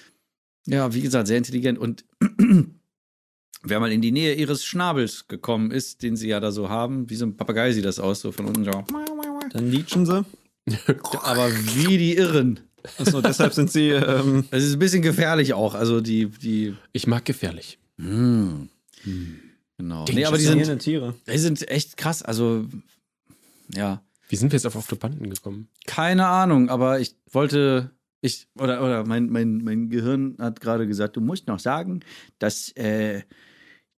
[0.65, 1.77] Ja, wie gesagt, sehr intelligent.
[1.77, 2.05] Und
[3.63, 7.09] wer mal in die Nähe ihres Schnabels gekommen ist, den sie ja da so haben,
[7.09, 8.63] wie so ein Papagei sieht das aus, so von unten.
[8.63, 10.25] Dann leechen sie.
[11.23, 12.59] Aber wie die Irren.
[12.97, 13.89] Achso, deshalb sind sie.
[13.89, 15.73] Ähm, Das ist ein bisschen gefährlich auch.
[15.75, 16.75] Also die, die.
[16.93, 17.79] Ich mag gefährlich.
[17.97, 18.69] Hm.
[19.77, 20.05] Genau.
[20.11, 21.15] Nee, aber die sind, Tiere.
[21.31, 22.23] die sind echt krass.
[22.23, 22.65] Also,
[23.73, 24.01] ja.
[24.29, 25.69] Wie sind wir jetzt auf Oktopanden gekommen?
[25.85, 27.91] Keine Ahnung, aber ich wollte.
[28.19, 31.99] Ich, oder, oder mein, mein, mein Gehirn hat gerade gesagt, du musst noch sagen,
[32.39, 33.21] dass, äh,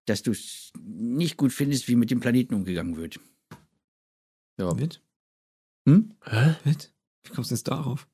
[0.06, 3.20] dass du es nicht gut findest, wie mit dem Planeten umgegangen wird.
[4.60, 4.74] Ja.
[4.74, 5.02] Mit?
[5.90, 6.12] Hm?
[6.24, 6.56] Hä?
[6.66, 6.92] Mit?
[7.24, 8.08] Wie kommst du jetzt darauf?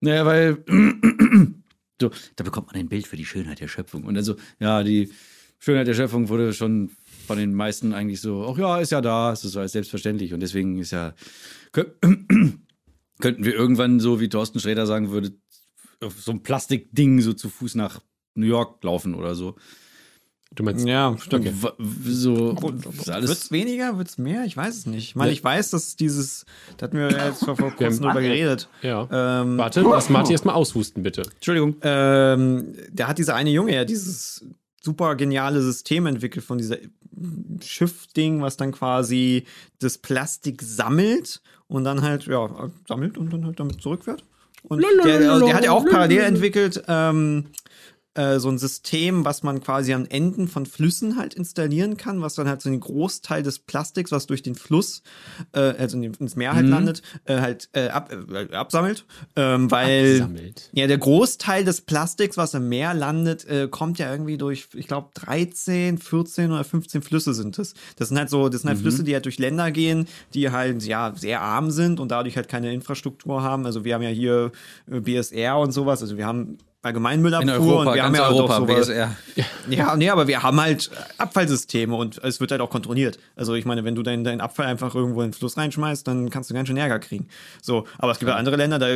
[0.00, 0.64] Naja, weil
[2.00, 4.04] so, da bekommt man ein Bild für die Schönheit der Schöpfung.
[4.04, 5.12] Und also, ja, die
[5.60, 6.90] Schönheit der Schöpfung wurde schon
[7.26, 10.34] von den meisten eigentlich so, ach ja, ist ja da, es ist so als selbstverständlich.
[10.34, 11.14] Und deswegen ist ja,
[11.72, 11.92] kö-
[13.20, 15.32] könnten wir irgendwann, so wie Thorsten Sträter sagen würde,
[16.00, 18.00] auf so ein Plastikding so zu Fuß nach
[18.34, 19.56] New York laufen oder so.
[20.54, 21.62] Du meinst, Ja, stimmt.
[21.62, 21.70] W-
[22.10, 22.56] So,
[23.12, 24.44] alles es weniger, wird es mehr?
[24.44, 25.04] Ich weiß es nicht.
[25.04, 25.34] Ich meine, Ja.
[25.34, 26.46] ich weiß, dass dieses,
[26.78, 28.68] da hatten wir ja jetzt vor, vor kurzem drüber geredet.
[28.82, 29.06] ja.
[29.42, 31.22] Ähm, Warte, lass Marty erstmal aushusten, bitte.
[31.34, 31.76] Entschuldigung.
[31.82, 34.44] ähm, da hat dieser eine Junge ja dieses
[34.82, 36.78] super geniale System entwickelt von dieser
[37.62, 39.44] Schiffding, was dann quasi
[39.80, 42.48] das Plastik sammelt und dann halt, ja,
[42.86, 44.24] sammelt und dann halt damit zurückfährt.
[44.62, 47.46] Und der, der hat ja auch parallel entwickelt, ähm,
[48.18, 52.34] äh, so ein System, was man quasi an Enden von Flüssen halt installieren kann, was
[52.34, 55.02] dann halt so einen Großteil des Plastiks, was durch den Fluss,
[55.52, 59.04] äh, also ins Meer halt landet, äh, halt äh, ab, äh, absammelt.
[59.36, 60.68] Ähm, weil Absammelt.
[60.72, 65.10] ja, der Großteil des Plastiks, was im Meer landet, kommt ja irgendwie durch, ich glaube,
[65.14, 67.74] 13, 14 oder 15 Flüsse sind es.
[67.96, 70.82] Das sind halt so, das sind halt Flüsse, die halt durch Länder gehen, die halt
[70.82, 73.64] ja sehr arm sind und dadurch halt keine Infrastruktur haben.
[73.64, 74.50] Also wir haben ja hier
[74.86, 78.60] BSR und sowas, also wir haben Allgemeinmüllabfuhr In Europa, und wir haben ja Europa, auch
[78.60, 78.86] sowas.
[78.86, 79.16] BSR.
[79.68, 83.18] Ja, nee, aber wir haben halt Abfallsysteme und es wird halt auch kontrolliert.
[83.34, 86.30] Also ich meine, wenn du deinen deinen Abfall einfach irgendwo in den Fluss reinschmeißt, dann
[86.30, 87.26] kannst du ganz schön Ärger kriegen.
[87.60, 88.86] So, aber es gibt ja andere Länder, da,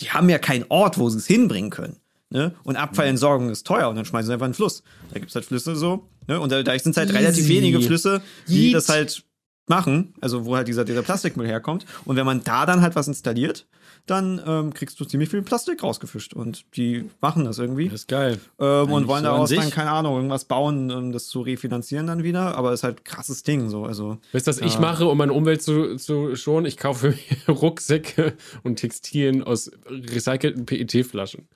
[0.00, 1.96] die haben ja keinen Ort, wo sie es hinbringen können.
[2.30, 2.54] Ne?
[2.62, 4.82] Und Abfallentsorgung ist teuer und dann schmeißen sie einfach in den Fluss.
[5.12, 6.06] Da gibt's halt Flüsse so.
[6.28, 6.38] Ne?
[6.38, 7.54] Und da, da sind halt relativ Easy.
[7.54, 8.74] wenige Flüsse, die Yeet.
[8.74, 9.24] das halt
[9.66, 11.84] machen, also wo halt dieser, dieser Plastikmüll herkommt.
[12.04, 13.66] Und wenn man da dann halt was installiert,
[14.06, 16.34] dann ähm, kriegst du ziemlich viel Plastik rausgefischt.
[16.34, 17.86] Und die machen das irgendwie.
[17.86, 18.38] Das ist geil.
[18.58, 22.22] Ähm, und wollen so daraus dann, keine Ahnung, irgendwas bauen, um das zu refinanzieren dann
[22.22, 22.56] wieder.
[22.56, 23.84] Aber ist halt krasses Ding, so.
[23.84, 26.66] Also, Weißt du, was ich mache, um meine Umwelt zu, zu schonen?
[26.66, 27.14] Ich kaufe
[27.46, 31.48] mir Rucksäcke und Textilien aus recycelten PET-Flaschen.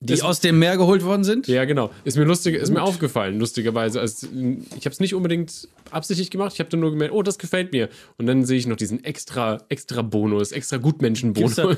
[0.00, 1.48] Die Das- aus dem Meer geholt worden sind?
[1.48, 1.90] Ja, genau.
[2.04, 3.98] Ist mir lustig, ist mir aufgefallen, lustigerweise.
[4.00, 4.28] Also,
[4.76, 6.52] ich habe es nicht unbedingt absichtlich gemacht.
[6.54, 7.88] Ich habe dann nur gemerkt, oh, das gefällt mir.
[8.16, 11.56] Und dann sehe ich noch diesen extra, extra Bonus, extra Gibt's Gutmenschen-Bonus.
[11.56, 11.76] da-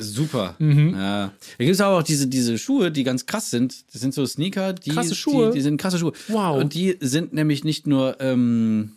[0.00, 0.56] Super.
[0.58, 0.94] Mhm.
[0.96, 1.26] Ja.
[1.58, 3.84] Da gibt es aber auch diese, diese Schuhe, die ganz krass sind.
[3.92, 5.50] Das sind so Sneaker, die, Krasse Schuhe?
[5.50, 6.12] Die, die sind krasse Schuhe.
[6.26, 6.60] Wow.
[6.60, 8.94] Und die sind nämlich nicht nur ähm,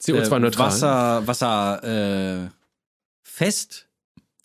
[0.00, 0.66] äh, CO2-neutral.
[0.66, 2.50] Wasser, Wasser äh,
[3.22, 3.86] fest,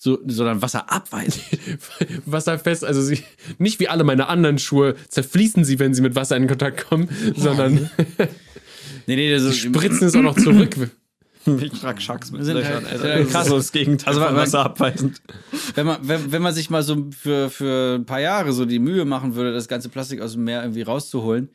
[0.05, 1.43] so, sondern wasserabweisend.
[2.27, 3.23] Wasserfest, also sie,
[3.57, 7.09] nicht wie alle meine anderen Schuhe zerfließen sie, wenn sie mit Wasser in Kontakt kommen,
[7.35, 7.89] sondern
[9.07, 10.75] nee, nee, das sie ist spritzen es auch noch zurück.
[11.59, 12.85] ich trag Schacks mit Sind Löchern.
[12.85, 13.47] halt- Also, das krass.
[13.47, 15.21] so das Gegenteil Also, von wasserabweisend.
[15.73, 18.79] Wenn man, wenn, wenn man sich mal so für, für ein paar Jahre so die
[18.79, 21.49] Mühe machen würde, das ganze Plastik aus dem Meer irgendwie rauszuholen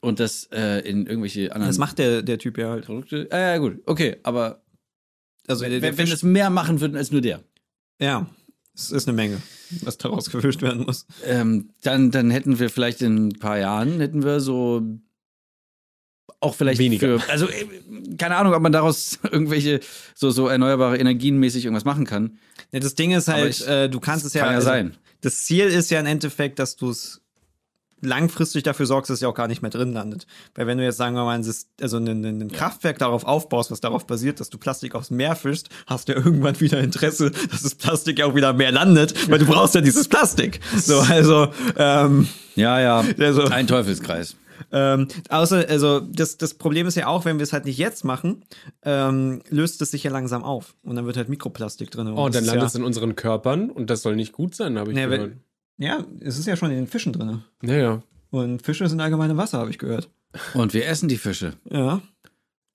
[0.00, 2.84] und das äh, in irgendwelche anderen Das macht der, der Typ ja halt.
[2.86, 3.28] Produkte.
[3.30, 4.60] Ah, ja, gut, okay, aber
[5.48, 7.42] Also, der, wenn, der wenn Fisch, es mehr machen würden als nur der.
[8.00, 8.26] Ja.
[8.74, 9.40] Es ist eine Menge,
[9.82, 11.06] was daraus gefischt werden muss.
[11.24, 14.82] Ähm, dann, dann hätten wir vielleicht in ein paar Jahren, hätten wir so
[16.40, 17.18] auch vielleicht Weniger.
[17.18, 17.66] Für, also äh,
[18.18, 19.80] keine Ahnung, ob man daraus irgendwelche
[20.14, 22.38] so, so erneuerbare Energien mäßig irgendwas machen kann.
[22.72, 24.96] Ja, das Ding ist halt, ich- äh, du kannst es ja, kann ja also, sein.
[25.22, 27.22] Das Ziel ist ja im Endeffekt, dass du es
[28.02, 30.26] langfristig dafür sorgst, dass es ja auch gar nicht mehr drin landet.
[30.54, 33.24] Weil wenn du jetzt, sagen wir mal, ein, Syst- also ein, ein, ein Kraftwerk darauf
[33.24, 36.78] aufbaust, was darauf basiert, dass du Plastik aufs Meer fischst, hast du ja irgendwann wieder
[36.80, 40.08] Interesse, dass das Plastik ja auch wieder am Meer landet, weil du brauchst ja dieses
[40.08, 40.60] Plastik.
[40.76, 43.04] So, also, ähm, Ja, ja.
[43.18, 44.36] Also- ein Teufelskreis.
[44.72, 48.04] ähm, außer, also das, das Problem ist ja auch, wenn wir es halt nicht jetzt
[48.04, 48.44] machen,
[48.82, 50.74] ähm, löst es sich ja langsam auf.
[50.82, 52.08] Und dann wird halt Mikroplastik drin.
[52.08, 54.32] Oh, und dann das ist landet ja, es in unseren Körpern und das soll nicht
[54.32, 55.20] gut sein, habe ich Nee, gehört.
[55.30, 55.40] wenn-
[55.78, 57.42] Ja, es ist ja schon in den Fischen drin.
[57.60, 58.02] Naja.
[58.30, 60.10] Und Fische sind allgemeine Wasser, habe ich gehört.
[60.54, 61.54] Und wir essen die Fische.
[61.70, 62.02] Ja.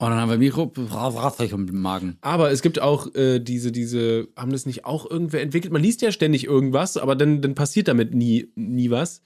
[0.02, 2.18] Und dann haben wir Mikroplastik im Magen.
[2.22, 5.72] Aber es gibt auch äh, diese, diese, haben das nicht auch irgendwer entwickelt?
[5.72, 9.22] Man liest ja ständig irgendwas, aber dann, dann passiert damit nie, nie was.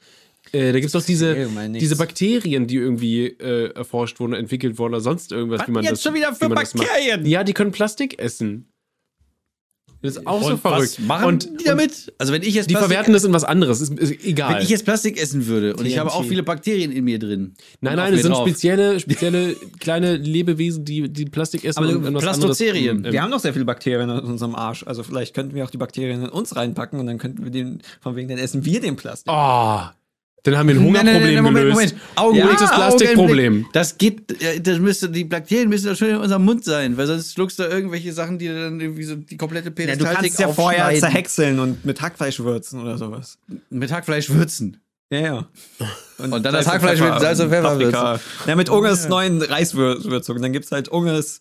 [0.51, 1.47] Äh, da gibt es doch diese,
[1.79, 5.93] diese Bakterien, die irgendwie äh, erforscht wurden, entwickelt wurden oder sonst irgendwas, wie man jetzt
[5.93, 6.49] das schon wieder für.
[6.49, 7.25] Bakterien?
[7.25, 8.67] Ja, die können Plastik essen.
[10.05, 10.81] Das ist auch so Und verrückt.
[10.97, 12.13] was machen und, die damit?
[12.17, 14.55] Also wenn ich jetzt die Plastik- verwerten das in was anderes, ist, ist egal.
[14.55, 15.99] Wenn ich jetzt Plastik essen würde und ich TNT.
[15.99, 17.53] habe auch viele Bakterien in mir drin.
[17.81, 18.47] nein, nein, es sind drauf.
[18.47, 22.97] spezielle, spezielle kleine Lebewesen, die, die Plastik essen Aber und Plastocerien.
[22.97, 23.13] anderes.
[23.13, 24.83] Wir haben noch sehr viele Bakterien in unserem Arsch.
[24.85, 27.81] Also vielleicht könnten wir auch die Bakterien in uns reinpacken und dann könnten wir den,
[28.01, 29.31] von wegen, dann essen wir den Plastik.
[29.33, 29.79] Oh,
[30.45, 31.75] dann haben wir ein Nein, nein, Hungerproblem nein, Moment, gelöst.
[31.75, 31.95] Moment.
[32.15, 33.65] Augenblick, Ja, das Plastikproblem.
[33.73, 37.07] Das geht, äh, das müsste, die Bakterien müssen doch schon in unserem Mund sein, weil
[37.07, 40.39] sonst schluckst du irgendwelche Sachen, die dann irgendwie so die komplette Ja, du Peristaltik kannst
[40.39, 43.37] ja vorher zerhäckseln und mit Hackfleisch würzen oder sowas.
[43.69, 44.77] Mit Hackfleisch würzen.
[45.11, 45.47] Ja, ja.
[46.17, 48.19] Und dann das Hackfleisch mit Salz und Pfeffer Paprika.
[48.47, 50.41] Ja, mit Unges neuen Reiswürzung.
[50.41, 51.39] Dann gibt's halt Unges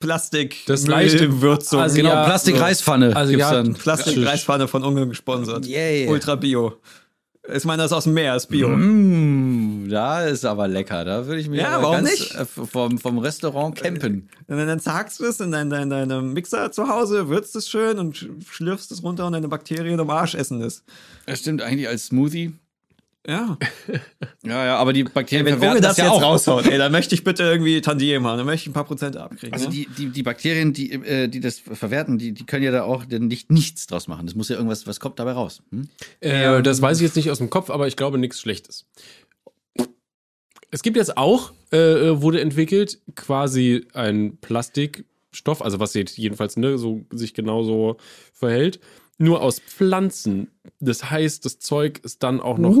[0.00, 1.80] Plastik Das leichte- Würzung.
[1.80, 3.74] also Genau, Ja, Plastik-Reispfanne also gibt's ja, dann.
[3.74, 5.66] Plastik-Reispfanne von Unge gesponsert.
[5.66, 6.08] Yeah.
[6.10, 6.74] Ultra Bio.
[7.54, 8.68] Ich meine, das ist aus dem Meer, ist Bio.
[8.68, 11.04] Mmh, da ist aber lecker.
[11.04, 12.34] Da würde ich mir Ja, warum nicht?
[12.34, 14.28] äh, vom, vom Restaurant campen.
[14.46, 17.68] Und dann, dann zagst du es in deinem dein, deinem Mixer zu Hause, würzt es
[17.70, 20.84] schön und sch- schlürfst es runter und deine Bakterien am Arsch essen es.
[21.26, 22.52] Das stimmt eigentlich als Smoothie.
[23.28, 23.58] Ja.
[24.42, 26.22] Ja, ja, aber die Bakterien Wenn Unge verwerten das, ja jetzt auch.
[26.22, 28.38] raushaut, ey, dann möchte ich bitte irgendwie Tantiem haben.
[28.38, 29.52] Dann möchte ich ein paar Prozent abkriegen.
[29.52, 29.74] Also ne?
[29.74, 33.04] die, die, die Bakterien, die, äh, die das verwerten, die, die können ja da auch
[33.04, 34.24] dann nicht nichts draus machen.
[34.24, 35.62] Das muss ja irgendwas, was kommt dabei raus?
[35.70, 35.88] Hm?
[36.20, 38.86] Äh, das weiß ich jetzt nicht aus dem Kopf, aber ich glaube nichts Schlechtes.
[40.70, 46.56] Es gibt jetzt auch, äh, äh, wurde entwickelt, quasi ein Plastikstoff, also was jetzt jedenfalls
[46.56, 47.98] ne, so, sich genauso
[48.32, 48.80] verhält,
[49.18, 50.48] nur aus Pflanzen.
[50.80, 52.74] Das heißt, das Zeug ist dann auch noch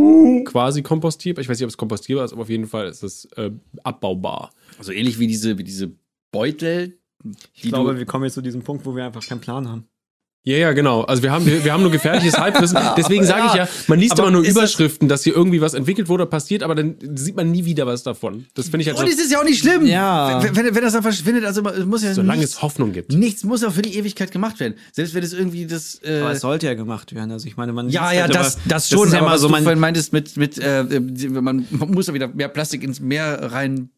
[0.44, 1.42] quasi kompostierbar.
[1.42, 3.50] Ich weiß nicht, ob es kompostierbar ist, aber auf jeden Fall ist es äh,
[3.82, 4.52] abbaubar.
[4.78, 5.92] Also ähnlich wie diese, wie diese
[6.30, 9.68] Beutel, die ich glaube, wir kommen jetzt zu diesem Punkt, wo wir einfach keinen Plan
[9.68, 9.87] haben.
[10.44, 11.02] Ja, ja, genau.
[11.02, 12.78] Also wir haben, wir, wir haben nur gefährliches Halbwissen.
[12.96, 15.60] Deswegen sage ich ja, man liest Aber immer nur ist das- Überschriften, dass hier irgendwie
[15.60, 18.46] was entwickelt wurde, passiert, aber dann sieht man nie wieder was davon.
[18.54, 19.84] Das finde ich halt Und so, es ist ja auch nicht schlimm.
[19.84, 20.42] Ja.
[20.42, 23.12] Wenn, wenn, wenn das dann verschwindet, also es muss ja solange nichts, es Hoffnung gibt.
[23.12, 24.74] nichts muss ja für die Ewigkeit gemacht werden.
[24.92, 26.00] Selbst wenn es irgendwie das.
[26.02, 27.30] Äh, Aber es sollte ja gemacht werden.
[27.30, 29.08] Also ich meine, man ja, ja, halt das, immer- das schon.
[29.08, 30.84] ist ja aber so, man, meintest mit, mit äh,
[31.28, 33.90] man, man muss ja wieder mehr Plastik ins Meer rein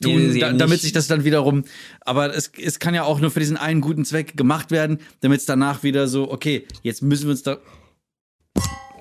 [0.00, 1.64] Sie da, damit sich das dann wiederum.
[2.02, 5.40] Aber es, es kann ja auch nur für diesen einen guten Zweck gemacht werden, damit
[5.40, 7.58] es danach wieder so, okay, jetzt müssen wir uns da.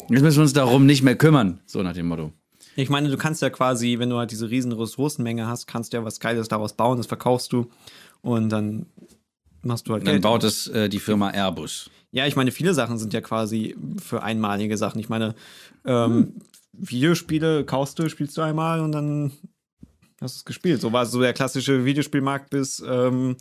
[0.09, 1.59] Jetzt müssen wir uns darum nicht mehr kümmern.
[1.65, 2.31] So nach dem Motto.
[2.75, 5.97] ich meine, du kannst ja quasi, wenn du halt diese riesen Ressourcenmenge hast, kannst du
[5.97, 7.69] ja was Geiles daraus bauen, das verkaufst du
[8.21, 8.85] und dann
[9.63, 10.23] machst du halt Dann Geld.
[10.23, 11.89] baut es äh, die Firma Airbus.
[12.11, 14.99] Ja, ich meine, viele Sachen sind ja quasi für einmalige Sachen.
[14.99, 15.35] Ich meine,
[15.85, 16.35] ähm,
[16.71, 19.31] Videospiele kaufst du, spielst du einmal und dann
[20.21, 20.81] hast du es gespielt.
[20.81, 23.35] So war so der klassische Videospielmarkt bis, ähm,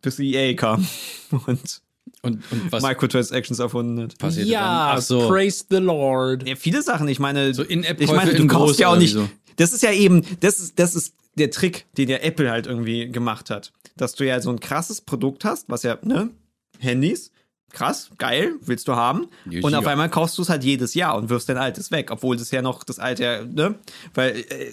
[0.00, 0.86] bis EA kam
[1.46, 1.82] und
[2.22, 4.18] Und, und was Microtransactions erfunden hat.
[4.18, 5.28] passiert Ja, so.
[5.28, 6.46] praise the Lord.
[6.46, 7.08] Ja, viele Sachen.
[7.08, 9.14] Ich meine, So ich In-App-Käufe meine, du in kaufst groß ja auch nicht.
[9.14, 9.28] wieso?
[9.56, 13.08] Das ist ja eben, das ist, das ist der Trick, den der Apple halt irgendwie
[13.10, 13.72] gemacht hat.
[13.96, 16.30] Dass du ja so ein krasses Produkt hast, was ja, ne,
[16.78, 17.32] Handys,
[17.72, 19.26] krass, geil, willst du haben.
[19.50, 19.90] Ja, und auf ja.
[19.90, 22.62] einmal kaufst du es halt jedes Jahr und wirfst dein altes weg, obwohl das ja
[22.62, 23.74] noch das alte, ne,
[24.14, 24.72] weil äh,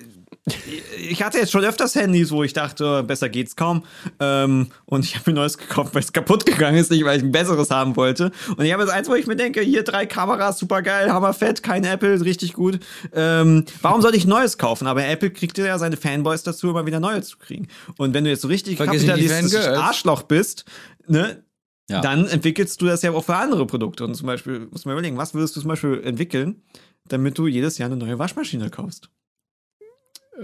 [0.97, 3.83] ich hatte jetzt schon öfters Handys, wo ich dachte, besser geht's kaum.
[4.19, 7.23] Ähm, und ich habe mir neues gekauft, weil es kaputt gegangen ist, nicht weil ich
[7.23, 8.31] ein besseres haben wollte.
[8.57, 11.63] Und ich habe jetzt eins, wo ich mir denke, hier drei Kameras, super geil, hammerfett,
[11.63, 12.79] kein Apple, richtig gut.
[13.13, 14.87] Ähm, warum sollte ich Neues kaufen?
[14.87, 17.67] Aber Apple kriegt ja seine Fanboys dazu, immer wieder neue zu kriegen.
[17.97, 19.67] Und wenn du jetzt so richtig Vergiss kapitalistisches.
[19.67, 20.65] Arschloch bist,
[21.07, 21.43] ne,
[21.89, 22.01] Ja.
[22.01, 24.03] dann entwickelst du das ja auch für andere Produkte.
[24.05, 26.61] Und zum Beispiel, muss man überlegen, was würdest du zum Beispiel entwickeln,
[27.07, 29.09] damit du jedes Jahr eine neue Waschmaschine kaufst?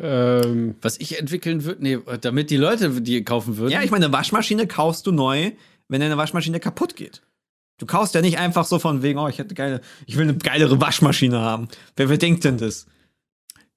[0.01, 3.71] Ähm, Was ich entwickeln würde, nee, damit die Leute die kaufen würden.
[3.71, 5.51] Ja, ich meine, eine Waschmaschine kaufst du neu,
[5.87, 7.21] wenn deine Waschmaschine kaputt geht.
[7.77, 10.37] Du kaufst ja nicht einfach so von wegen, oh, ich hätte geile, ich will eine
[10.37, 11.67] geilere Waschmaschine haben.
[11.95, 12.85] Wer, wer denkt denn das?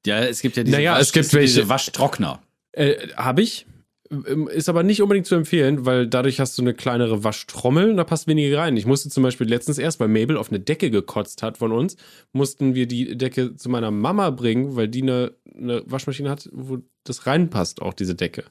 [0.06, 2.40] Ja, es gibt ja diese, Naja, es gibt welche- Waschtrockner.
[2.72, 3.66] Äh, Habe ich.
[4.10, 7.96] Ähm, Ist aber nicht unbedingt zu empfehlen, weil dadurch hast du eine kleinere Waschtrommel und
[7.96, 8.76] da passt weniger rein.
[8.76, 11.96] Ich musste zum Beispiel letztens erst, weil Mabel auf eine Decke gekotzt hat von uns,
[12.32, 16.78] mussten wir die Decke zu meiner Mama bringen, weil die eine, eine Waschmaschine hat, wo
[17.04, 18.44] das reinpasst, auch diese Decke.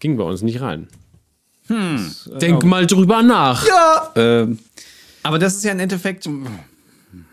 [0.00, 0.88] Ging bei uns nicht rein.
[1.66, 2.10] Hm.
[2.40, 3.66] Denk mal drüber nach.
[4.14, 4.58] Ähm,
[5.22, 6.26] Aber das ist ja im Endeffekt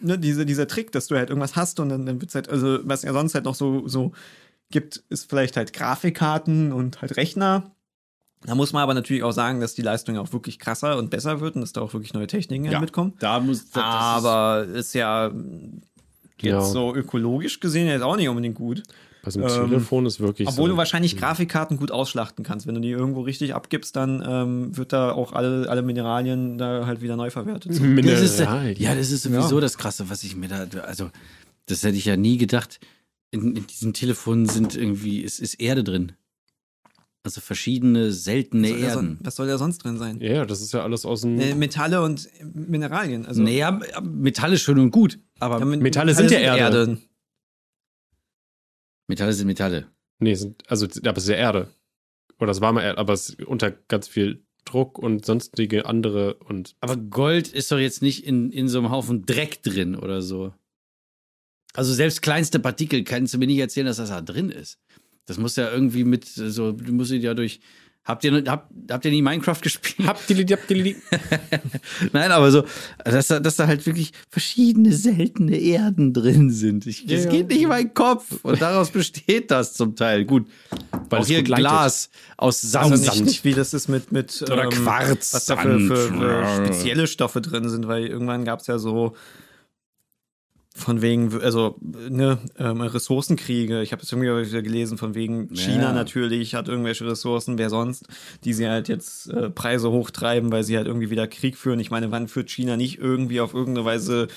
[0.01, 2.79] ne, diese, dieser Trick, dass du halt irgendwas hast und dann, dann wird's halt, also
[2.83, 4.11] was ja sonst halt noch so, so
[4.71, 7.71] gibt, ist vielleicht halt Grafikkarten und halt Rechner.
[8.45, 11.09] Da muss man aber natürlich auch sagen, dass die Leistung ja auch wirklich krasser und
[11.09, 13.13] besser wird und dass da auch wirklich neue Techniken ja, mitkommen.
[13.19, 15.31] Da muss, das, aber ist ja
[16.37, 16.61] jetzt Ja.
[16.61, 18.83] so ökologisch gesehen jetzt auch nicht unbedingt gut.
[19.23, 20.73] Bei so einem Ähm, Telefon ist wirklich Obwohl so.
[20.73, 22.67] du wahrscheinlich Grafikkarten gut ausschlachten kannst.
[22.67, 26.85] Wenn du die irgendwo richtig abgibst, dann ähm, wird da auch alle, alle Mineralien da
[26.85, 27.71] halt wieder neu verwertet.
[28.05, 28.73] Das ist, Mineral.
[28.77, 31.09] ja, das ist sowieso das Krasse, was ich mir da, also,
[31.65, 32.79] das hätte ich ja nie gedacht.
[33.31, 36.13] In, in diesen Telefonen sind irgendwie, es ist Erde drin.
[37.23, 39.19] Also verschiedene seltene was, soll da Erden.
[39.21, 40.21] was soll da sonst drin sein?
[40.21, 41.39] Ja, das ist ja alles aus dem.
[41.39, 43.25] Äh, Metalle und Mineralien.
[43.25, 46.99] Also, naja, Metalle schön und gut, aber Ja, mit- Metalle sind ja Erde.
[49.07, 49.87] Metalle sind Metalle.
[50.19, 51.67] Nee, sind, also, aber es ist ja Erde.
[52.39, 56.35] Oder es war mal Erde, aber es ist unter ganz viel Druck und sonstige andere
[56.35, 56.75] und.
[56.79, 60.53] Aber Gold ist doch jetzt nicht in, in so einem Haufen Dreck drin oder so.
[61.75, 64.77] Also selbst kleinste Partikel kannst du mir nicht erzählen, dass das da drin ist.
[65.25, 67.59] Das muss ja irgendwie mit so, du musst ja durch.
[68.03, 70.07] Habt ihr, habt, habt ihr nie Minecraft gespielt?
[70.07, 70.95] Habdili, habdili.
[72.13, 72.63] Nein, aber so,
[73.03, 76.85] dass da, dass da halt wirklich verschiedene seltene Erden drin sind.
[76.85, 77.55] Ich, das Ja, geht ja.
[77.55, 78.25] nicht in meinen Kopf.
[78.43, 80.25] Und daraus besteht das zum Teil.
[80.25, 80.47] Gut.
[81.09, 81.65] Weil auch hier gut leitet.
[81.65, 83.15] Glas aus Also Sand.
[83.15, 87.07] nicht, nicht wie das ist mit, mit Oder Quarz, was da für, für, für spezielle
[87.07, 89.15] Stoffe drin sind, weil irgendwann gab es ja so
[90.77, 93.81] von wegen, also ne, ähm, Ressourcenkriege.
[93.81, 95.93] Ich habe es irgendwie wieder gelesen, von wegen China Ja.
[95.93, 98.07] natürlich hat irgendwelche Ressourcen, wer sonst,
[98.43, 101.79] die sie halt jetzt äh, Preise hochtreiben, weil sie halt irgendwie wieder Krieg führen.
[101.79, 104.27] Ich meine, wann führt China nicht irgendwie auf irgendeine Weise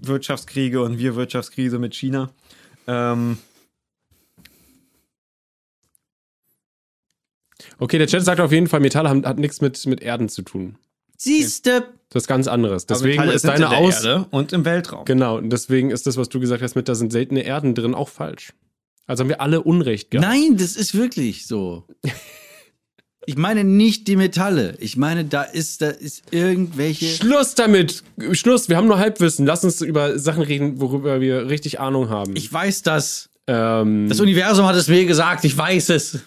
[0.00, 2.30] Wirtschaftskriege und wir Wirtschaftskrise mit China?
[2.86, 3.36] Ähm,
[7.78, 10.42] Okay, der Chat sagt auf jeden Fall, Metalle haben, hat nichts mit, mit Erden zu
[10.42, 10.76] tun.
[11.16, 11.88] Siehste.
[12.10, 12.86] Das ist ganz anderes.
[12.86, 14.04] Deswegen Metalle ist deine Aus.
[14.04, 15.04] Erde und im Weltraum.
[15.04, 17.94] Genau, und deswegen ist das, was du gesagt hast, mit da sind seltene Erden drin,
[17.94, 18.52] auch falsch.
[19.06, 20.26] Also haben wir alle Unrecht gehabt.
[20.28, 21.84] Nein, das ist wirklich so.
[23.26, 24.76] Ich meine nicht die Metalle.
[24.80, 27.06] Ich meine, da ist, da ist irgendwelche.
[27.06, 28.02] Schluss damit!
[28.32, 29.46] Schluss, wir haben nur Halbwissen.
[29.46, 32.36] Lass uns über Sachen reden, worüber wir richtig Ahnung haben.
[32.36, 33.30] Ich weiß das.
[33.46, 35.44] ähm, Das Universum hat es mir gesagt.
[35.46, 36.18] Ich weiß es.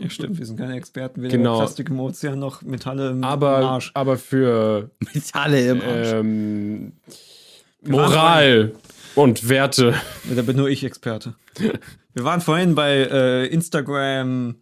[0.00, 1.58] Ja, stimmt, wir sind keine Experten, weder Genau.
[1.58, 3.90] Plastik im Ozean noch Metalle im aber, Arsch.
[3.94, 6.08] aber für Metalle im Arsch.
[6.12, 6.92] ähm,
[7.82, 8.72] Moral
[9.14, 9.94] und Werte.
[10.34, 11.34] Da bin nur ich Experte.
[12.14, 14.56] Wir waren vorhin bei äh, Instagram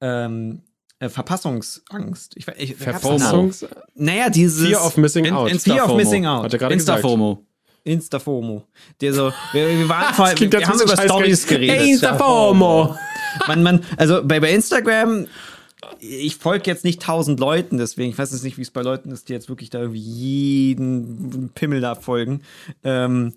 [0.00, 0.62] ähm,
[0.98, 2.36] äh, Verpassungsangst.
[2.36, 2.74] Ich, ich?
[2.76, 5.50] Verfausungs Naja, dieses Fear of Missing In- Out.
[5.52, 5.96] in- Fear of Instafomo.
[5.96, 6.44] Missing Out.
[6.44, 6.98] Hat er gerade gesagt.
[6.98, 7.44] Instafomo.
[7.84, 8.64] Instafomo.
[9.00, 11.86] Der so, wir, wir waren vorhin, klingt wir haben über Stories geredet.
[11.86, 12.96] Instafomo.
[13.46, 15.26] Man, man, also bei, bei Instagram,
[16.00, 19.10] ich folge jetzt nicht tausend Leuten, deswegen, ich weiß jetzt nicht, wie es bei Leuten
[19.10, 22.42] ist, die jetzt wirklich da irgendwie jeden Pimmel da folgen.
[22.82, 23.34] Ähm,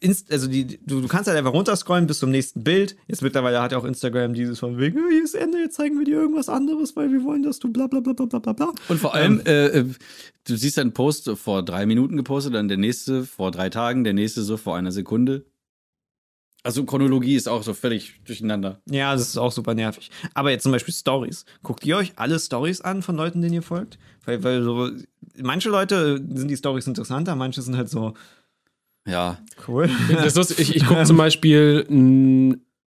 [0.00, 2.96] Inst also die, du, du kannst halt einfach runterscrollen bis zum nächsten Bild.
[3.06, 5.98] Jetzt mittlerweile hat ja auch Instagram dieses von wegen, "Oh, hier ist Ende, jetzt zeigen
[5.98, 8.52] wir dir irgendwas anderes, weil wir wollen, dass du bla bla bla bla bla bla
[8.52, 8.72] bla.
[8.88, 9.84] Und vor allem, äh, äh,
[10.44, 14.14] du siehst einen Post vor drei Minuten gepostet, dann der nächste vor drei Tagen, der
[14.14, 15.46] nächste so vor einer Sekunde.
[16.66, 18.80] Also Chronologie ist auch so völlig durcheinander.
[18.90, 20.10] Ja, das ist auch super nervig.
[20.34, 21.44] Aber jetzt zum Beispiel Stories.
[21.62, 23.98] Guckt ihr euch alle Stories an von Leuten, denen ihr folgt?
[24.24, 24.90] Weil, weil so,
[25.40, 28.14] manche Leute sind die Stories interessanter, manche sind halt so,
[29.06, 29.38] Ja.
[29.68, 29.88] cool.
[30.10, 30.58] Das ist lustig.
[30.58, 31.86] Ich, ich gucke zum Beispiel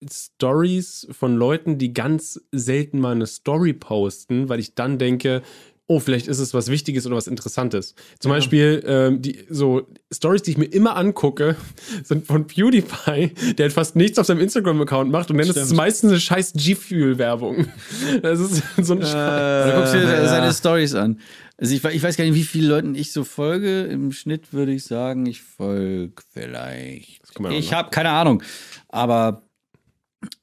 [0.10, 5.42] Stories von Leuten, die ganz selten mal eine Story posten, weil ich dann denke,
[5.90, 7.96] oh, vielleicht ist es was Wichtiges oder was Interessantes.
[8.20, 11.56] Zum Beispiel ähm, die so Stories, die ich mir immer angucke,
[12.04, 15.66] sind von PewDiePie, der halt fast nichts auf seinem Instagram-Account macht und dann ist es
[15.66, 15.78] Stimmt.
[15.78, 17.68] meistens eine scheiß G-Fuel-Werbung.
[18.22, 19.14] Das ist so ein Scheiß.
[19.14, 20.28] Oder guckst dir ja.
[20.28, 21.20] seine Stories an.
[21.58, 23.84] Also ich, ich weiß gar nicht, wie viele Leuten ich so folge.
[23.84, 27.22] Im Schnitt würde ich sagen, ich folge vielleicht.
[27.52, 28.44] Ich habe keine Ahnung.
[28.90, 29.44] Aber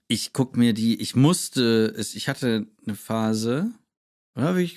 [0.08, 3.70] ich guck mir die, ich musste, es, ich hatte eine Phase,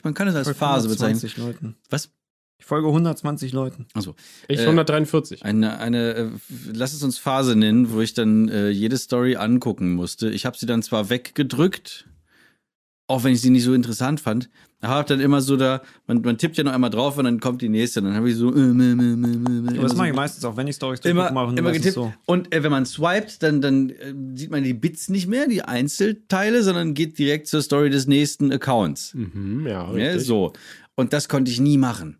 [0.04, 1.18] man kann es als folge Phase bezeichnen.
[1.18, 1.76] 120 Leuten.
[1.90, 2.12] Was?
[2.58, 3.88] Ich folge 120 Leuten.
[3.94, 4.16] Also,
[4.48, 5.46] Ich Äh, 143.
[5.46, 6.30] eine, eine, äh,
[6.74, 10.30] lass es uns Phase nennen, wo ich dann äh, jede Story angucken musste.
[10.30, 12.10] Ich habe sie dann zwar weggedrückt,
[13.10, 14.50] auch wenn ich sie nicht so interessant fand.
[14.82, 17.62] Hab dann immer so da, man, man tippt ja noch einmal drauf und dann kommt
[17.62, 18.02] die nächste.
[18.02, 18.54] Dann habe ich so.
[18.54, 21.56] Äh, äh, äh, äh, das mache ich meistens auch, wenn ich Stories immer, mache.
[21.58, 21.96] immer getippt.
[21.96, 22.14] So.
[22.26, 25.64] Und äh, wenn man swiped, dann, dann äh, sieht man die Bits nicht mehr, die
[25.64, 29.14] Einzelteile, sondern geht direkt zur Story des nächsten Accounts.
[29.16, 30.26] Mhm, ja, Ja, richtig.
[30.26, 30.54] so.
[30.96, 32.18] Und das konnte ich nie machen.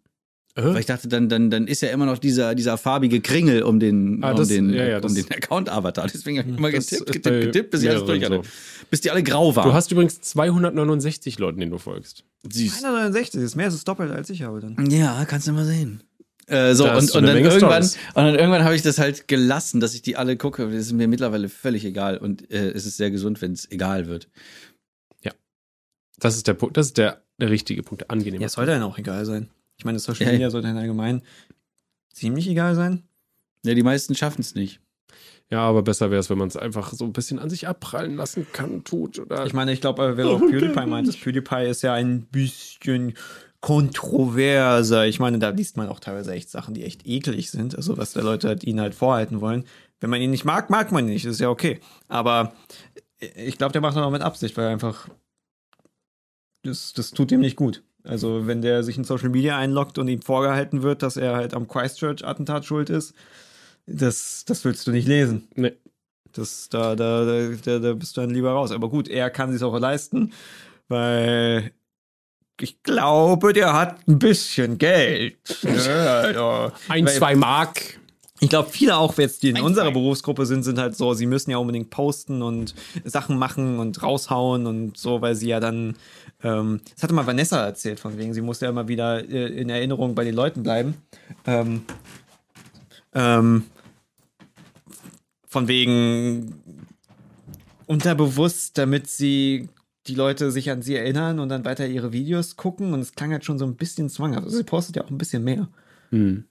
[0.60, 0.74] Äh?
[0.74, 3.80] Weil ich dachte, dann, dann, dann ist ja immer noch dieser, dieser farbige Kringel um
[3.80, 6.08] den, Ah, um das- den, ja, ja, um den Account-Avatar.
[6.08, 8.42] Deswegen habe ich immer getippt, ist getippt, getippt, bis ich alles durch hatte.
[8.90, 9.68] Bis die alle grau waren.
[9.68, 12.24] Du hast übrigens 269 Leuten, denen du folgst.
[12.52, 12.84] Süß.
[12.84, 14.90] 169, ist mehr als das Doppelte als ich habe dann.
[14.90, 16.04] Ja, kannst du mal sehen.
[16.48, 19.80] Äh, so, Da und, und, dann irgendwann, und dann irgendwann habe ich das halt gelassen,
[19.80, 20.66] dass ich die alle gucke.
[20.66, 22.18] Das ist mir mittlerweile völlig egal.
[22.18, 24.28] Und äh, es ist sehr gesund, wenn es egal wird.
[26.22, 28.42] Das ist der Punkt, das ist der, der richtige Punkt, der angenehme.
[28.42, 29.48] Ja, es sollte dann auch egal sein.
[29.80, 30.34] Ich meine, Social ja.
[30.34, 31.24] Media sollte dann allgemein
[32.14, 33.04] ziemlich egal sein.
[33.64, 34.82] Ja, die meisten schaffen es nicht.
[35.50, 38.16] Ja, aber besser wäre es, wenn man es einfach so ein bisschen an sich abprallen
[38.18, 39.18] lassen kann, tut.
[39.18, 43.14] Oder Ich meine, ich glaube, wer auch PewDiePie meint, das PewDiePie ist ja ein bisschen
[43.62, 45.08] kontroverser.
[45.08, 47.74] Ich meine, da liest man auch teilweise echt Sachen, die echt eklig sind.
[47.76, 49.64] Also, was da Leute halt ihnen halt vorhalten wollen.
[50.02, 51.26] Wenn man ihn nicht mag, mag man ihn nicht.
[51.26, 51.80] Das ist ja okay.
[52.10, 52.54] Aber
[53.20, 55.08] ich glaube, der macht das auch mit Absicht, weil einfach
[56.64, 57.82] das, das tut ihm nicht gut.
[58.04, 61.54] Also, wenn der sich in Social Media einloggt und ihm vorgehalten wird, dass er halt
[61.54, 63.14] am Christchurch-Attentat schuld ist,
[63.86, 65.48] das, das willst du nicht lesen.
[65.56, 65.74] nee.
[66.32, 68.72] Das, da, da, da, da, bist du dann lieber raus.
[68.72, 70.32] Aber gut, er kann sich auch leisten,
[70.88, 71.72] weil
[72.62, 75.38] ich glaube, der hat ein bisschen Geld.
[75.64, 76.72] ja, ja.
[76.88, 78.00] ein, zwei Mark.
[78.40, 81.52] Ich glaube, viele auch jetzt, die in unserer Berufsgruppe sind, sind halt so, sie müssen
[81.52, 85.96] ja unbedingt posten und Sachen machen und raushauen und so, weil sie ja dann,
[86.44, 89.70] ähm, das hatte mal Vanessa erzählt, von wegen, sie musste ja immer wieder äh, in
[89.70, 90.96] Erinnerung bei den Leuten bleiben.
[91.46, 91.82] Ähm,
[93.14, 93.64] ähm,
[95.48, 96.54] von wegen
[97.88, 99.68] unterbewusst, damit sie
[100.08, 103.32] die Leute sich an sie erinnern und dann weiter ihre Videos gucken und es klang
[103.32, 104.46] halt schon so ein bisschen zwanghaft.
[104.46, 105.68] Also sie postet ja auch ein bisschen mehr.
[106.10, 106.46] Hm.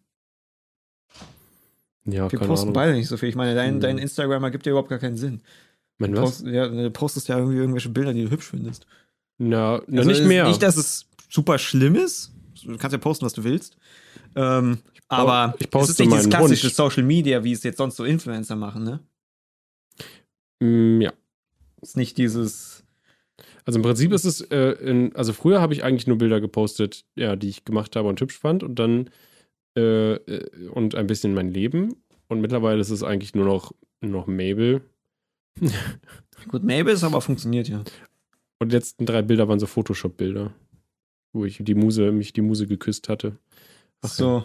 [2.10, 2.72] Ja, Wir posten Ahnung.
[2.74, 3.28] beide nicht so viel.
[3.28, 3.80] Ich meine, dein, Hm.
[3.80, 5.40] dein Instagram ergibt ja überhaupt gar keinen Sinn.
[5.98, 8.86] Mein Du, post, ja, du postest ja irgendwie irgendwelche Bilder, die du hübsch findest.
[9.38, 10.46] Na, na Also nicht es mehr.
[10.46, 12.32] Nicht, dass es super schlimm ist.
[12.64, 13.76] Du kannst ja posten, was du willst.
[14.36, 14.78] Ähm,
[15.08, 16.74] aber ich es poste ist nicht dieses klassische Hund.
[16.76, 19.00] Social Media, wie es jetzt sonst so Influencer machen, ne?
[20.62, 21.12] Hm, ja.
[21.80, 22.84] Es ist nicht dieses.
[23.64, 27.04] Also im Prinzip ist es, äh, in, also früher habe ich eigentlich nur Bilder gepostet,
[27.16, 29.10] ja, die ich gemacht habe und hübsch fand und dann
[29.76, 31.94] äh, äh, und ein bisschen mein Leben.
[32.28, 34.82] Und mittlerweile ist es eigentlich nur noch, noch Mabel.
[36.48, 37.82] Gut, Mabel ist aber funktioniert ja.
[38.60, 40.52] Und die letzten drei Bilder waren so Photoshop-Bilder,
[41.32, 43.38] wo ich die Muse, mich die Muse geküsst hatte.
[44.02, 44.14] Ach ja.
[44.14, 44.44] so.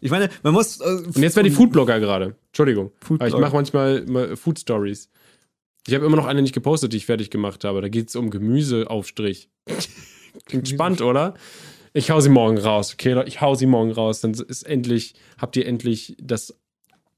[0.00, 0.80] Ich meine, man muss.
[0.80, 2.36] Äh, Und jetzt wäre die Foodblogger gerade.
[2.48, 2.86] Entschuldigung.
[2.86, 3.40] Aber ich Foodblogger.
[3.40, 5.10] mache manchmal mal Food Stories.
[5.86, 7.80] Ich habe immer noch eine nicht gepostet, die ich fertig gemacht habe.
[7.80, 9.48] Da geht es um Gemüseaufstrich.
[10.44, 11.34] Klingt spannend, oder?
[11.92, 12.94] Ich hau sie morgen raus.
[12.94, 14.20] Okay, ich hau sie morgen raus.
[14.20, 16.56] Dann ist endlich, habt ihr endlich das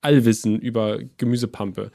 [0.01, 1.90] Allwissen über Gemüsepampe.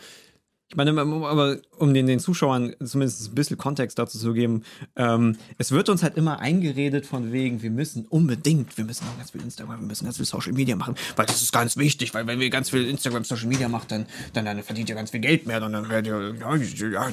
[0.69, 4.63] Ich meine, um- aber um den, den Zuschauern zumindest ein bisschen Kontext dazu zu geben,
[4.97, 9.17] ähm, es wird uns halt immer eingeredet von wegen, wir müssen unbedingt, wir müssen auch
[9.17, 12.13] ganz viel Instagram, wir müssen ganz viel Social Media machen, weil das ist ganz wichtig,
[12.13, 15.11] weil wenn wir ganz viel Instagram, Social Media machen, dann, dann, dann verdient ihr ganz
[15.11, 17.09] viel Geld mehr, und dann werdet ihr, ja, ja,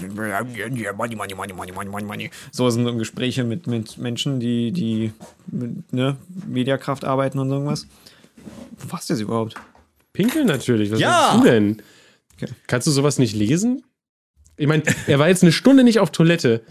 [0.75, 2.31] ja, money, money, money, money, money, money, money.
[2.51, 5.13] So sind so Gespräche mit, mit Menschen, die, die
[5.47, 6.17] mit ne,
[6.49, 7.87] Mediakraft arbeiten und so irgendwas.
[8.79, 9.55] Wo warst du jetzt überhaupt?
[10.13, 10.91] Pinkeln natürlich.
[10.91, 11.37] Was Ja!
[11.37, 11.83] du denn?
[12.37, 12.53] Okay.
[12.67, 13.85] Kannst du sowas nicht lesen?
[14.57, 16.63] Ich meine, er war jetzt eine Stunde nicht auf Toilette.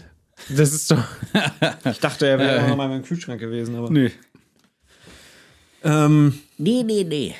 [0.48, 1.02] Das ist doch.
[1.90, 3.90] Ich dachte, er wäre noch mal in meinem Kühlschrank gewesen, aber.
[3.90, 4.10] Nö.
[5.82, 7.34] Ähm, Nee, nee, nee.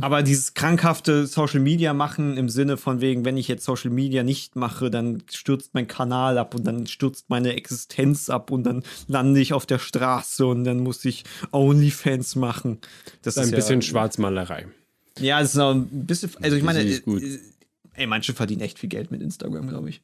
[0.00, 4.24] Aber dieses krankhafte Social Media machen im Sinne von wegen, wenn ich jetzt Social Media
[4.24, 8.82] nicht mache, dann stürzt mein Kanal ab und dann stürzt meine Existenz ab und dann
[9.06, 11.22] lande ich auf der Straße und dann muss ich
[11.52, 12.78] OnlyFans machen.
[13.22, 14.66] Das Ein ist bisschen ja, Schwarzmalerei.
[15.18, 16.30] Ja, das ist auch ein bisschen.
[16.42, 17.22] Also ich meine, gut.
[17.22, 17.38] äh,
[17.94, 20.02] ey, manche verdienen echt viel Geld mit Instagram, glaube ich.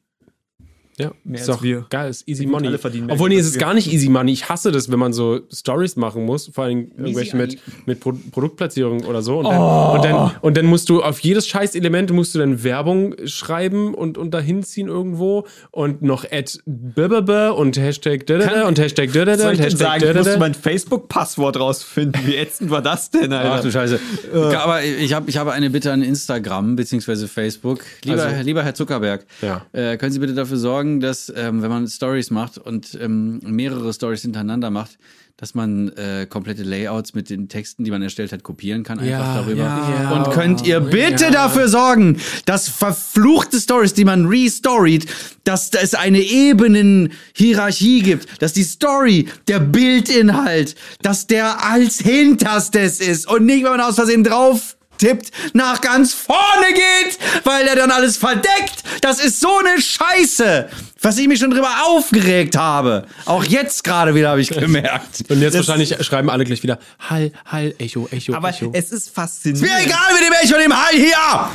[1.01, 1.85] Ja, Mehr ist als doch wir.
[1.89, 2.67] geil, ist easy money.
[2.67, 4.31] alle verdienen mehr Obwohl, nee, es ist gar nicht easy money.
[4.31, 8.13] Ich hasse das, wenn man so Stories machen muss, vor allem irgendwelche mit, mit Pro
[8.31, 9.39] Produktplatzierung oder so.
[9.39, 9.93] Und dann, Oh.
[9.95, 13.93] und, dann, und dann musst du auf jedes scheiß Element musst du dann Werbung schreiben
[13.93, 16.25] und, und dahin ziehen irgendwo und noch
[16.65, 22.21] blablabla und Hashtag dadada und Hashtag und Hashtag sagen, ich musste mein Facebook-Passwort rausfinden.
[22.25, 23.53] Wie ätzend war das denn, Alter?
[23.53, 23.99] Ach du Scheiße.
[24.33, 27.27] Aber ich, hab, ich habe eine Bitte an Instagram bzw.
[27.27, 27.79] Facebook.
[28.03, 29.65] Lieber, Also- lieber Herr Zuckerberg, Ja.
[29.73, 33.39] äh, können Sie bitte dafür sorgen, sagen, dass ähm, wenn man Stories macht und ähm,
[33.45, 34.97] mehrere Stories hintereinander macht,
[35.37, 39.09] dass man äh, komplette Layouts mit den Texten, die man erstellt hat, kopieren kann, einfach
[39.09, 39.63] Ja, darüber.
[39.63, 40.11] ja.
[40.11, 41.31] Und könnt ihr bitte Ja.
[41.31, 45.07] dafür sorgen, dass verfluchte Stories, die man restoried,
[45.43, 53.27] dass es eine Ebenenhierarchie gibt, dass die Story, der Bildinhalt, dass der als hinterstes ist
[53.27, 57.91] und nicht, wenn man aus Versehen drauf tippt, nach ganz vorne geht, weil er dann
[57.91, 58.83] alles verdeckt.
[59.01, 60.69] Das ist so eine Scheiße,
[61.01, 63.05] was ich mich schon drüber aufgeregt habe.
[63.25, 65.23] Auch jetzt gerade wieder habe ich gemerkt.
[65.29, 66.79] Und jetzt wahrscheinlich schreiben alle gleich wieder
[67.09, 68.71] Hall, Hall, Echo, Echo, Aber Echo.
[68.73, 69.61] es ist faszinierend.
[69.69, 71.49] Mir egal mit dem Echo und dem Hall hier!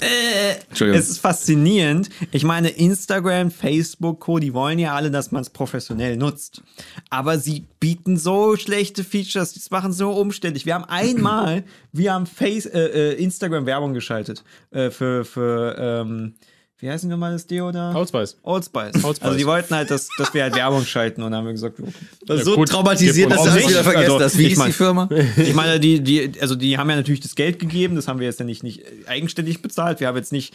[0.00, 1.00] Entschuldigung.
[1.00, 2.08] Es ist faszinierend.
[2.30, 6.62] Ich meine, Instagram, Facebook, Co., die wollen ja alle, dass man es professionell nutzt.
[7.10, 10.66] Aber sie bieten so schlechte Features, die machen so umständlich.
[10.66, 16.34] Wir haben einmal, wir haben Face, äh, äh, Instagram Werbung geschaltet äh, für, für ähm,
[16.80, 17.94] wie heißt denn nochmal das Deo da?
[17.94, 18.36] Old Spice.
[18.42, 19.04] Old Spice.
[19.04, 19.22] Old Spice.
[19.22, 21.78] Also die wollten halt, dass, dass wir halt Werbung schalten und dann haben wir gesagt,
[21.78, 21.92] okay.
[22.26, 24.38] Das ist so gut, traumatisiert, dass du das wieder vergessen Also, hast.
[24.38, 25.08] Wie ich ist mein- die Firma?
[25.36, 28.26] Ich meine, die, die, also die haben ja natürlich das Geld gegeben, das haben wir
[28.26, 30.00] jetzt ja nicht, nicht eigenständig bezahlt.
[30.00, 30.54] Wir haben jetzt nicht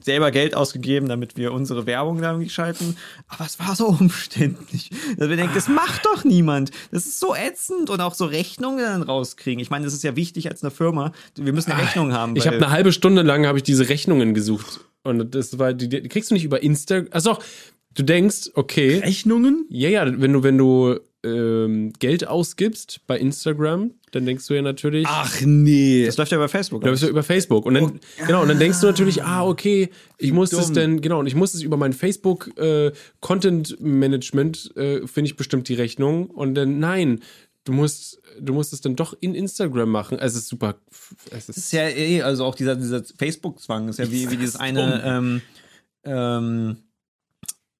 [0.00, 2.96] selber Geld ausgegeben, damit wir unsere Werbung da irgendwie schalten.
[3.28, 4.90] Aber es war so umständlich.
[5.18, 6.70] Dass wir denken, das macht doch niemand.
[6.92, 9.60] Das ist so ätzend und auch so Rechnungen dann rauskriegen.
[9.60, 11.12] Ich meine, das ist ja wichtig als eine Firma.
[11.34, 12.36] Wir müssen eine Rechnung haben.
[12.36, 15.88] Ich habe eine halbe Stunde lang habe ich diese Rechnungen gesucht und das war die,
[15.88, 17.04] die kriegst du nicht über Insta.
[17.10, 17.38] Also
[17.94, 19.66] du denkst, okay, Rechnungen?
[19.68, 24.62] ja ja, wenn du wenn du ähm, Geld ausgibst bei Instagram, dann denkst du ja
[24.62, 26.06] natürlich, Ach nee.
[26.06, 26.82] das läuft ja bei Facebook.
[26.82, 27.66] Bist du über Facebook.
[27.66, 30.74] Und dann, genau, und dann denkst du natürlich, ah, okay, ich muss es dumm.
[30.74, 35.36] denn, genau, und ich muss es über mein Facebook äh, Content Management, äh, finde ich
[35.36, 36.26] bestimmt die Rechnung.
[36.26, 37.20] Und dann, nein,
[37.66, 40.18] du musst, du musst es dann doch in Instagram machen.
[40.18, 40.76] Es ist super.
[41.30, 44.36] Es Das ist, ist ja eh, also auch dieser, dieser Facebook-Zwang ist ja wie, wie
[44.36, 45.42] dieses eine ähm,
[46.04, 46.76] ähm,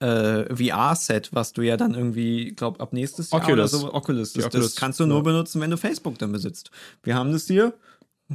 [0.00, 3.74] äh, VR-Set, was du ja dann irgendwie, glaub, ab nächstes Jahr Oculus.
[3.74, 5.22] oder so, Oculus, das, Oculus, das kannst du nur ja.
[5.22, 6.70] benutzen, wenn du Facebook dann besitzt.
[7.02, 7.72] Wir haben das hier,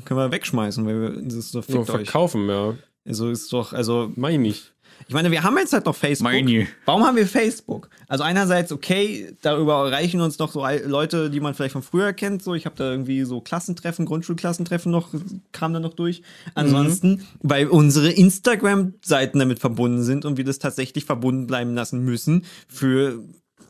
[0.05, 1.85] können wir wegschmeißen, weil wir, das so fickt euch.
[1.87, 2.75] verkaufen, ja.
[3.05, 4.71] Also ist doch, also Meine ich.
[5.07, 6.31] Ich meine, wir haben jetzt halt noch Facebook.
[6.31, 6.67] Meine.
[6.85, 7.89] Warum haben wir Facebook?
[8.07, 12.43] Also einerseits, okay, darüber erreichen uns noch so Leute, die man vielleicht von früher kennt.
[12.43, 15.09] So, ich habe da irgendwie so Klassentreffen, Grundschulklassentreffen noch,
[15.51, 16.21] kam da noch durch.
[16.55, 22.45] Ansonsten, weil unsere Instagram-Seiten damit verbunden sind und wir das tatsächlich verbunden bleiben lassen müssen
[22.67, 23.19] für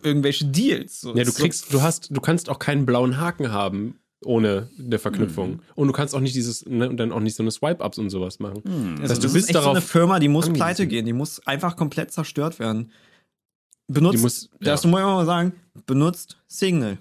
[0.04, 1.02] irgendwelche Deals.
[1.02, 3.96] So, Ja, du ist so- kriegst, du hast, du kannst auch keinen blauen Haken haben
[4.24, 5.52] ohne eine Verknüpfung.
[5.54, 5.60] Mhm.
[5.76, 8.10] Und du kannst auch nicht dieses, ne, und dann auch nicht so eine Swipe-Ups und
[8.10, 8.62] sowas machen.
[8.64, 9.90] Das Also heißt, das du ist bist echt so eine darauf.
[9.90, 10.64] Firma, die muss angewiesen.
[10.64, 12.92] pleite gehen, die muss einfach komplett zerstört werden.
[13.88, 14.90] Benutzt, Die muss- das ja.
[14.90, 15.54] muss ich mal sagen,
[15.86, 16.98] benutzt Signal.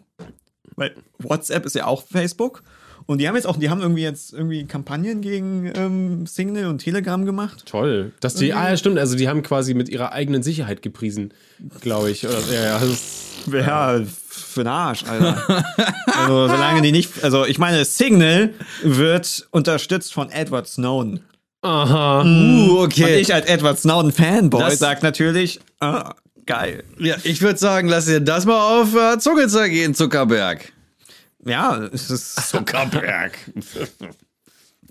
[0.76, 2.62] Weil WhatsApp ist ja auch Facebook.
[3.10, 6.78] Und die haben jetzt auch, die haben irgendwie jetzt irgendwie Kampagnen gegen ähm, Signal und
[6.78, 7.64] Telegram gemacht.
[7.66, 8.12] Toll.
[8.20, 11.34] Dass die, ah ja, stimmt, also die haben quasi mit ihrer eigenen Sicherheit gepriesen,
[11.80, 12.24] glaube ich.
[12.24, 15.64] Oder, ja, ja, das ist, Ja, für den Arsch, Alter.
[16.06, 18.50] also, solange die nicht, also ich meine, Signal
[18.84, 21.18] wird unterstützt von Edward Snowden.
[21.62, 22.20] aha.
[22.22, 22.24] Uh,
[22.78, 23.18] Und okay.
[23.18, 26.14] ich als Edward Snowden Fanboy Das- sag natürlich, ah,
[26.46, 26.84] geil.
[27.00, 30.72] ja, ich würde sagen, lass dir das mal auf äh, Zunge zergehen, Zuckerberg.
[31.44, 33.38] Ja, es ist Zuckerberg.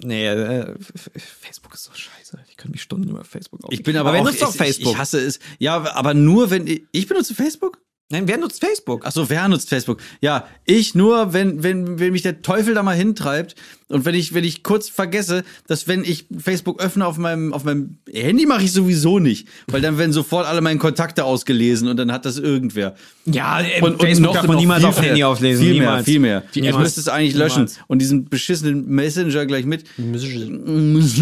[0.02, 2.40] Nee, äh, Facebook ist so scheiße.
[2.50, 4.94] Ich könnte mich Stunden über Facebook Ich bin aber wer auch, nutzt doch ich, Facebook?
[4.94, 5.40] Ich hasse es.
[5.58, 7.82] Ja, aber nur wenn ich, ich benutze Facebook.
[8.10, 9.02] Nein, wer nutzt Facebook?
[9.06, 10.02] Ach so, wer nutzt Facebook?
[10.22, 13.56] Ja, ich nur, wenn, wenn, wenn mich der Teufel da mal hintreibt
[13.90, 17.64] und wenn ich, wenn ich kurz vergesse, dass wenn ich Facebook öffne auf meinem, auf
[17.64, 21.98] meinem Handy mache ich sowieso nicht, weil dann werden sofort alle meine Kontakte ausgelesen und
[21.98, 22.96] dann hat das irgendwer.
[23.26, 25.64] Ja, äh, Und, Facebook darf man niemals auf Handy auflesen.
[25.66, 25.98] Viel niemals.
[25.98, 26.44] mehr, viel mehr.
[26.54, 26.78] Ich Niemals.
[26.84, 27.80] müsste es eigentlich löschen Niemals.
[27.88, 29.84] und diesen beschissenen Messenger gleich mit.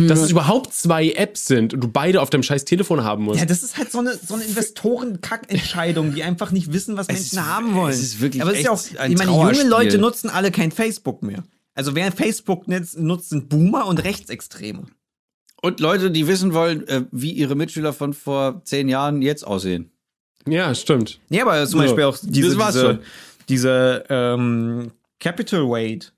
[0.07, 3.39] Dass es überhaupt zwei Apps sind und du beide auf deinem scheiß Telefon haben musst.
[3.39, 7.23] Ja, das ist halt so eine, so eine Investoren-Kackentscheidung, die einfach nicht wissen, was Menschen
[7.23, 7.93] ist- haben wollen.
[7.93, 9.63] es ist wirklich Aber es ist ja auch, ich meine, junge.
[9.63, 11.43] Leute nutzen alle kein Facebook mehr.
[11.77, 14.85] Also wer Facebook nutzt, nutzt sind Boomer und Rechtsextreme.
[15.61, 19.91] Und Leute, die wissen wollen, äh, wie ihre Mitschüler von vor zehn Jahren jetzt aussehen.
[20.47, 21.19] Ja, stimmt.
[21.29, 22.99] Nee, aber zum So, Beispiel auch diese, das war's diese, schon.
[23.49, 26.13] diese ähm, Capital Raid.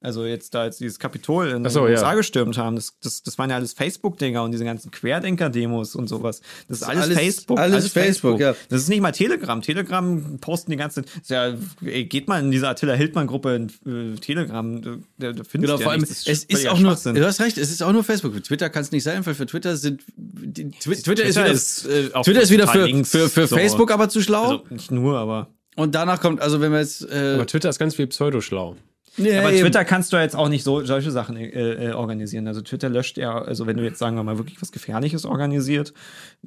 [0.00, 1.98] Also jetzt da jetzt dieses Kapitol in Ach so, den ja.
[1.98, 6.08] USA gestürmt haben, das, das, das waren ja alles Facebook-Dinger und diese ganzen Querdenker-Demos und
[6.08, 6.40] sowas.
[6.68, 7.58] Das ist alles, alles- Facebook.
[7.58, 8.54] alles Facebook, ja.
[8.68, 9.60] Das ist nicht mal Telegram.
[9.60, 11.52] Telegram posten die ganze ist ja,
[11.84, 14.80] ey, geht mal in diese Attila Hildmann-Gruppe in äh, Telegram,
[15.18, 17.58] da, da findest Genau, du ja vor allem, es ist auch nur, du hast recht,
[17.58, 18.34] es ist auch nur Facebook.
[18.34, 21.46] Für Twitter kann es nicht sein, weil für Twitter sind, die, Twi- Twitter, ist wieder,
[21.50, 23.56] ist, äh, Twitter ist wieder für, links, für, für so.
[23.56, 24.42] Facebook aber zu schlau.
[24.44, 25.48] Also nicht nur, aber.
[25.74, 28.76] und danach kommt, also wenn wir jetzt, äh, Aber Twitter ist ganz viel pseudoschlau.
[29.18, 29.60] Ja, Aber eben.
[29.62, 31.48] Twitter kannst du jetzt auch nicht so solche Sachen äh,
[31.88, 32.46] äh, organisieren.
[32.46, 35.92] Also Twitter löscht ja, also wenn du jetzt sagen wir mal wirklich was Gefährliches organisiert,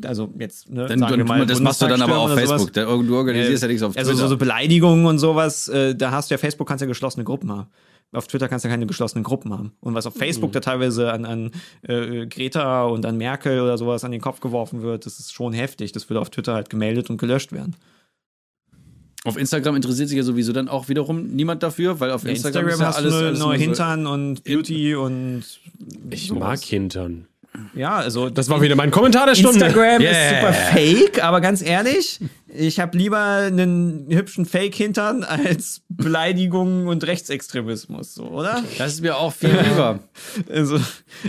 [0.03, 2.48] also jetzt, ne, Dann, sagen wir mal, das machst du dann aber auf Bundestagstürme oder
[2.48, 2.61] sowas.
[2.61, 2.73] Facebook.
[2.73, 4.22] Da- Du organisierst ja nichts auf Also Twitter.
[4.23, 7.52] so, so Beleidigungen und sowas, äh, da hast du ja Facebook kannst ja geschlossene Gruppen
[7.52, 7.68] haben.
[8.14, 9.72] Auf Twitter kannst du ja keine geschlossenen Gruppen haben.
[9.80, 11.52] Und was auf Facebook da teilweise an, an
[11.88, 15.53] äh, Greta und an Merkel oder sowas an den Kopf geworfen wird, das ist schon
[15.53, 15.93] heftig.
[15.93, 17.76] Das würde auf Twitter halt gemeldet und gelöscht werden.
[19.23, 22.68] Auf Instagram interessiert sich ja sowieso dann auch wiederum niemand dafür, weil auf Ja, Instagram,
[22.69, 25.43] Instagram, ist ja hast alles, alles nur so- Hintern und Beauty und
[26.10, 26.39] Ich sowas.
[26.39, 27.27] mag Hintern.
[27.76, 29.65] Ja, also Das war wieder mein Kommentar der Stunde.
[29.65, 30.11] Instagram Yeah.
[30.11, 37.06] ist super fake, aber ganz ehrlich, ich habe lieber einen hübschen Fake-Hintern als Beleidigungen und
[37.06, 38.64] Rechtsextremismus, so, oder?
[38.77, 39.99] Das ist mir auch viel lieber.
[40.49, 40.80] Also,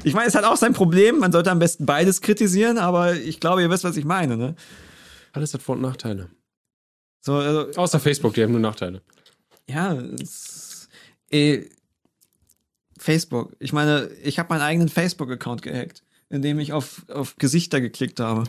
[0.04, 3.40] ich meine, es hat auch sein Problem, man sollte am besten beides kritisieren, aber ich
[3.40, 4.54] glaube, ihr wisst, was ich meine, ne?
[5.32, 6.28] Alles hat Vor- und Nachteile.
[7.24, 9.00] So, also, Außer Facebook, die haben nur Nachteile.
[9.68, 10.88] ja, es,
[11.30, 11.62] äh,
[12.98, 13.52] Facebook.
[13.58, 18.44] Ich meine, ich habe meinen eigenen Facebook-Account gehackt, indem ich auf, auf Gesichter geklickt habe.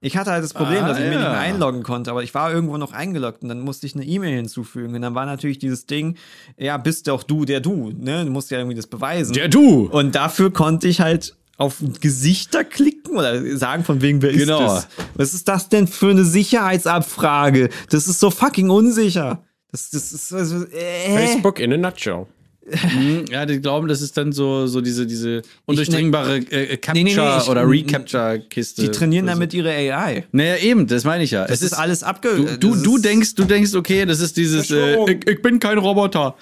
[0.00, 1.18] Ich hatte halt das Problem, Ah, dass ich mir ja.
[1.18, 4.04] nicht mehr einloggen konnte, aber ich war irgendwo noch eingeloggt und dann musste ich eine
[4.04, 4.94] E-Mail hinzufügen.
[4.94, 6.16] Und dann war natürlich dieses Ding,
[6.56, 8.24] ja, bist doch du der du, ne?
[8.24, 9.32] Du musst ja irgendwie das beweisen.
[9.34, 9.86] Der du!
[9.90, 14.60] Und dafür konnte ich halt auf Gesichter klicken oder sagen von wegen, wer Genau.
[14.76, 15.06] ist das?
[15.16, 17.68] Was ist das denn für eine Sicherheitsabfrage?
[17.90, 19.42] Das ist so fucking unsicher.
[19.70, 21.14] Das, das ist also, äh.
[21.14, 22.26] Facebook in a nutshell.
[22.70, 26.92] Hm, Ja, die glauben, das ist dann so, so diese, diese undurchdringbare äh, äh, Capture-
[26.94, 28.82] Nee, nee, nee, ich- oder Recapture-Kiste.
[28.82, 30.24] Die trainieren Also- damit ihre AI.
[30.32, 31.46] Naja, eben, das meine ich ja.
[31.46, 32.36] Das ist, alles abge...
[32.36, 35.58] Du, du, du ist- denkst, du denkst, okay, das ist dieses, äh, ich, ich bin
[35.60, 36.36] kein Roboter.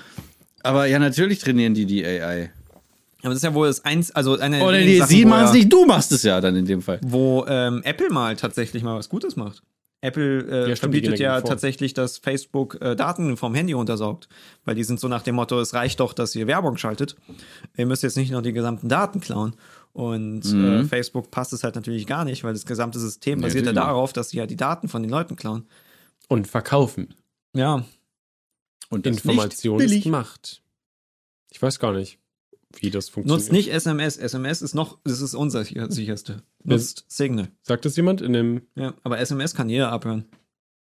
[0.62, 2.50] Aber ja, natürlich trainieren die die AI.
[3.26, 5.44] Aber das ist ja wohl das eins, also eine Oder der die, Sachen, sie machen
[5.46, 7.00] es ja- nicht, du machst es ja dann in dem Fall.
[7.04, 9.62] Wo ähm, Apple mal tatsächlich mal was Gutes macht.
[10.00, 11.48] Apple äh, Ja, stimmt, verbietet ja vor.
[11.50, 14.28] tatsächlich, dass Facebook äh, Daten vom Handy runtersaugt.
[14.64, 17.16] Weil die sind so nach dem Motto, es reicht doch, dass ihr Werbung schaltet.
[17.76, 19.54] Ihr müsst jetzt nicht noch die gesamten Daten klauen.
[19.92, 23.72] Und äh, Facebook passt es halt natürlich gar nicht, weil das gesamte System basiert ja
[23.72, 23.88] natürlich.
[23.88, 25.66] darauf, dass sie ja die Daten von den Leuten klauen.
[26.28, 27.14] Und verkaufen.
[27.54, 27.84] Ja.
[28.90, 30.06] Und Information ist.
[30.06, 30.62] Macht.
[31.50, 32.18] Ich weiß gar nicht,
[32.82, 33.40] wie das funktioniert.
[33.40, 34.16] Nutzt nicht SMS.
[34.16, 36.42] SMS ist noch, das ist unser sicher- sicherste.
[36.64, 37.48] Nutzt Signal.
[37.62, 38.62] Sagt das jemand in dem.
[38.74, 40.24] Ja, aber SMS kann jeder abhören.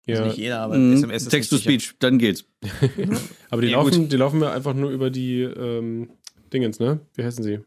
[0.08, 0.92] Also Ja, nicht jeder, aber Mhm.
[0.94, 1.70] SMS ist Text to sicher.
[1.70, 2.44] Speech, dann geht's.
[3.50, 6.10] aber die Ja, laufen, die laufen mir einfach nur über die ähm,
[6.52, 7.00] Dingens, ne?
[7.14, 7.60] Wie heißen sie?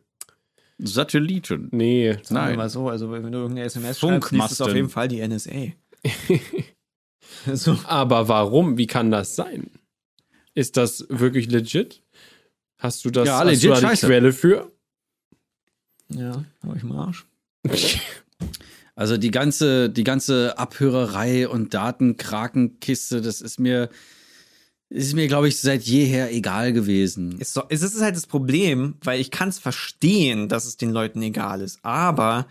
[0.78, 1.68] Satelliten.
[1.72, 2.14] Nee.
[2.14, 2.56] Sagen wir Nein.
[2.58, 4.66] mal so, also wenn du irgendeine SMS schreibst, es Funkmasten.
[4.68, 5.74] auf jeden Fall die NSA.
[7.54, 7.78] so.
[7.86, 8.78] Aber warum?
[8.78, 9.70] Wie kann das sein?
[10.56, 12.02] Ist das wirklich legit?
[12.80, 13.98] Hast du das Ja, hast legit du da die.
[13.98, 14.72] Quelle für?
[16.10, 17.26] Ja, hab ich mal Arsch.
[18.96, 23.90] Also die ganze, die ganze Abhörerei und Datenkrakenkiste, das ist mir,
[24.90, 27.38] ist mir, glaube ich, seit jeher egal gewesen.
[27.40, 30.92] Es, so, es ist halt das Problem, weil ich kann es verstehen, dass es den
[30.92, 32.48] Leuten egal ist, aber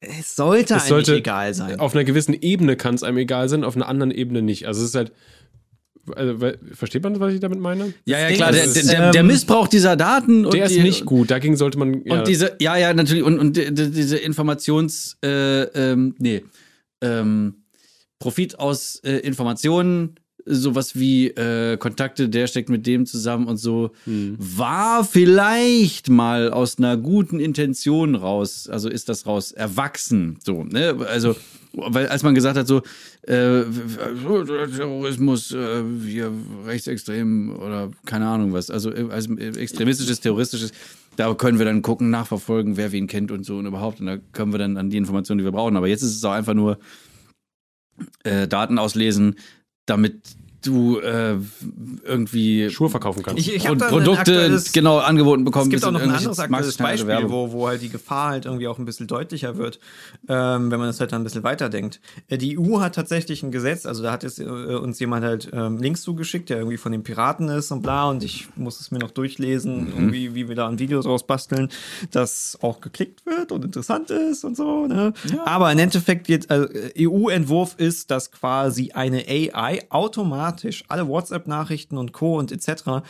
[0.00, 1.78] es sollte Es eigentlich sollte egal sein.
[1.78, 4.66] Auf einer gewissen Ebene kann es einem egal sein, auf einer anderen Ebene nicht.
[4.66, 5.12] Also es ist halt.
[6.14, 7.94] Also, versteht man, was ich damit meine?
[8.04, 10.74] Ja, ja, klar, der, ist, der, der, der ähm, Missbrauch dieser Daten und Der ist
[10.74, 11.30] die, nicht gut.
[11.30, 12.02] Dagegen sollte man.
[12.04, 16.44] Ja, Und diese, ja, ja, natürlich, und, und die, die, diese Informations, äh, ähm, nee,
[17.00, 17.64] ähm,
[18.18, 20.16] Profit aus äh, Informationen,
[20.46, 24.36] sowas wie äh, Kontakte, der steckt mit dem zusammen und so, Hm.
[24.38, 30.96] war vielleicht mal aus einer guten Intention raus, also ist das raus erwachsen, so, ne,
[31.08, 31.34] also,
[31.72, 32.82] weil als man gesagt hat, so,
[33.22, 33.62] äh,
[34.76, 36.30] Terrorismus, äh, hier
[36.66, 40.72] rechtsextrem oder keine Ahnung was, also also extremistisches, terroristisches,
[41.16, 44.00] da können wir dann gucken, nachverfolgen, wer wen kennt und so und überhaupt.
[44.00, 45.76] Und da können wir dann an die Informationen, die wir brauchen.
[45.76, 46.78] Aber jetzt ist es auch einfach nur
[48.24, 49.36] äh, Daten auslesen,
[49.86, 50.36] damit
[50.66, 51.36] du äh,
[52.04, 53.38] irgendwie Schuhe verkaufen kannst.
[53.40, 55.66] Ich- ich hab Pro da ein Produkte genau angeboten bekommen.
[55.66, 58.44] Es gibt auch noch in ein anderes aktuelles Beispiel, wo, wo halt die Gefahr halt
[58.46, 59.78] irgendwie auch ein bisschen deutlicher wird,
[60.28, 62.00] ähm, wenn man das halt dann ein bisschen weiterdenkt.
[62.28, 65.50] Äh, Die EU hat tatsächlich ein Gesetz, also da hat jetzt äh, uns jemand halt
[65.52, 68.90] ähm, Links zugeschickt, der irgendwie von den Piraten ist und bla, und ich muss es
[68.90, 71.68] mir noch durchlesen, irgendwie, wie wir da ein Video draus basteln,
[72.10, 74.86] das auch geklickt wird und interessant ist und so.
[74.86, 75.12] Ne?
[75.44, 80.53] Aber im Endeffekt also, äh, EU-Entwurf ist, dass quasi eine AI automatisch
[80.88, 82.38] alle WhatsApp-Nachrichten und Co.
[82.38, 83.04] und etc.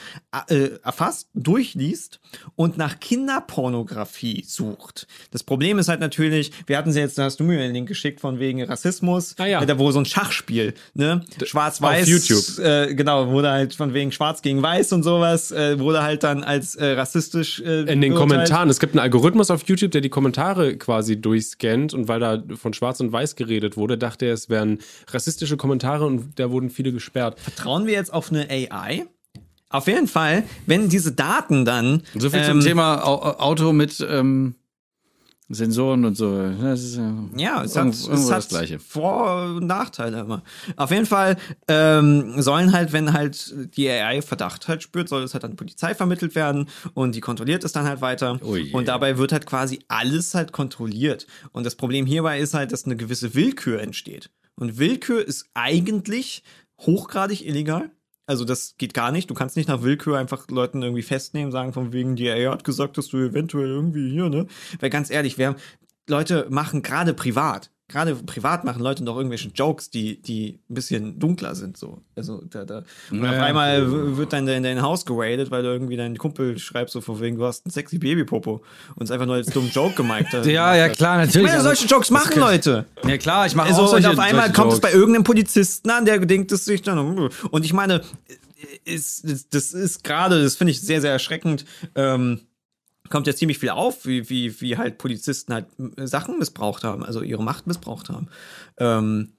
[0.49, 2.21] Äh, erfasst, durchliest
[2.57, 5.07] und nach Kinderpornografie sucht.
[5.31, 7.89] Das Problem ist halt natürlich, wir hatten sie jetzt, da hast du mir den Link
[7.89, 9.65] geschickt von wegen Rassismus, Ah ja.
[9.65, 11.23] da wo so ein Schachspiel, ne?
[11.43, 12.03] Schwarz-Weiß.
[12.03, 12.59] auf YouTube.
[12.59, 16.43] Äh, genau, wurde halt von wegen Schwarz gegen Weiß und sowas, äh, wurde halt dann
[16.43, 18.15] als äh, rassistisch äh, in den.
[18.15, 18.71] Kommentaren.
[18.71, 22.73] Es gibt einen Algorithmus auf YouTube, der die Kommentare quasi durchscannt und weil da von
[22.73, 26.93] Schwarz und Weiß geredet wurde, dachte er, es wären rassistische Kommentare und da wurden viele
[26.93, 27.34] gesperrt.
[27.57, 29.07] Trauen wir jetzt auf eine AI?
[29.71, 32.03] Auf jeden Fall, wenn diese Daten dann.
[32.15, 34.55] So viel ähm, zum Thema Au Auto mit ähm,
[35.49, 36.49] Sensoren und so.
[36.61, 37.03] Das ist, äh,
[37.37, 38.79] Ja, es hat, es das hat Gleiche.
[38.79, 40.43] Vor- und Nachteile immer.
[40.77, 41.37] Auf jeden Fall
[41.69, 45.57] ähm, sollen halt, wenn halt die AI Verdacht halt spürt, soll es halt an die
[45.57, 48.39] Polizei vermittelt werden und die kontrolliert es dann halt weiter.
[48.43, 51.27] Oh und dabei wird halt quasi alles halt kontrolliert.
[51.53, 54.31] Und das Problem hierbei ist halt, dass eine gewisse Willkür entsteht.
[54.57, 56.43] Und Willkür ist eigentlich
[56.79, 57.91] hochgradig illegal.
[58.27, 59.29] Also das geht gar nicht.
[59.29, 62.65] Du kannst nicht nach Willkür einfach Leuten irgendwie festnehmen, sagen von wegen, die AI hat
[62.65, 64.47] gesagt, dass du eventuell irgendwie hier, ne?
[64.81, 65.57] Weil ganz ehrlich, wir haben,
[66.09, 71.19] Leute machen gerade privat, gerade privat machen Leute noch irgendwelche Jokes, die, die ein bisschen
[71.19, 72.03] dunkler sind, so.
[72.17, 72.83] Also da, da.
[73.11, 76.17] Und auf Ja, einmal w- wird dann dein, dein Haus geradet, weil du irgendwie deinen
[76.17, 78.63] Kumpel schreibst, so von wegen, du hast ein sexy Babypopo
[78.97, 80.47] und es einfach nur als dummen Joke gemeint hast.
[80.55, 81.47] Ja, ja, klar, Ich natürlich.
[81.49, 82.87] meine, Also, solche Jokes machen Leute.
[83.07, 84.99] ja, klar, ich mache Also, auch solche, und auf einmal kommt es bei Jokes.
[85.01, 86.99] irgendeinem Polizisten an, der denkt es sich dann.
[86.99, 88.01] Und ich meine,
[88.85, 91.65] ist, das, das ist gerade, das finde ich sehr, sehr erschreckend.
[91.95, 92.41] Ähm,
[93.15, 95.67] kommt ja ziemlich viel auf, wie, wie, wie halt Polizisten halt
[95.97, 98.27] äh, Sachen missbraucht haben, also ihre Macht missbraucht haben.
[98.77, 99.35] Ähm,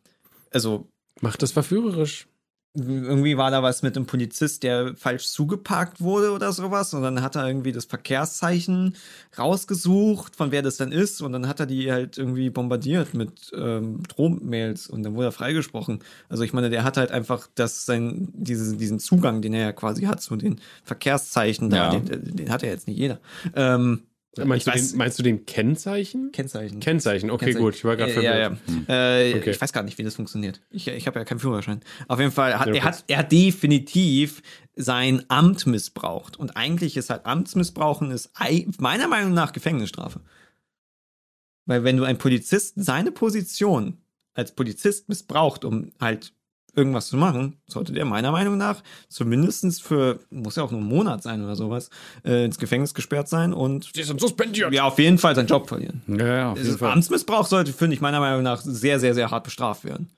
[0.50, 0.88] also
[1.20, 2.30] Macht das verführerisch.
[2.76, 6.94] Irgendwie war da was mit einem Polizist, der falsch zugeparkt wurde oder sowas.
[6.94, 8.96] Und dann hat er irgendwie das Verkehrszeichen
[9.38, 11.22] rausgesucht, von wer das dann ist.
[11.22, 15.32] Und dann hat er die halt irgendwie bombardiert mit ähm, Drohmails und dann wurde er
[15.32, 16.00] freigesprochen.
[16.30, 19.72] Also ich meine, der hat halt einfach das sein, diese, diesen Zugang, den er ja
[19.72, 22.00] quasi hat zu den Verkehrszeichen da, Ja.
[22.00, 23.20] den, den hat ja jetzt nicht jeder.
[23.56, 24.04] Ähm,
[24.44, 26.32] Meinst, du weiß- den, meinst du den Kennzeichen?
[26.32, 26.80] Kennzeichen.
[26.80, 27.64] Kennzeichen, okay, Kennzeichen.
[27.66, 27.76] gut.
[27.76, 28.56] Ich war gerade Äh, ja, ja.
[28.56, 28.90] verwirrt.
[28.90, 29.52] Äh, Okay.
[29.52, 30.62] Ich weiß gar nicht, wie das funktioniert.
[30.70, 31.80] Ich, ich habe ja keinen Führerschein.
[32.08, 34.42] Auf jeden Fall hat Ja, er hat er hat definitiv
[34.76, 36.36] sein Amt missbraucht.
[36.38, 40.20] Und eigentlich ist halt Amtsmissbrauchen ist ei- meiner Meinung nach Gefängnisstrafe.
[41.66, 43.98] Weil wenn du ein Polizist seine Position
[44.34, 46.34] als Polizist missbraucht, um halt
[46.76, 50.86] irgendwas zu machen, sollte der meiner Meinung nach zumindest für, muss ja auch nur ein
[50.88, 51.90] Monat sein oder sowas,
[52.24, 54.74] äh, ins Gefängnis gesperrt sein und Die sind suspendiert.
[54.74, 56.02] ja auf jeden Fall seinen Job verlieren.
[56.08, 56.92] Ja, ja, auf jeden Fall.
[56.92, 60.10] Amtsmissbrauch sollte, finde ich, meiner Meinung nach sehr, sehr, sehr hart bestraft werden.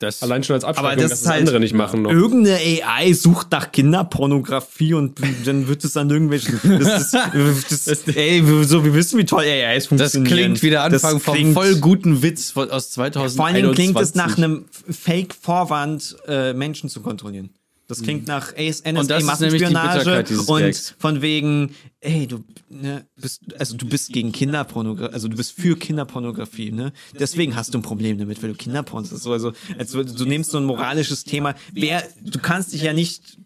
[0.00, 2.10] Das, Allein schon als Abschreckung, Aber das dass das halt- andere nicht machen noch.
[2.10, 6.58] Irgendeine AI sucht nach Kinderpornografie und dann wird es an irgendwelchen.
[6.64, 10.24] Das ist, das, ey, so, wir wissen, wie toll AIs das funktionieren.
[10.34, 13.36] klingt wie der Anfang Das vom voll guten Witz aus 2021.
[13.36, 17.50] Vor allen Dingen klingt es nach einem Fake-Vorwand, äh, Menschen zu kontrollieren.
[17.90, 18.56] Das klingt nach Mhm.
[18.96, 20.94] Und die NSA-Massenspionage und Gags.
[20.98, 25.76] von wegen, ey, du ne, bist, also du bist gegen Kinderpornografie, also du bist für
[25.76, 26.92] Kinderpornografie, ne?
[27.18, 29.22] Deswegen hast du ein Problem damit, weil du Kinderporn hast.
[29.22, 31.54] So, also, als, du nimmst so ein moralisches Thema.
[31.72, 33.38] Wer, du kannst dich ja nicht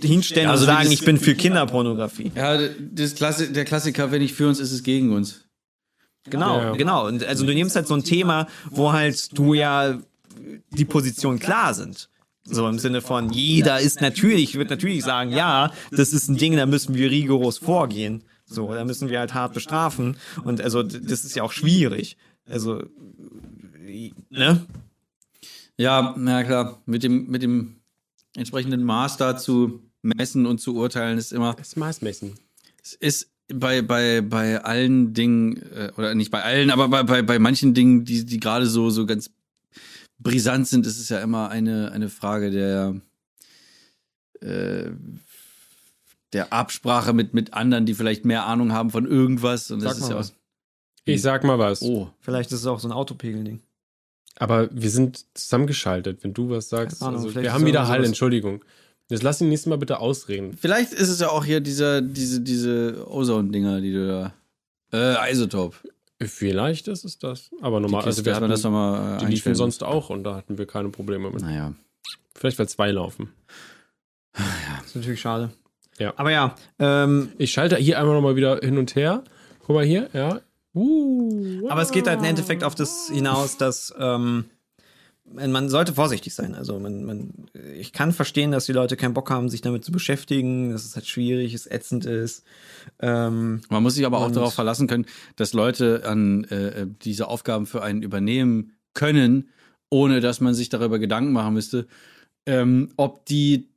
[0.00, 2.32] hinstellen Also und sagen, ich bin für Kinderpornografie.
[2.34, 5.44] Ja, das Klassi der Klassiker, wenn nicht für uns, ist es gegen uns.
[6.30, 6.72] Genau, Ja.
[6.72, 7.06] genau.
[7.06, 9.98] Und also du nimmst halt so ein Thema, wo halt du ja
[10.70, 12.08] die Positionen klar sind.
[12.44, 16.56] So im Sinne von, jeder ist natürlich, wird natürlich sagen, ja, das ist ein Ding,
[16.56, 18.24] da müssen wir rigoros vorgehen.
[18.44, 20.16] So, da müssen wir halt hart bestrafen.
[20.44, 22.16] Und also das ist ja auch schwierig.
[22.48, 22.82] Also,
[24.30, 24.66] ne?
[25.76, 27.76] Ja, na klar, mit dem, mit dem
[28.36, 32.34] entsprechenden Maß da zu messen und zu urteilen ist immer, Das Maßmessen.
[32.82, 37.22] es ist bei, bei, bei allen Dingen, äh, oder nicht bei allen, aber bei, bei,
[37.22, 39.30] bei manchen Dingen, die, die gerade so, so ganz
[40.22, 43.00] brisant sind, ist es ja immer eine, eine Frage der,
[44.40, 44.90] äh,
[46.32, 49.70] der Absprache mit, mit anderen, die vielleicht mehr Ahnung haben von irgendwas.
[49.70, 50.30] Und das Sag ist mal ja was.
[50.30, 50.36] auch.
[51.04, 51.82] Ich sag mal was.
[51.82, 52.10] Oh.
[52.20, 53.60] Vielleicht ist es auch so ein Autopegelding.
[54.36, 57.02] Aber wir sind zusammengeschaltet, wenn du was sagst.
[57.02, 58.64] Ahnung, also, wir haben wieder Hall, Entschuldigung.
[59.10, 60.56] Jetzt lass ihn nächstes Mal bitte ausreden.
[60.56, 64.34] Vielleicht ist es ja auch hier dieser, diese, diese Ozone-Dinger, die du da.
[64.92, 65.76] Äh, Isotop.
[66.28, 67.50] Vielleicht ist es das.
[67.60, 70.36] Aber normal, Also also wir hatten, das nochmal äh, die liefen sonst auch und da
[70.36, 71.42] hatten wir keine Probleme mit.
[71.42, 71.74] Naja.
[72.34, 73.32] Vielleicht weil zwei laufen.
[74.32, 75.50] Das ist natürlich schade.
[75.98, 76.14] Ja.
[76.16, 79.22] Aber ja, ähm, Ich schalte hier einmal nochmal wieder hin und her.
[79.60, 80.40] Guck mal hier, ja.
[80.74, 84.46] Uh, Aber es geht halt im Endeffekt auf das hinaus, dass ähm,
[85.34, 86.54] man sollte vorsichtig sein.
[86.54, 87.32] Also man, man,
[87.76, 90.94] ich kann verstehen, dass die Leute keinen Bock haben, sich damit zu beschäftigen, dass es
[90.94, 92.44] halt schwierig ist, ätzend ist.
[93.00, 95.06] Ähm, Man muss sich aber auch darauf verlassen können,
[95.36, 99.48] dass Leute an äh, diese Aufgaben für einen übernehmen können,
[99.90, 101.86] ohne dass man sich darüber Gedanken machen müsste,
[102.46, 103.68] ähm, ob die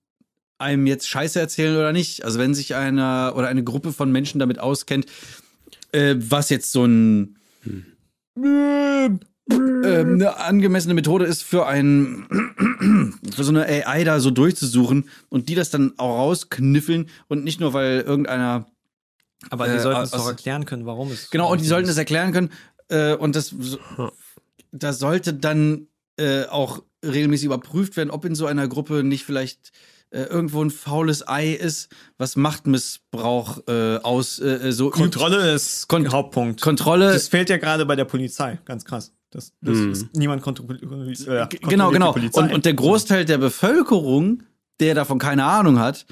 [0.57, 2.23] einem jetzt Scheiße erzählen oder nicht.
[2.23, 5.05] Also wenn sich einer oder eine Gruppe von Menschen damit auskennt,
[5.91, 7.37] äh, was jetzt so ein
[9.51, 12.25] ähm, eine angemessene Methode ist für ein
[13.35, 17.59] für so eine AI da so durchzusuchen und die das dann auch rauskniffeln und nicht
[17.59, 18.65] nur weil irgendeiner
[19.49, 21.29] aber die Äh, sollten es doch erklären können, warum es.
[21.29, 22.49] Genau, und die sollten das erklären können.
[22.87, 23.77] Äh, und das, so-
[24.71, 29.71] da sollte dann äh, auch regelmäßig überprüft werden, ob in so einer Gruppe nicht vielleicht
[30.09, 34.97] äh, irgendwo ein faules Ei ist, was Machtmissbrauch äh, aus äh, so übt.
[34.97, 36.61] Kontrolle ist Kon- Hauptpunkt.
[36.61, 37.11] Kontrolle.
[37.13, 39.11] das fehlt ja gerade bei der Polizei, ganz krass.
[39.35, 40.81] Das, das ist, niemand kontrolliert.
[41.27, 42.13] Äh, genau, die genau.
[42.13, 42.41] Polizei.
[42.41, 44.43] Und, und der Großteil der Bevölkerung,
[44.79, 46.05] der davon keine Ahnung hat,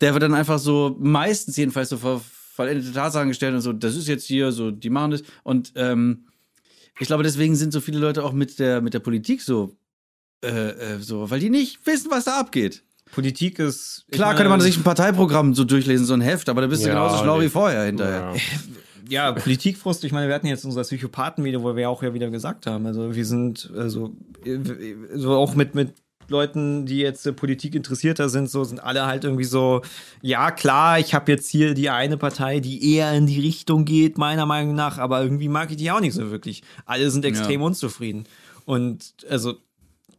[0.00, 2.22] der wird dann einfach so, meistens jedenfalls so vor
[2.54, 5.22] vollendete Tatsachen gestellt und so, das ist jetzt hier so, die machen das.
[5.42, 6.26] Und ähm,
[6.98, 9.76] ich glaube, deswegen sind so viele Leute auch mit der, mit der Politik so,
[10.42, 12.84] äh, äh, so, weil die nicht wissen, was da abgeht.
[13.12, 14.06] Politik ist.
[14.10, 16.82] Klar meine, könnte man sich ein Parteiprogramm so durchlesen, so ein Heft, aber da bist
[16.82, 17.44] du Ja, genauso schlau nee.
[17.44, 18.32] wie vorher hinterher.
[18.34, 18.40] Ja.
[19.12, 22.66] Ja, Politikfrust, ich meine, wir hatten jetzt unser Psychopathen-Video, wo wir auch ja wieder gesagt
[22.66, 22.86] haben.
[22.86, 24.12] Also wir sind, also
[25.14, 25.92] so auch mit, mit
[26.28, 29.82] Leuten, die jetzt äh, Politik interessierter sind, so sind alle halt irgendwie so,
[30.22, 34.16] ja klar, ich habe jetzt hier die eine Partei, die eher in die Richtung geht,
[34.18, 36.62] meiner Meinung nach, aber irgendwie mag ich die auch nicht so wirklich.
[36.86, 37.66] Alle sind extrem Ja.
[37.66, 38.24] unzufrieden.
[38.64, 39.56] Und also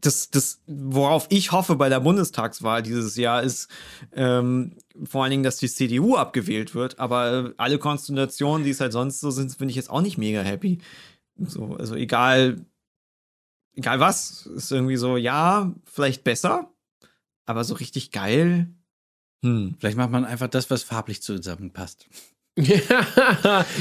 [0.05, 3.69] das, das, worauf ich hoffe bei der Bundestagswahl dieses Jahr, ist
[4.13, 6.99] ähm, vor allen Dingen, dass die CDU abgewählt wird.
[6.99, 10.17] Aber äh, alle Konstellationen, die es halt sonst so sind, bin ich jetzt auch nicht
[10.17, 10.79] mega happy.
[11.37, 12.65] So, also egal,
[13.75, 16.71] egal was, ist irgendwie so, ja, vielleicht besser,
[17.45, 18.67] aber so richtig geil.
[19.43, 19.75] Hm.
[19.79, 22.07] Vielleicht macht man einfach das, was farblich zusammenpasst.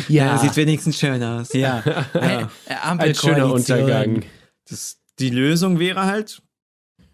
[0.09, 1.53] ja, Sieht wenigstens schön aus.
[1.53, 1.81] Ja.
[2.15, 2.49] Ein,
[3.01, 4.25] ein schöner Untergang.
[4.67, 6.43] Das, die Lösung wäre halt,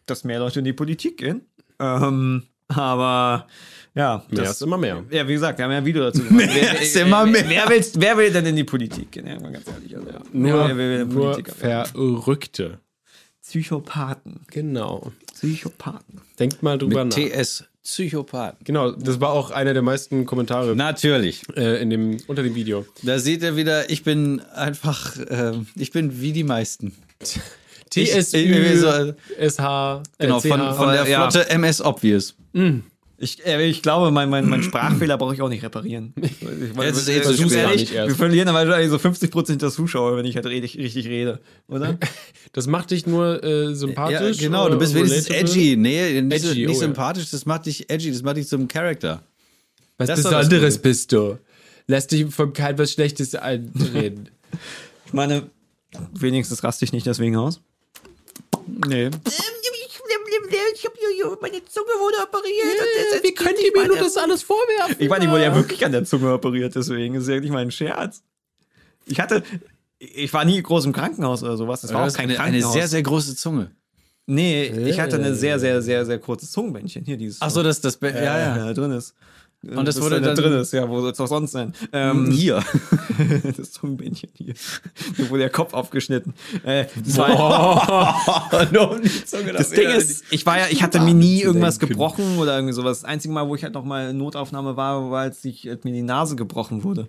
[0.07, 1.43] dass mehr Leute in die Politik gehen.
[1.79, 3.47] Ähm, aber
[3.95, 5.05] ja, Mehr das, ist immer mehr.
[5.11, 6.47] Ja, wie gesagt, wir haben ja ein Video dazu gemacht.
[6.55, 7.45] Mehr ist immer mehr.
[7.49, 9.27] Wer, will, wer will denn in die Politik gehen?
[9.27, 9.97] Ja, mal ganz ehrlich.
[9.97, 11.43] Also, Nur, wer nur?
[11.45, 12.79] Verrückte.
[13.43, 14.41] Psychopathen.
[14.51, 15.13] Genau.
[15.35, 16.21] Psychopathen.
[16.39, 17.43] Denkt mal drüber Mit nach.
[17.43, 18.59] TS Psychopathen.
[18.65, 21.43] Genau, das war auch einer der meisten Kommentare Natürlich.
[21.57, 22.85] äh, in dem, unter dem Video.
[23.03, 26.95] Da seht ihr wieder, ich bin einfach, ähm, ich bin wie die meisten.
[27.91, 31.31] TSÜ, ich- so- SH, Genau, von, von der Aber, ja.
[31.31, 32.35] Flotte MS Obvious.
[33.21, 36.15] Ich, äh, ich glaube, mein, mein, mein Sprachfehler brauche ich auch nicht reparieren.
[36.23, 40.17] Ich, Jetzt ist eh zu versuch's ehrlich, wir verlieren dann wahrscheinlich so 50% der Zuschauer,
[40.17, 41.99] wenn ich halt richtig, richtig rede, oder?
[42.53, 44.39] Das macht dich nur äh, sympathisch.
[44.39, 45.77] Ja, genau, du äh, bist wenigstens edgy.
[45.77, 46.79] Nee, nicht, Edgy, nicht oh ja.
[46.79, 49.23] sympathisch, das macht dich edgy, das macht dich zum Charakter.
[49.99, 51.39] Was Das Besonderes bist du.
[51.89, 54.29] Lass dich vom Kalb was Schlechtes einreden.
[55.07, 55.51] Ich meine,
[56.15, 57.61] wenigstens raste ich nicht deswegen aus.
[58.87, 59.11] Nee.
[60.75, 63.25] Ich hab meine Zunge wurde operiert.
[63.25, 64.97] Wie könnt ihr mir nur das alles vorwerfen?
[64.99, 67.63] Ich meine, ich wurde ja wirklich an der Zunge operiert, deswegen ist ja nicht mal
[67.63, 68.23] ein Scherz.
[69.07, 69.43] Ich hatte,
[69.99, 71.81] ich war nie groß im Krankenhaus oder sowas.
[71.81, 72.73] Das war Das auch kein eine, eine Krankenhaus.
[72.75, 73.71] sehr, sehr große Zunge.
[74.27, 77.05] nee, ich hatte eine sehr, sehr, sehr, sehr kurzes Zungenbändchen.
[77.05, 77.41] Hier, dieses.
[77.41, 78.67] Ach so, das, das, äh, ja, ja.
[78.67, 79.15] da drin ist.
[79.67, 81.73] Und das wurde da dann- drin ist, ja, wo soll es auch sonst sein?
[81.93, 82.63] Ähm, Hier.
[83.57, 84.55] das Zungenbändchen hier.
[85.17, 86.33] Da wurde der Kopf aufgeschnitten.
[86.63, 88.15] Äh, das war,
[89.57, 93.01] Das Ding ist, ich war ja, ich hatte mir nie irgendwas gebrochen oder irgendwie sowas.
[93.01, 95.85] Das einzige Mal, wo ich halt noch mal in Notaufnahme war, war, als ich als
[95.85, 97.09] mir die Nase gebrochen wurde.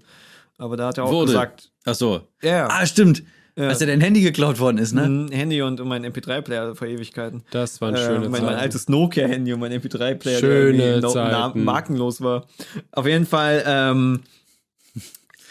[0.58, 1.28] Aber da hat er auch Wurde.
[1.28, 2.22] gesagt, Ach so.
[2.42, 3.24] ja, Ah, stimmt.
[3.68, 5.04] Als ja dein Handy geklaut worden ist, ne?
[5.04, 7.44] ein Handy und, und mein MP3-Player vor Ewigkeiten.
[7.52, 8.56] Das waren Äh, schöne mein, mein Zeiten.
[8.60, 11.64] altes Nokia-Handy und mein MP3-Player, Schöne der Zeiten.
[11.64, 12.48] markenlos war.
[12.92, 14.22] Auf jeden Fall ähm,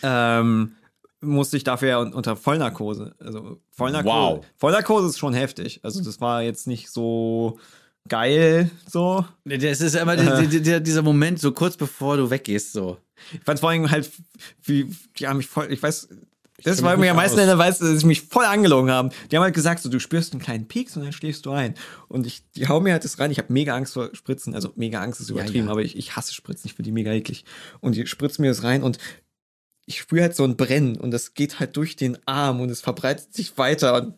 [0.02, 0.72] ähm,
[1.20, 3.14] musste ich dafür ja un- unter Vollnarkose.
[3.18, 4.14] Also Vollnarkose.
[4.14, 4.44] Wow.
[4.56, 5.80] Vollnarkose ist schon heftig.
[5.82, 7.58] Also das war jetzt nicht so
[8.08, 9.24] geil so.
[9.44, 12.98] Das ist immer die, dieser Moment, so kurz bevor du weggehst, so.
[13.32, 14.10] Ich fand vor allem halt,
[14.62, 16.08] wie, die haben mich voll, ich weiß,
[16.64, 19.10] das war mir am meisten in der Weiß, dass sie mich voll angelogen haben.
[19.30, 21.74] Die haben halt gesagt, so, du spürst einen kleinen Pieks und dann schläfst du ein.
[22.08, 23.30] Und ich, die hauen mir halt das rein.
[23.30, 24.54] Ich habe mega Angst vor Spritzen.
[24.54, 25.70] Also mega Angst ist übertrieben, ja.
[25.70, 26.66] aber ich, ich hasse Spritzen.
[26.66, 27.44] Ich finde die mega eklig.
[27.80, 28.98] Und die spritzen mir das rein und
[29.86, 32.82] ich spüre halt so ein Brennen und das geht halt durch den Arm und es
[32.82, 34.14] verbreitet sich weiter und,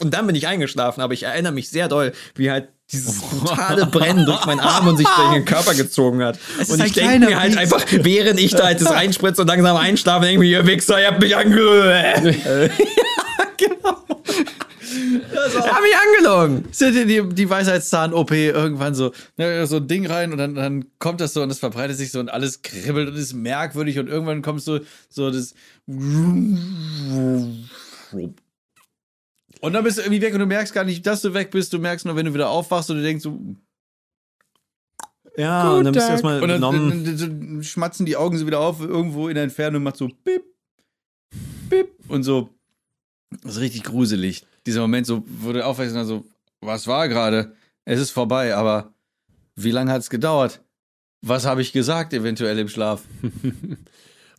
[0.00, 1.02] und dann bin ich eingeschlafen.
[1.02, 4.98] Aber ich erinnere mich sehr doll, wie halt dieses brutale Brennen durch meinen Arm und
[4.98, 6.38] sich durch den Körper gezogen hat.
[6.60, 9.76] Es und ich denke mir halt einfach, während ich da halt das reinspritze und langsam
[9.76, 11.90] einschlafe, denke ich mir, ihr Wichser, ihr habt mich angelogen.
[13.56, 14.04] genau.
[15.24, 16.68] Er hat mich angelogen.
[16.70, 20.84] Sind die, die, die Weisheitszahn-OP irgendwann so, ne, so ein Ding rein und dann, dann
[20.98, 24.08] kommt das so und es verbreitet sich so und alles kribbelt und ist merkwürdig und
[24.08, 25.54] irgendwann kommt so, so das.
[29.62, 31.72] Und dann bist du irgendwie weg und du merkst gar nicht, dass du weg bist.
[31.72, 33.38] Du merkst nur, wenn du wieder aufwachst und du denkst so,
[35.36, 38.44] Ja, und dann bist du erstmal und dann, dann, dann, dann schmatzen die Augen so
[38.44, 40.42] wieder auf, irgendwo in der Entfernung macht so bip,
[41.70, 42.50] bip und so.
[43.44, 44.44] Das ist richtig gruselig.
[44.66, 46.24] Dieser Moment, so, wo du aufwachst und dann so,
[46.60, 47.54] was war gerade?
[47.84, 48.92] Es ist vorbei, aber
[49.54, 50.60] wie lange hat es gedauert?
[51.20, 53.02] Was habe ich gesagt, eventuell im Schlaf?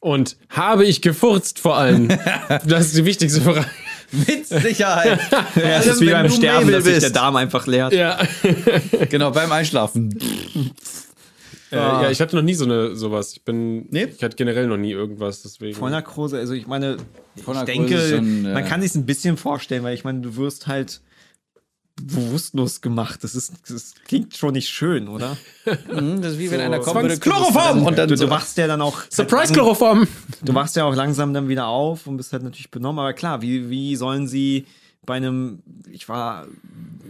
[0.01, 2.09] Und habe ich gefurzt vor allem.
[2.65, 3.65] das ist die wichtigste Frage.
[4.13, 5.19] Mit Sicherheit.
[5.55, 7.93] Ja, es ist wie beim Sterben, Mabel dass sich der Darm einfach leert.
[7.93, 8.19] Ja.
[9.09, 10.17] Genau, beim Einschlafen.
[11.71, 13.33] Äh, ja, ich hatte noch nie so eine sowas.
[13.33, 14.07] Ich bin, Nee?
[14.15, 15.75] ich hatte generell noch nie irgendwas, deswegen.
[15.75, 16.97] Vollnarkose, also ich meine,
[17.35, 20.67] ich denke, schon, äh, man kann sich ein bisschen vorstellen, weil ich meine, du wirst
[20.67, 21.01] halt
[22.01, 23.23] bewusstlos gemacht.
[23.23, 25.37] Das ist, das klingt schon nicht schön, oder?
[25.65, 28.25] Mhm, Das ist wie wenn einer kommt mit Chloroform und dann du, so.
[28.25, 30.07] du wachst ja dann auch Surprise-Chloroform!
[30.43, 32.99] Du wachst ja auch langsam dann wieder auf und bist halt natürlich benommen.
[32.99, 34.65] Aber klar, wie, wie sollen sie
[35.05, 35.61] bei einem,
[35.91, 36.47] ich war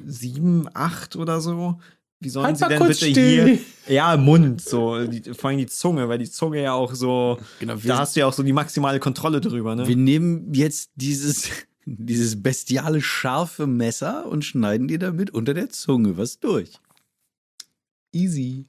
[0.06, 1.80] sieben, acht oder so,
[2.20, 3.58] wie sollen Halt sie denn bitte still.
[3.86, 7.38] hier, ja, Mund, so, die, vor allem die Zunge, weil die Zunge ja auch so,
[7.60, 9.88] Genau, da hast du ja auch so die maximale Kontrolle drüber, ne?
[9.88, 11.50] Wir nehmen jetzt dieses,
[11.86, 16.72] dieses bestiale scharfe Messer und schneiden dir damit unter der Zunge was durch.
[18.12, 18.66] Easy.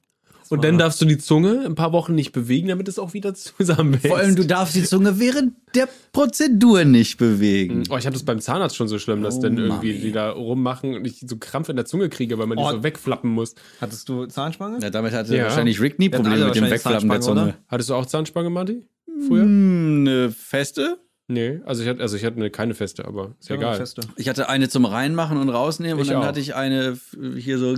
[0.49, 3.33] Und dann darfst du die Zunge ein paar Wochen nicht bewegen, damit es auch wieder
[3.33, 4.05] zusammenwächst.
[4.07, 7.83] Vor allem, du darfst die Zunge während der Prozedur nicht bewegen.
[7.89, 10.01] Oh, ich hatte es beim Zahnarzt schon so schlimm, dass Oh, dann irgendwie Mami.
[10.01, 12.69] die da rummachen und ich so Krampf in der Zunge kriege, weil man die Oh.
[12.71, 13.55] so wegflappen muss.
[13.81, 14.77] Hattest du Zahnspange?
[14.83, 15.45] Ja, damit hatte Ja.
[15.45, 17.55] wahrscheinlich Rick nie Probleme mit dem Wegflappen der Zunge.
[17.67, 18.85] Hattest du auch Zahnspange, Marty?
[19.27, 19.43] Früher?
[19.43, 20.99] Hm, eine feste?
[21.27, 23.75] Nee, also ich hatte, also ich hatte eine, keine feste, aber ist Ja, egal.
[23.77, 24.01] Feste.
[24.15, 26.27] Ich hatte eine zum Reinmachen und rausnehmen Ich und dann auch.
[26.27, 26.97] hatte ich eine
[27.37, 27.75] hier so.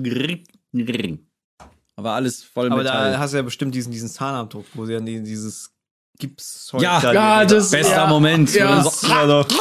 [1.95, 3.17] Aber alles voll Aber da Metall.
[3.19, 5.71] hast du ja bestimmt diesen, diesen Zahnabdruck, wo sie dann die, dieses
[6.19, 8.07] Gipszeug Ja, da- ja, das- Bester Ja.
[8.07, 8.53] Moment.
[8.53, 8.83] Ja.
[8.83, 9.45] So,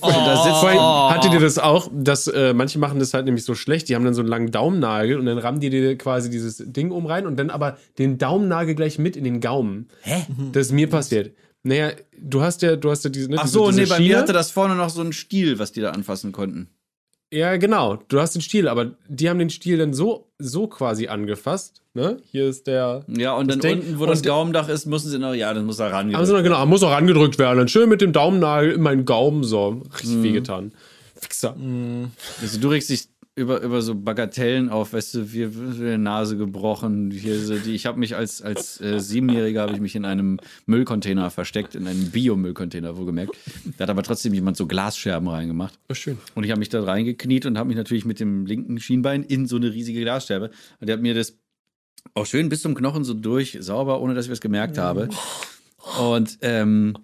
[0.00, 1.10] Oh, da sitzt, Oh.
[1.10, 1.90] Hattet ihr das auch?
[1.92, 4.50] Dass, äh, manche machen das halt nämlich so schlecht, die haben dann so einen langen
[4.50, 8.16] Daumennagel und dann rammen die dir quasi dieses Ding um rein und dann aber den
[8.16, 9.88] Daumennagel gleich mit in den Gaumen.
[10.00, 10.24] Hä?
[10.52, 11.34] Das ist mir passiert.
[11.62, 13.28] Naja, du hast ja, du hast ja diese.
[13.30, 14.08] Ne, Ach diese, so, diese nee, bei Schiene.
[14.14, 16.68] mir hatte das vorne noch so einen Stiel, was die da anfassen konnten.
[17.32, 17.96] Ja, genau.
[18.08, 21.82] Du hast den Stiel, aber die haben den Stiel dann so, so quasi angefasst.
[21.94, 22.16] Ne?
[22.32, 23.04] Hier ist der.
[23.08, 25.64] Ja, und Das dann Ding- unten, wo das Gaumendach ist, müssen sie noch, ja, dann
[25.66, 26.12] muss er ran.
[26.16, 27.58] Haben sie noch, genau, muss auch angedrückt werden.
[27.58, 29.82] Dann schön mit dem Daumennagel in meinen Gaumen so.
[29.94, 30.22] Richtig Mhm.
[30.24, 30.72] wehgetan.
[31.14, 31.54] Fixer.
[32.40, 33.06] Also du regst dich
[33.36, 37.10] über, über so Bagatellen auf, weißt du, wie wie die Nase gebrochen.
[37.10, 40.38] Hier so die, ich habe mich als, als äh, Siebenjähriger habe ich mich in einem
[40.66, 43.36] Müllcontainer versteckt, in einem Biomüllcontainer, wohlgemerkt.
[43.78, 45.78] Da hat aber trotzdem jemand so Glasscherben reingemacht.
[45.88, 46.18] Oh, schön.
[46.34, 49.46] Und ich habe mich da reingekniet und habe mich natürlich mit dem linken Schienbein in
[49.46, 50.50] so eine riesige Glasscherbe.
[50.80, 51.38] Und der hat mir das
[52.14, 55.08] auch schön bis zum Knochen so durch, sauber, ohne dass ich was gemerkt habe.
[55.98, 56.94] Und ähm,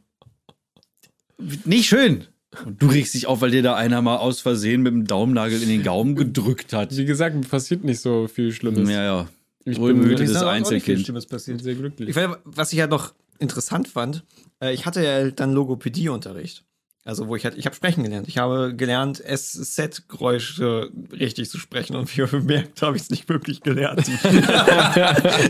[1.65, 2.25] nicht schön.
[2.65, 5.63] Und du regst dich auf, weil dir da einer mal aus Versehen mit dem Daumennagel
[5.63, 6.97] in den Gaumen gedrückt hat.
[6.97, 8.89] Wie gesagt, mir passiert nicht so viel Schlimmes.
[8.89, 9.29] Ja, ja.
[9.65, 11.05] Ich Wohlmütiges bin Ist da auch nicht viel Einzelkind.
[11.05, 11.63] Schlimmes passiert.
[11.63, 12.09] sehr glücklich.
[12.09, 14.25] Ich was ich halt noch interessant fand,
[14.63, 16.65] äh, ich hatte ja dann Logopädieunterricht.
[17.07, 18.27] Also wo ich halt, ich habe sprechen gelernt.
[18.27, 23.29] Ich habe gelernt, SZ-Geräusche richtig zu sprechen und wie ihr bemerkt, habe ich es nicht
[23.29, 24.09] wirklich gelernt.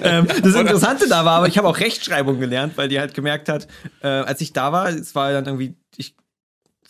[0.02, 3.48] ähm, das Interessante da war, aber ich habe auch Rechtschreibung gelernt, weil die halt gemerkt
[3.48, 3.68] hat,
[4.02, 6.14] äh, als ich da war, es war dann irgendwie, ich,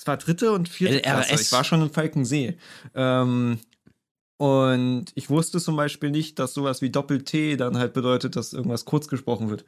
[0.06, 1.28] war dritte und vierte LRS.
[1.28, 1.42] Klasse.
[1.42, 2.56] Ich war schon in Falkensee.
[2.94, 3.58] Ähm,
[4.38, 8.84] und ich wusste zum Beispiel nicht, dass sowas wie Doppel-T dann halt bedeutet, dass irgendwas
[8.84, 9.64] kurz gesprochen wird.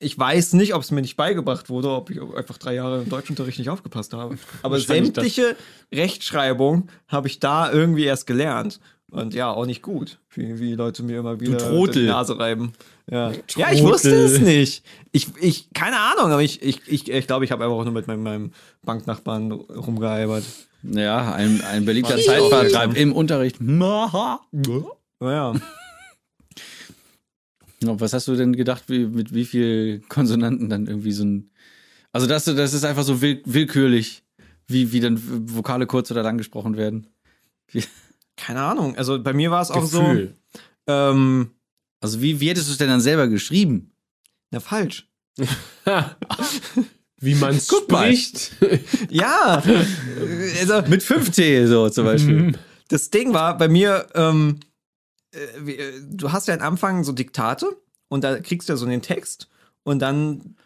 [0.00, 3.08] Ich weiß nicht, ob es mir nicht beigebracht wurde, ob ich einfach drei Jahre im
[3.08, 4.36] Deutschunterricht nicht aufgepasst habe.
[4.62, 5.56] Aber sämtliche
[5.94, 8.80] Rechtschreibung habe ich da irgendwie erst gelernt.
[9.12, 12.72] Und ja, auch nicht gut, wie, wie Leute mir immer wieder die Nase reiben.
[13.12, 14.82] Ja, ja ich wusste es nicht.
[15.12, 17.92] Ich, ich, keine Ahnung, aber ich, ich, ich, ich glaube, ich habe einfach auch nur
[17.92, 18.52] mit meinem, meinem
[18.82, 20.44] Banknachbarn rumgealbert.
[20.82, 22.16] Ja, ein, ein beliebter.
[22.16, 23.60] Zeitvertreib im Unterricht.
[23.60, 24.40] Naja.
[25.20, 25.54] Ja,
[27.82, 31.50] Was hast du denn gedacht, wie, mit wie viel Konsonanten dann irgendwie so ein.
[32.12, 34.22] Also, das, das ist einfach so will, willkürlich,
[34.68, 35.20] wie, wie dann
[35.54, 37.08] Vokale kurz oder lang gesprochen werden.
[38.36, 38.96] Keine Ahnung.
[38.96, 40.34] Also bei mir war es auch Gefühl.
[40.86, 40.92] so.
[40.92, 41.50] Ähm,
[42.02, 43.88] Also, wie, wie hättest du es denn dann selber geschrieben?
[44.50, 45.08] na, falsch.
[47.18, 47.60] Wie man mal.
[47.60, 48.52] spricht.
[49.10, 49.62] Ja.
[50.60, 52.52] also, Mit 5T, so zum Beispiel.
[52.88, 54.60] das Ding war bei mir, ähm,
[55.34, 57.76] äh, äh, du hast ja am Anfang so Diktate
[58.08, 59.48] und da kriegst du ja so den Text
[59.84, 60.56] und dann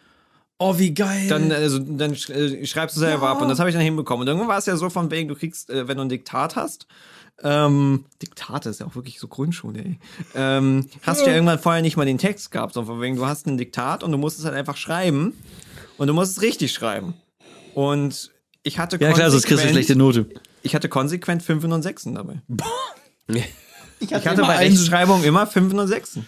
[0.59, 1.27] Oh, wie geil.
[1.27, 4.21] dann, also, dann äh, schreibst du selber ab und das habe ich dann hinbekommen.
[4.23, 6.55] Und irgendwann war es ja so von wegen, du kriegst, äh, wenn du ein Diktat
[6.55, 6.87] hast,
[7.43, 9.99] ähm, Diktate ist ja auch wirklich so Grundschule, ey.
[10.35, 13.25] Ähm, hast du ja irgendwann vorher nicht mal den Text gehabt, sondern von wegen, du
[13.25, 15.33] hast ein Diktat und du musst es halt einfach schreiben
[15.97, 17.13] und du musst es richtig schreiben.
[17.73, 18.31] Und
[18.63, 20.27] ich hatte ja, klar, sonst kriegst du schlechte Note.
[20.63, 22.41] Ich hatte konsequent 5 und 6 dabei.
[23.99, 26.19] Ich Ich hatte bei Rechtschreibung immer 5 und 6.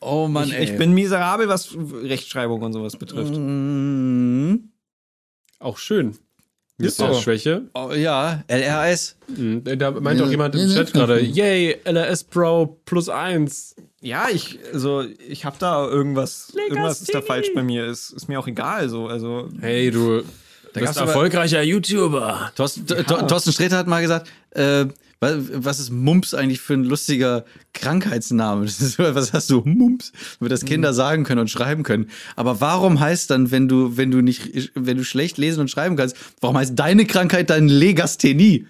[0.00, 0.64] Oh Mann, Ich, ey.
[0.64, 3.34] ich bin miserabel, was Rechtschreibung und sowas betrifft.
[3.34, 4.70] Mhm.
[5.58, 6.16] Auch schön.
[6.78, 7.20] Ist Ist auch so.
[7.20, 7.62] Schwäche.
[7.74, 9.16] Oh, ja, LRS.
[9.36, 9.62] Mhm.
[9.78, 13.74] Da meint auch jemand im Chat gerade, yay, LRS Pro plus eins.
[14.00, 17.86] Ja, ich, also, ich habe da irgendwas, irgendwas ist da falsch bei mir.
[17.86, 19.48] Ist, ist mir auch egal, so, also.
[19.60, 20.18] Hey, du
[20.72, 22.52] gab's bist aber- erfolgreicher YouTuber.
[22.54, 24.84] Thorsten, Th- Thorsten Sträter hat mal gesagt, äh,
[25.20, 28.64] Was, was ist Mumps eigentlich für ein lustiger Krankheitsname?
[28.66, 29.62] Ist, was hast du?
[29.64, 32.08] Mumps, damit das Kinder sagen können und schreiben können.
[32.36, 35.96] Aber warum heißt dann, wenn du, wenn du nicht, wenn du schlecht lesen und schreiben
[35.96, 38.66] kannst, warum heißt deine Krankheit dann Legasthenie?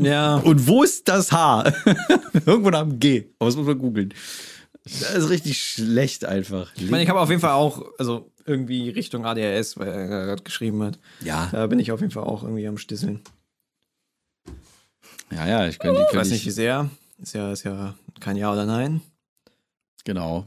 [0.00, 0.36] Ja.
[0.36, 1.72] Und wo ist das H?
[2.46, 3.30] Irgendwo nach dem G.
[3.38, 4.14] Aber das muss man googeln.
[4.84, 6.72] Das ist richtig schlecht einfach.
[6.76, 10.42] Ich meine, ich habe auf jeden Fall auch, also irgendwie Richtung ADHS, weil er gerade
[10.42, 10.98] geschrieben hat.
[11.24, 11.48] Ja.
[11.52, 13.20] Da bin ich auf jeden Fall auch irgendwie am Stisseln.
[15.34, 16.90] Ja, ja, ich könnte, Ich weiß nicht, wie sehr.
[17.20, 19.00] Ist ja, ist ja kein Ja oder Nein.
[20.04, 20.46] Genau.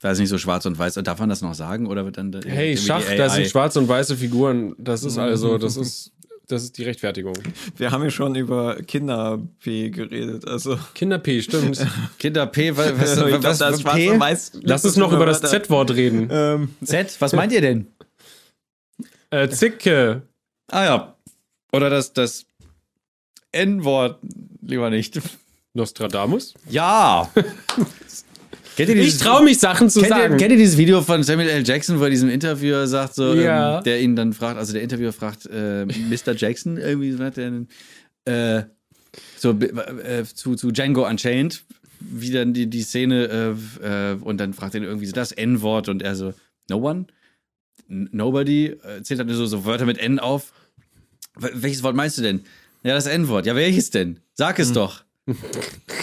[0.00, 0.94] Da ist nicht so schwarz und weiß.
[0.94, 1.86] Darf man das noch sagen?
[1.86, 2.34] Oder wird dann.
[2.46, 4.74] Hey, Schach, da sind schwarze und weiße Figuren.
[4.78, 6.12] Das ist also, das ist,
[6.48, 7.34] das ist die Rechtfertigung.
[7.76, 10.48] Wir haben ja schon über Kinder-P geredet.
[10.48, 11.86] Also, Kinder-P, stimmt.
[12.18, 14.10] Kinder P, was, was, was, was schwarz P?
[14.10, 14.52] und weiß.
[14.62, 16.28] Lass uns noch über das Z-Wort reden.
[16.30, 17.86] Ähm, Z, was meint ihr denn?
[19.30, 20.22] Äh, Zicke.
[20.68, 21.16] Ah ja.
[21.72, 22.46] Oder das, das
[23.52, 24.18] N-Wort
[24.62, 25.20] lieber nicht.
[25.74, 26.54] Nostradamus?
[26.68, 27.30] Ja.
[28.78, 30.36] ihr Ich traue mich, Sachen zu kennt ihr, sagen.
[30.38, 31.66] kennt ihr dieses Video von Samuel L.
[31.66, 33.78] Jackson, wo er diesem Interviewer sagt, so, Ja.
[33.78, 36.34] ähm, der ihn dann fragt, also der Interviewer fragt, äh, Mr.
[36.34, 37.68] Jackson, irgendwie so hat er einen,
[38.24, 38.62] äh,
[39.36, 41.62] so äh, zu, zu Django Unchained,
[42.00, 45.32] wie dann die, die Szene, äh, äh, und dann fragt er ihn irgendwie so das
[45.32, 46.32] N-Wort und er so,
[46.70, 47.06] no one?
[47.88, 48.66] Nobody?
[48.66, 50.52] Äh, zählt dann so, so Wörter mit N auf.
[51.38, 52.44] Wel- Welches Wort meinst du denn?
[52.82, 53.46] Ja, das N-Wort.
[53.46, 54.20] Ja, welches denn?
[54.34, 55.04] Sag es doch.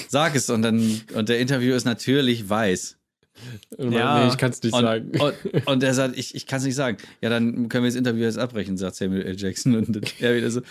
[0.10, 0.50] Sag es.
[0.50, 2.98] Und dann, und der Interviewer ist natürlich weiß.
[3.78, 4.24] ja.
[4.26, 5.12] Nee, ich kann es nicht Und, sagen.
[5.20, 6.98] und, und er sagt, ich, ich kann es nicht sagen.
[7.22, 9.36] Ja, dann können wir das Interview jetzt abbrechen, sagt Samuel L.
[9.38, 9.76] Jackson.
[9.76, 10.62] Und er wieder so,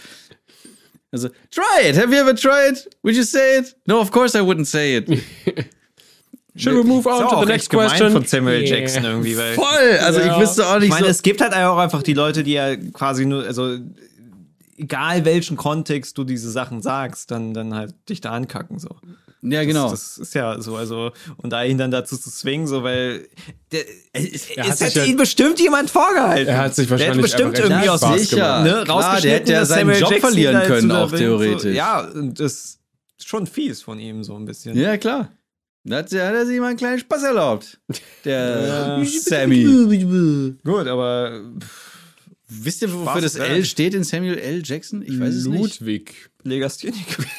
[1.13, 1.97] also, try it.
[1.97, 2.89] Have you ever tried?
[3.03, 3.77] Would you say it?
[3.87, 5.09] No, of course I wouldn't say it.
[6.59, 8.13] Should we move on to the next gemein question?
[8.13, 8.79] von Samuel Yeah.
[8.79, 9.99] Jackson irgendwie, weil Voll.
[10.01, 10.35] Also Ja.
[10.35, 11.11] ich wüsste auch nicht ich meine, so.
[11.11, 13.77] es gibt halt auch einfach die Leute, die ja quasi nur, also
[14.79, 18.89] egal welchen Kontext du diese Sachen sagst, dann, dann halt dich da ankacken so.
[19.43, 19.91] Ja, genau.
[19.91, 23.29] Das, das ist ja so, also, und da ihn dann dazu zu zwingen, so, weil
[23.71, 26.49] der, es, Er hat es sich hätte ja- ihn bestimmt jemand vorgehalten.
[26.49, 29.65] Er hat sich der hätte wahrscheinlich bestimmt irgendwie aus sich, ne, Klar, der hätte ja
[29.65, 31.63] seinen Samuel Job Jackson verlieren können, auch theoretisch.
[31.63, 32.53] So, ja, und das
[33.19, 34.77] ist schon fies von ihm, so ein bisschen.
[34.77, 35.31] Ja, klar.
[35.85, 37.79] Da hat, er sich mal einen kleinen Spaß erlaubt.
[38.25, 39.05] Der Ja.
[39.05, 40.57] Sammy.
[40.65, 41.41] Gut, aber
[42.49, 44.63] Wisst ihr, wofür Spaß das L steht in Samuel L.
[44.65, 45.03] Jackson?
[45.03, 45.81] Ich weiß es nicht.
[45.81, 46.31] Ludwig.
[46.45, 47.25] Legastheniker.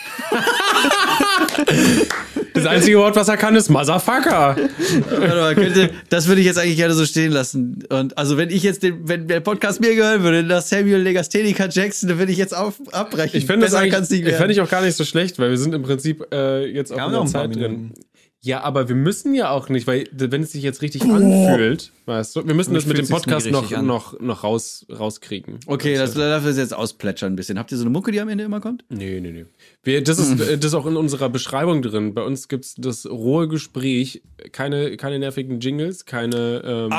[2.57, 4.55] Das einzige Wort, was er kann, ist Motherfucker.
[4.55, 7.83] Warte mal, könnte, das würde ich jetzt eigentlich gerne so stehen lassen.
[7.89, 11.69] Und also wenn ich jetzt den, wenn der Podcast mir gehören würde, nach Samuel Legastheniker
[11.69, 13.37] Jackson, dann würde ich jetzt auf, abbrechen.
[13.37, 15.75] Ich finde das eigentlich, ich fände ich auch gar nicht so schlecht, weil wir sind
[15.75, 17.93] im Prinzip äh, jetzt auch haben in noch der ein paar Zeit drin.
[18.41, 22.35] Ja, aber wir müssen ja auch nicht, weil wenn es sich jetzt richtig anfühlt, weißt
[22.35, 23.85] du, wir müssen das mit dem Podcast noch, an.
[23.87, 25.59] noch, noch raus, rauskriegen.
[25.65, 27.57] Okay, das darf das jetzt ausplätschern ein bisschen.
[27.57, 28.85] Habt ihr so eine Mucke, die am Ende immer kommt?
[28.89, 29.45] Nee, nee, nee.
[29.83, 32.13] Wir, das, ist, äh, das ist auch in unserer Beschreibung drin.
[32.13, 36.93] Bei uns gibt es das rohe Gespräch, keine, keine nervigen Jingles, keine, ähm,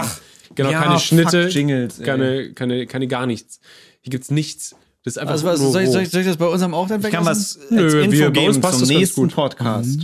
[0.56, 3.60] genau, Ja, keine fuck Schnitte, Jingles, keine, keine, keine gar nichts.
[4.00, 4.74] Hier gibt's nichts.
[5.04, 6.88] Das ist einfach Also, was, soll, ich, soll, ich, soll ich das bei unserem auch
[6.88, 7.62] dann Ich kann weglassen?
[7.62, 9.28] was Nö, als Info wir- bei uns geben passt zum nächsten.
[9.28, 10.00] Podcast.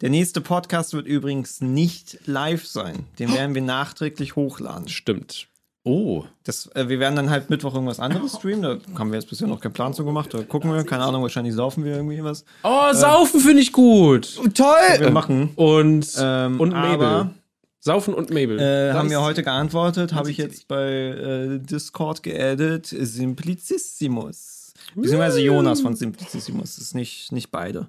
[0.00, 3.06] Der nächste Podcast wird übrigens nicht live sein.
[3.18, 4.88] Den werden wir nachträglich hochladen.
[4.88, 5.48] Stimmt.
[5.84, 6.24] Oh.
[6.44, 8.62] Das, äh, wir werden dann halt Mittwoch irgendwas anderes streamen.
[8.62, 10.32] Da haben wir jetzt bisher noch keinen Plan zu gemacht.
[10.34, 10.84] Da gucken wir.
[10.84, 12.44] Keine Ahnung, wahrscheinlich saufen wir irgendwie was.
[12.62, 14.38] Oh, Saufen finde ich gut.
[14.54, 14.98] Toll!
[14.98, 15.50] Wir machen.
[15.56, 17.06] Und, Ähm, und Mabel.
[17.06, 17.34] aber-
[17.80, 18.58] Saufen und Mabel.
[18.58, 22.86] Äh, haben wir heute geantwortet, habe ich jetzt bei äh, Discord geaddet.
[22.86, 24.74] Simplicissimus.
[24.94, 26.76] Beziehungsweise Jonas von Simplicissimus.
[26.76, 27.88] Das ist nicht, nicht beide.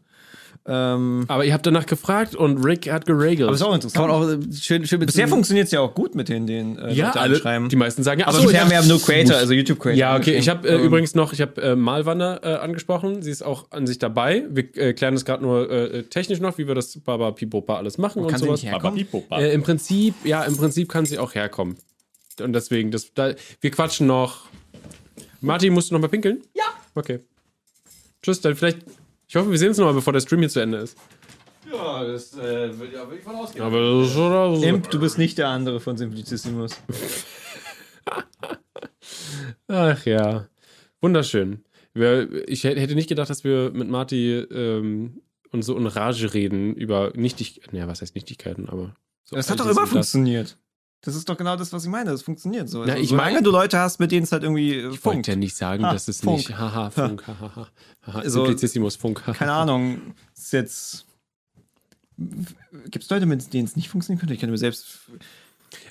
[0.65, 3.47] Ähm, aber ihr habt danach gefragt und Rick hat geregelt.
[3.47, 4.07] aber ist auch Kann interessant.
[4.07, 6.93] man auch äh, schön, schön Bisher funktioniert es ja auch gut mit den, den äh,
[6.93, 7.69] ja, Leute alle, anschreiben.
[7.69, 8.27] die meisten sagen ja.
[8.27, 9.97] aber so, bisher haben wir nur Creator, also YouTube-Creator.
[9.97, 10.37] Ja, okay.
[10.37, 13.21] Ich habe äh, Ähm, übrigens noch, ich habe äh, Malwanner äh, angesprochen.
[13.21, 14.45] Sie ist auch an sich dabei.
[14.49, 17.97] Wir äh, klären das gerade nur äh, technisch noch, wie wir das Baba Pipopa alles
[17.97, 18.61] machen und Kann sie sowas.
[18.61, 19.07] nicht herkommen?
[19.31, 21.77] Äh, Im Prinzip, ja, im Prinzip kann sie auch herkommen.
[22.41, 24.45] Und deswegen, das, da, wir quatschen noch.
[25.41, 26.41] Martin, musst du noch mal pinkeln?
[26.53, 26.63] Ja.
[26.95, 27.19] Okay.
[28.21, 28.79] Tschüss, dann vielleicht.
[29.29, 30.97] Ich hoffe, wir sehen uns noch mal, bevor der Stream hier zu Ende ist.
[31.71, 33.63] Ja, das äh, würde ja, ich von ausgehen.
[33.63, 34.63] Aber das ist oder so.
[34.63, 36.71] Imp, du bist nicht der andere von Simplicissimus.
[39.67, 40.47] Ach ja.
[40.99, 41.63] Wunderschön.
[42.47, 47.11] Ich hätte nicht gedacht, dass wir mit Marty ähm, uns so in Rage reden über
[47.15, 47.75] Nichtigkeiten.
[47.75, 48.95] Ja, was heißt Nichtigkeiten, aber.
[49.25, 49.89] So Das hat doch immer und das.
[49.91, 50.57] funktioniert.
[51.01, 52.11] Das ist doch genau das, was ich meine.
[52.11, 52.83] Das funktioniert so.
[52.83, 55.05] Na, Also, ich meine- du Leute hast, mit denen es halt irgendwie äh, Ich funkt.
[55.05, 56.37] wollte ja nicht sagen, Ha, dass es Funk.
[56.37, 56.57] nicht.
[56.57, 57.55] Haha, Funk, haha.
[57.55, 57.67] haha.
[58.19, 59.23] Also, Simplicissimus Funk.
[59.23, 60.13] Keine Ahnung.
[60.35, 61.05] Ist jetzt.
[62.17, 64.33] Gibt es Leute, mit denen es nicht funktionieren könnte?
[64.33, 64.99] Ich könnte mir selbst.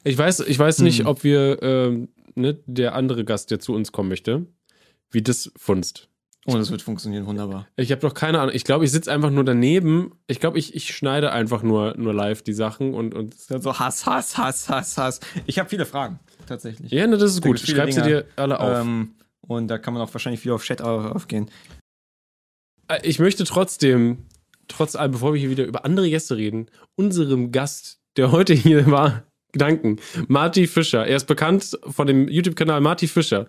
[0.04, 1.06] Ich weiß, ich weiß nicht, Hm.
[1.06, 4.46] ob wir, ähm, ne, der andere Gast, der zu uns kommen möchte,
[5.10, 6.08] wie das funzt.
[6.54, 7.66] Und es wird funktionieren wunderbar.
[7.76, 8.54] Ich habe doch keine Ahnung.
[8.54, 10.12] Ich glaube, ich sitze einfach nur daneben.
[10.28, 13.14] Ich glaube, ich, ich schneide einfach nur, nur live die Sachen und.
[13.14, 15.20] und So Hass, Hass, Hass, Hass, Hass.
[15.46, 16.90] Ich habe viele Fragen, tatsächlich.
[16.90, 17.60] ja, ne, das ist Da gut.
[17.60, 18.80] Schreib sie dir alle auf.
[18.80, 21.50] Ähm, und da kann man auch wahrscheinlich viel auf Chat au- aufgehen.
[22.88, 24.26] Äh, Ich möchte trotzdem,
[24.68, 28.86] trotz allem, bevor wir hier wieder über andere Gäste reden, unserem Gast, der heute hier
[28.90, 29.98] war, danken.
[30.28, 31.06] Marty Fischer.
[31.06, 33.46] Er ist bekannt von dem YouTube-Kanal Marty Fischer.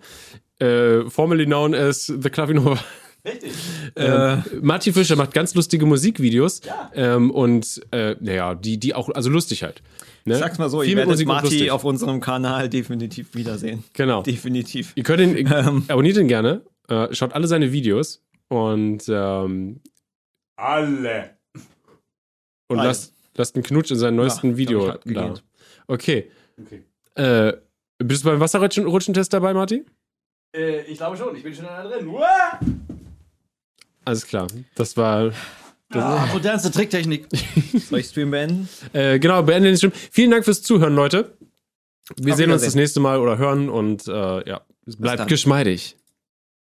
[0.60, 2.78] Äh, formerly known as The Clavinova.
[3.24, 3.52] Richtig.
[3.96, 6.60] Ähm, Marty Fischer macht ganz lustige Musikvideos
[6.94, 9.82] ähm, und äh, naja, die, die auch, also lustig halt.
[10.24, 10.36] Ne?
[10.36, 11.70] Sag's mal so, Viel ihr werdet Musik lustig.
[11.72, 13.82] auf unserem Kanal definitiv wiedersehen.
[13.94, 14.22] Genau.
[14.22, 14.92] Definitiv.
[14.94, 15.84] Ihr könnt ihn, Ähm.
[15.88, 19.80] abonniert ihn gerne, äh, schaut alle seine Videos und ähm,
[20.56, 21.30] Alle.
[22.68, 22.88] und Alle.
[22.88, 24.96] lasst, lasst einen Knutsch in seinem neuesten Ja, Video ich, da.
[24.98, 25.34] gegeben.
[25.88, 26.30] Okay.
[26.60, 26.84] Okay.
[27.16, 27.54] Äh,
[27.98, 29.84] bist du beim Wasserrutschentest dabei, Marty?
[30.54, 32.08] Äh, ich glaube schon, ich bin schon da drin.
[32.08, 32.58] Uah!
[34.04, 34.46] Alles klar.
[34.74, 35.32] Das war.
[35.92, 37.26] Ah, modernste Tricktechnik.
[37.88, 38.68] Soll ich Stream beenden?
[38.92, 39.92] Äh, genau, beenden den Stream.
[39.92, 41.36] Vielen Dank fürs Zuhören, Leute.
[42.16, 44.60] Wir Auf sehen uns das nächste Mal oder hören und äh, ja,
[44.98, 45.96] bleibt geschmeidig.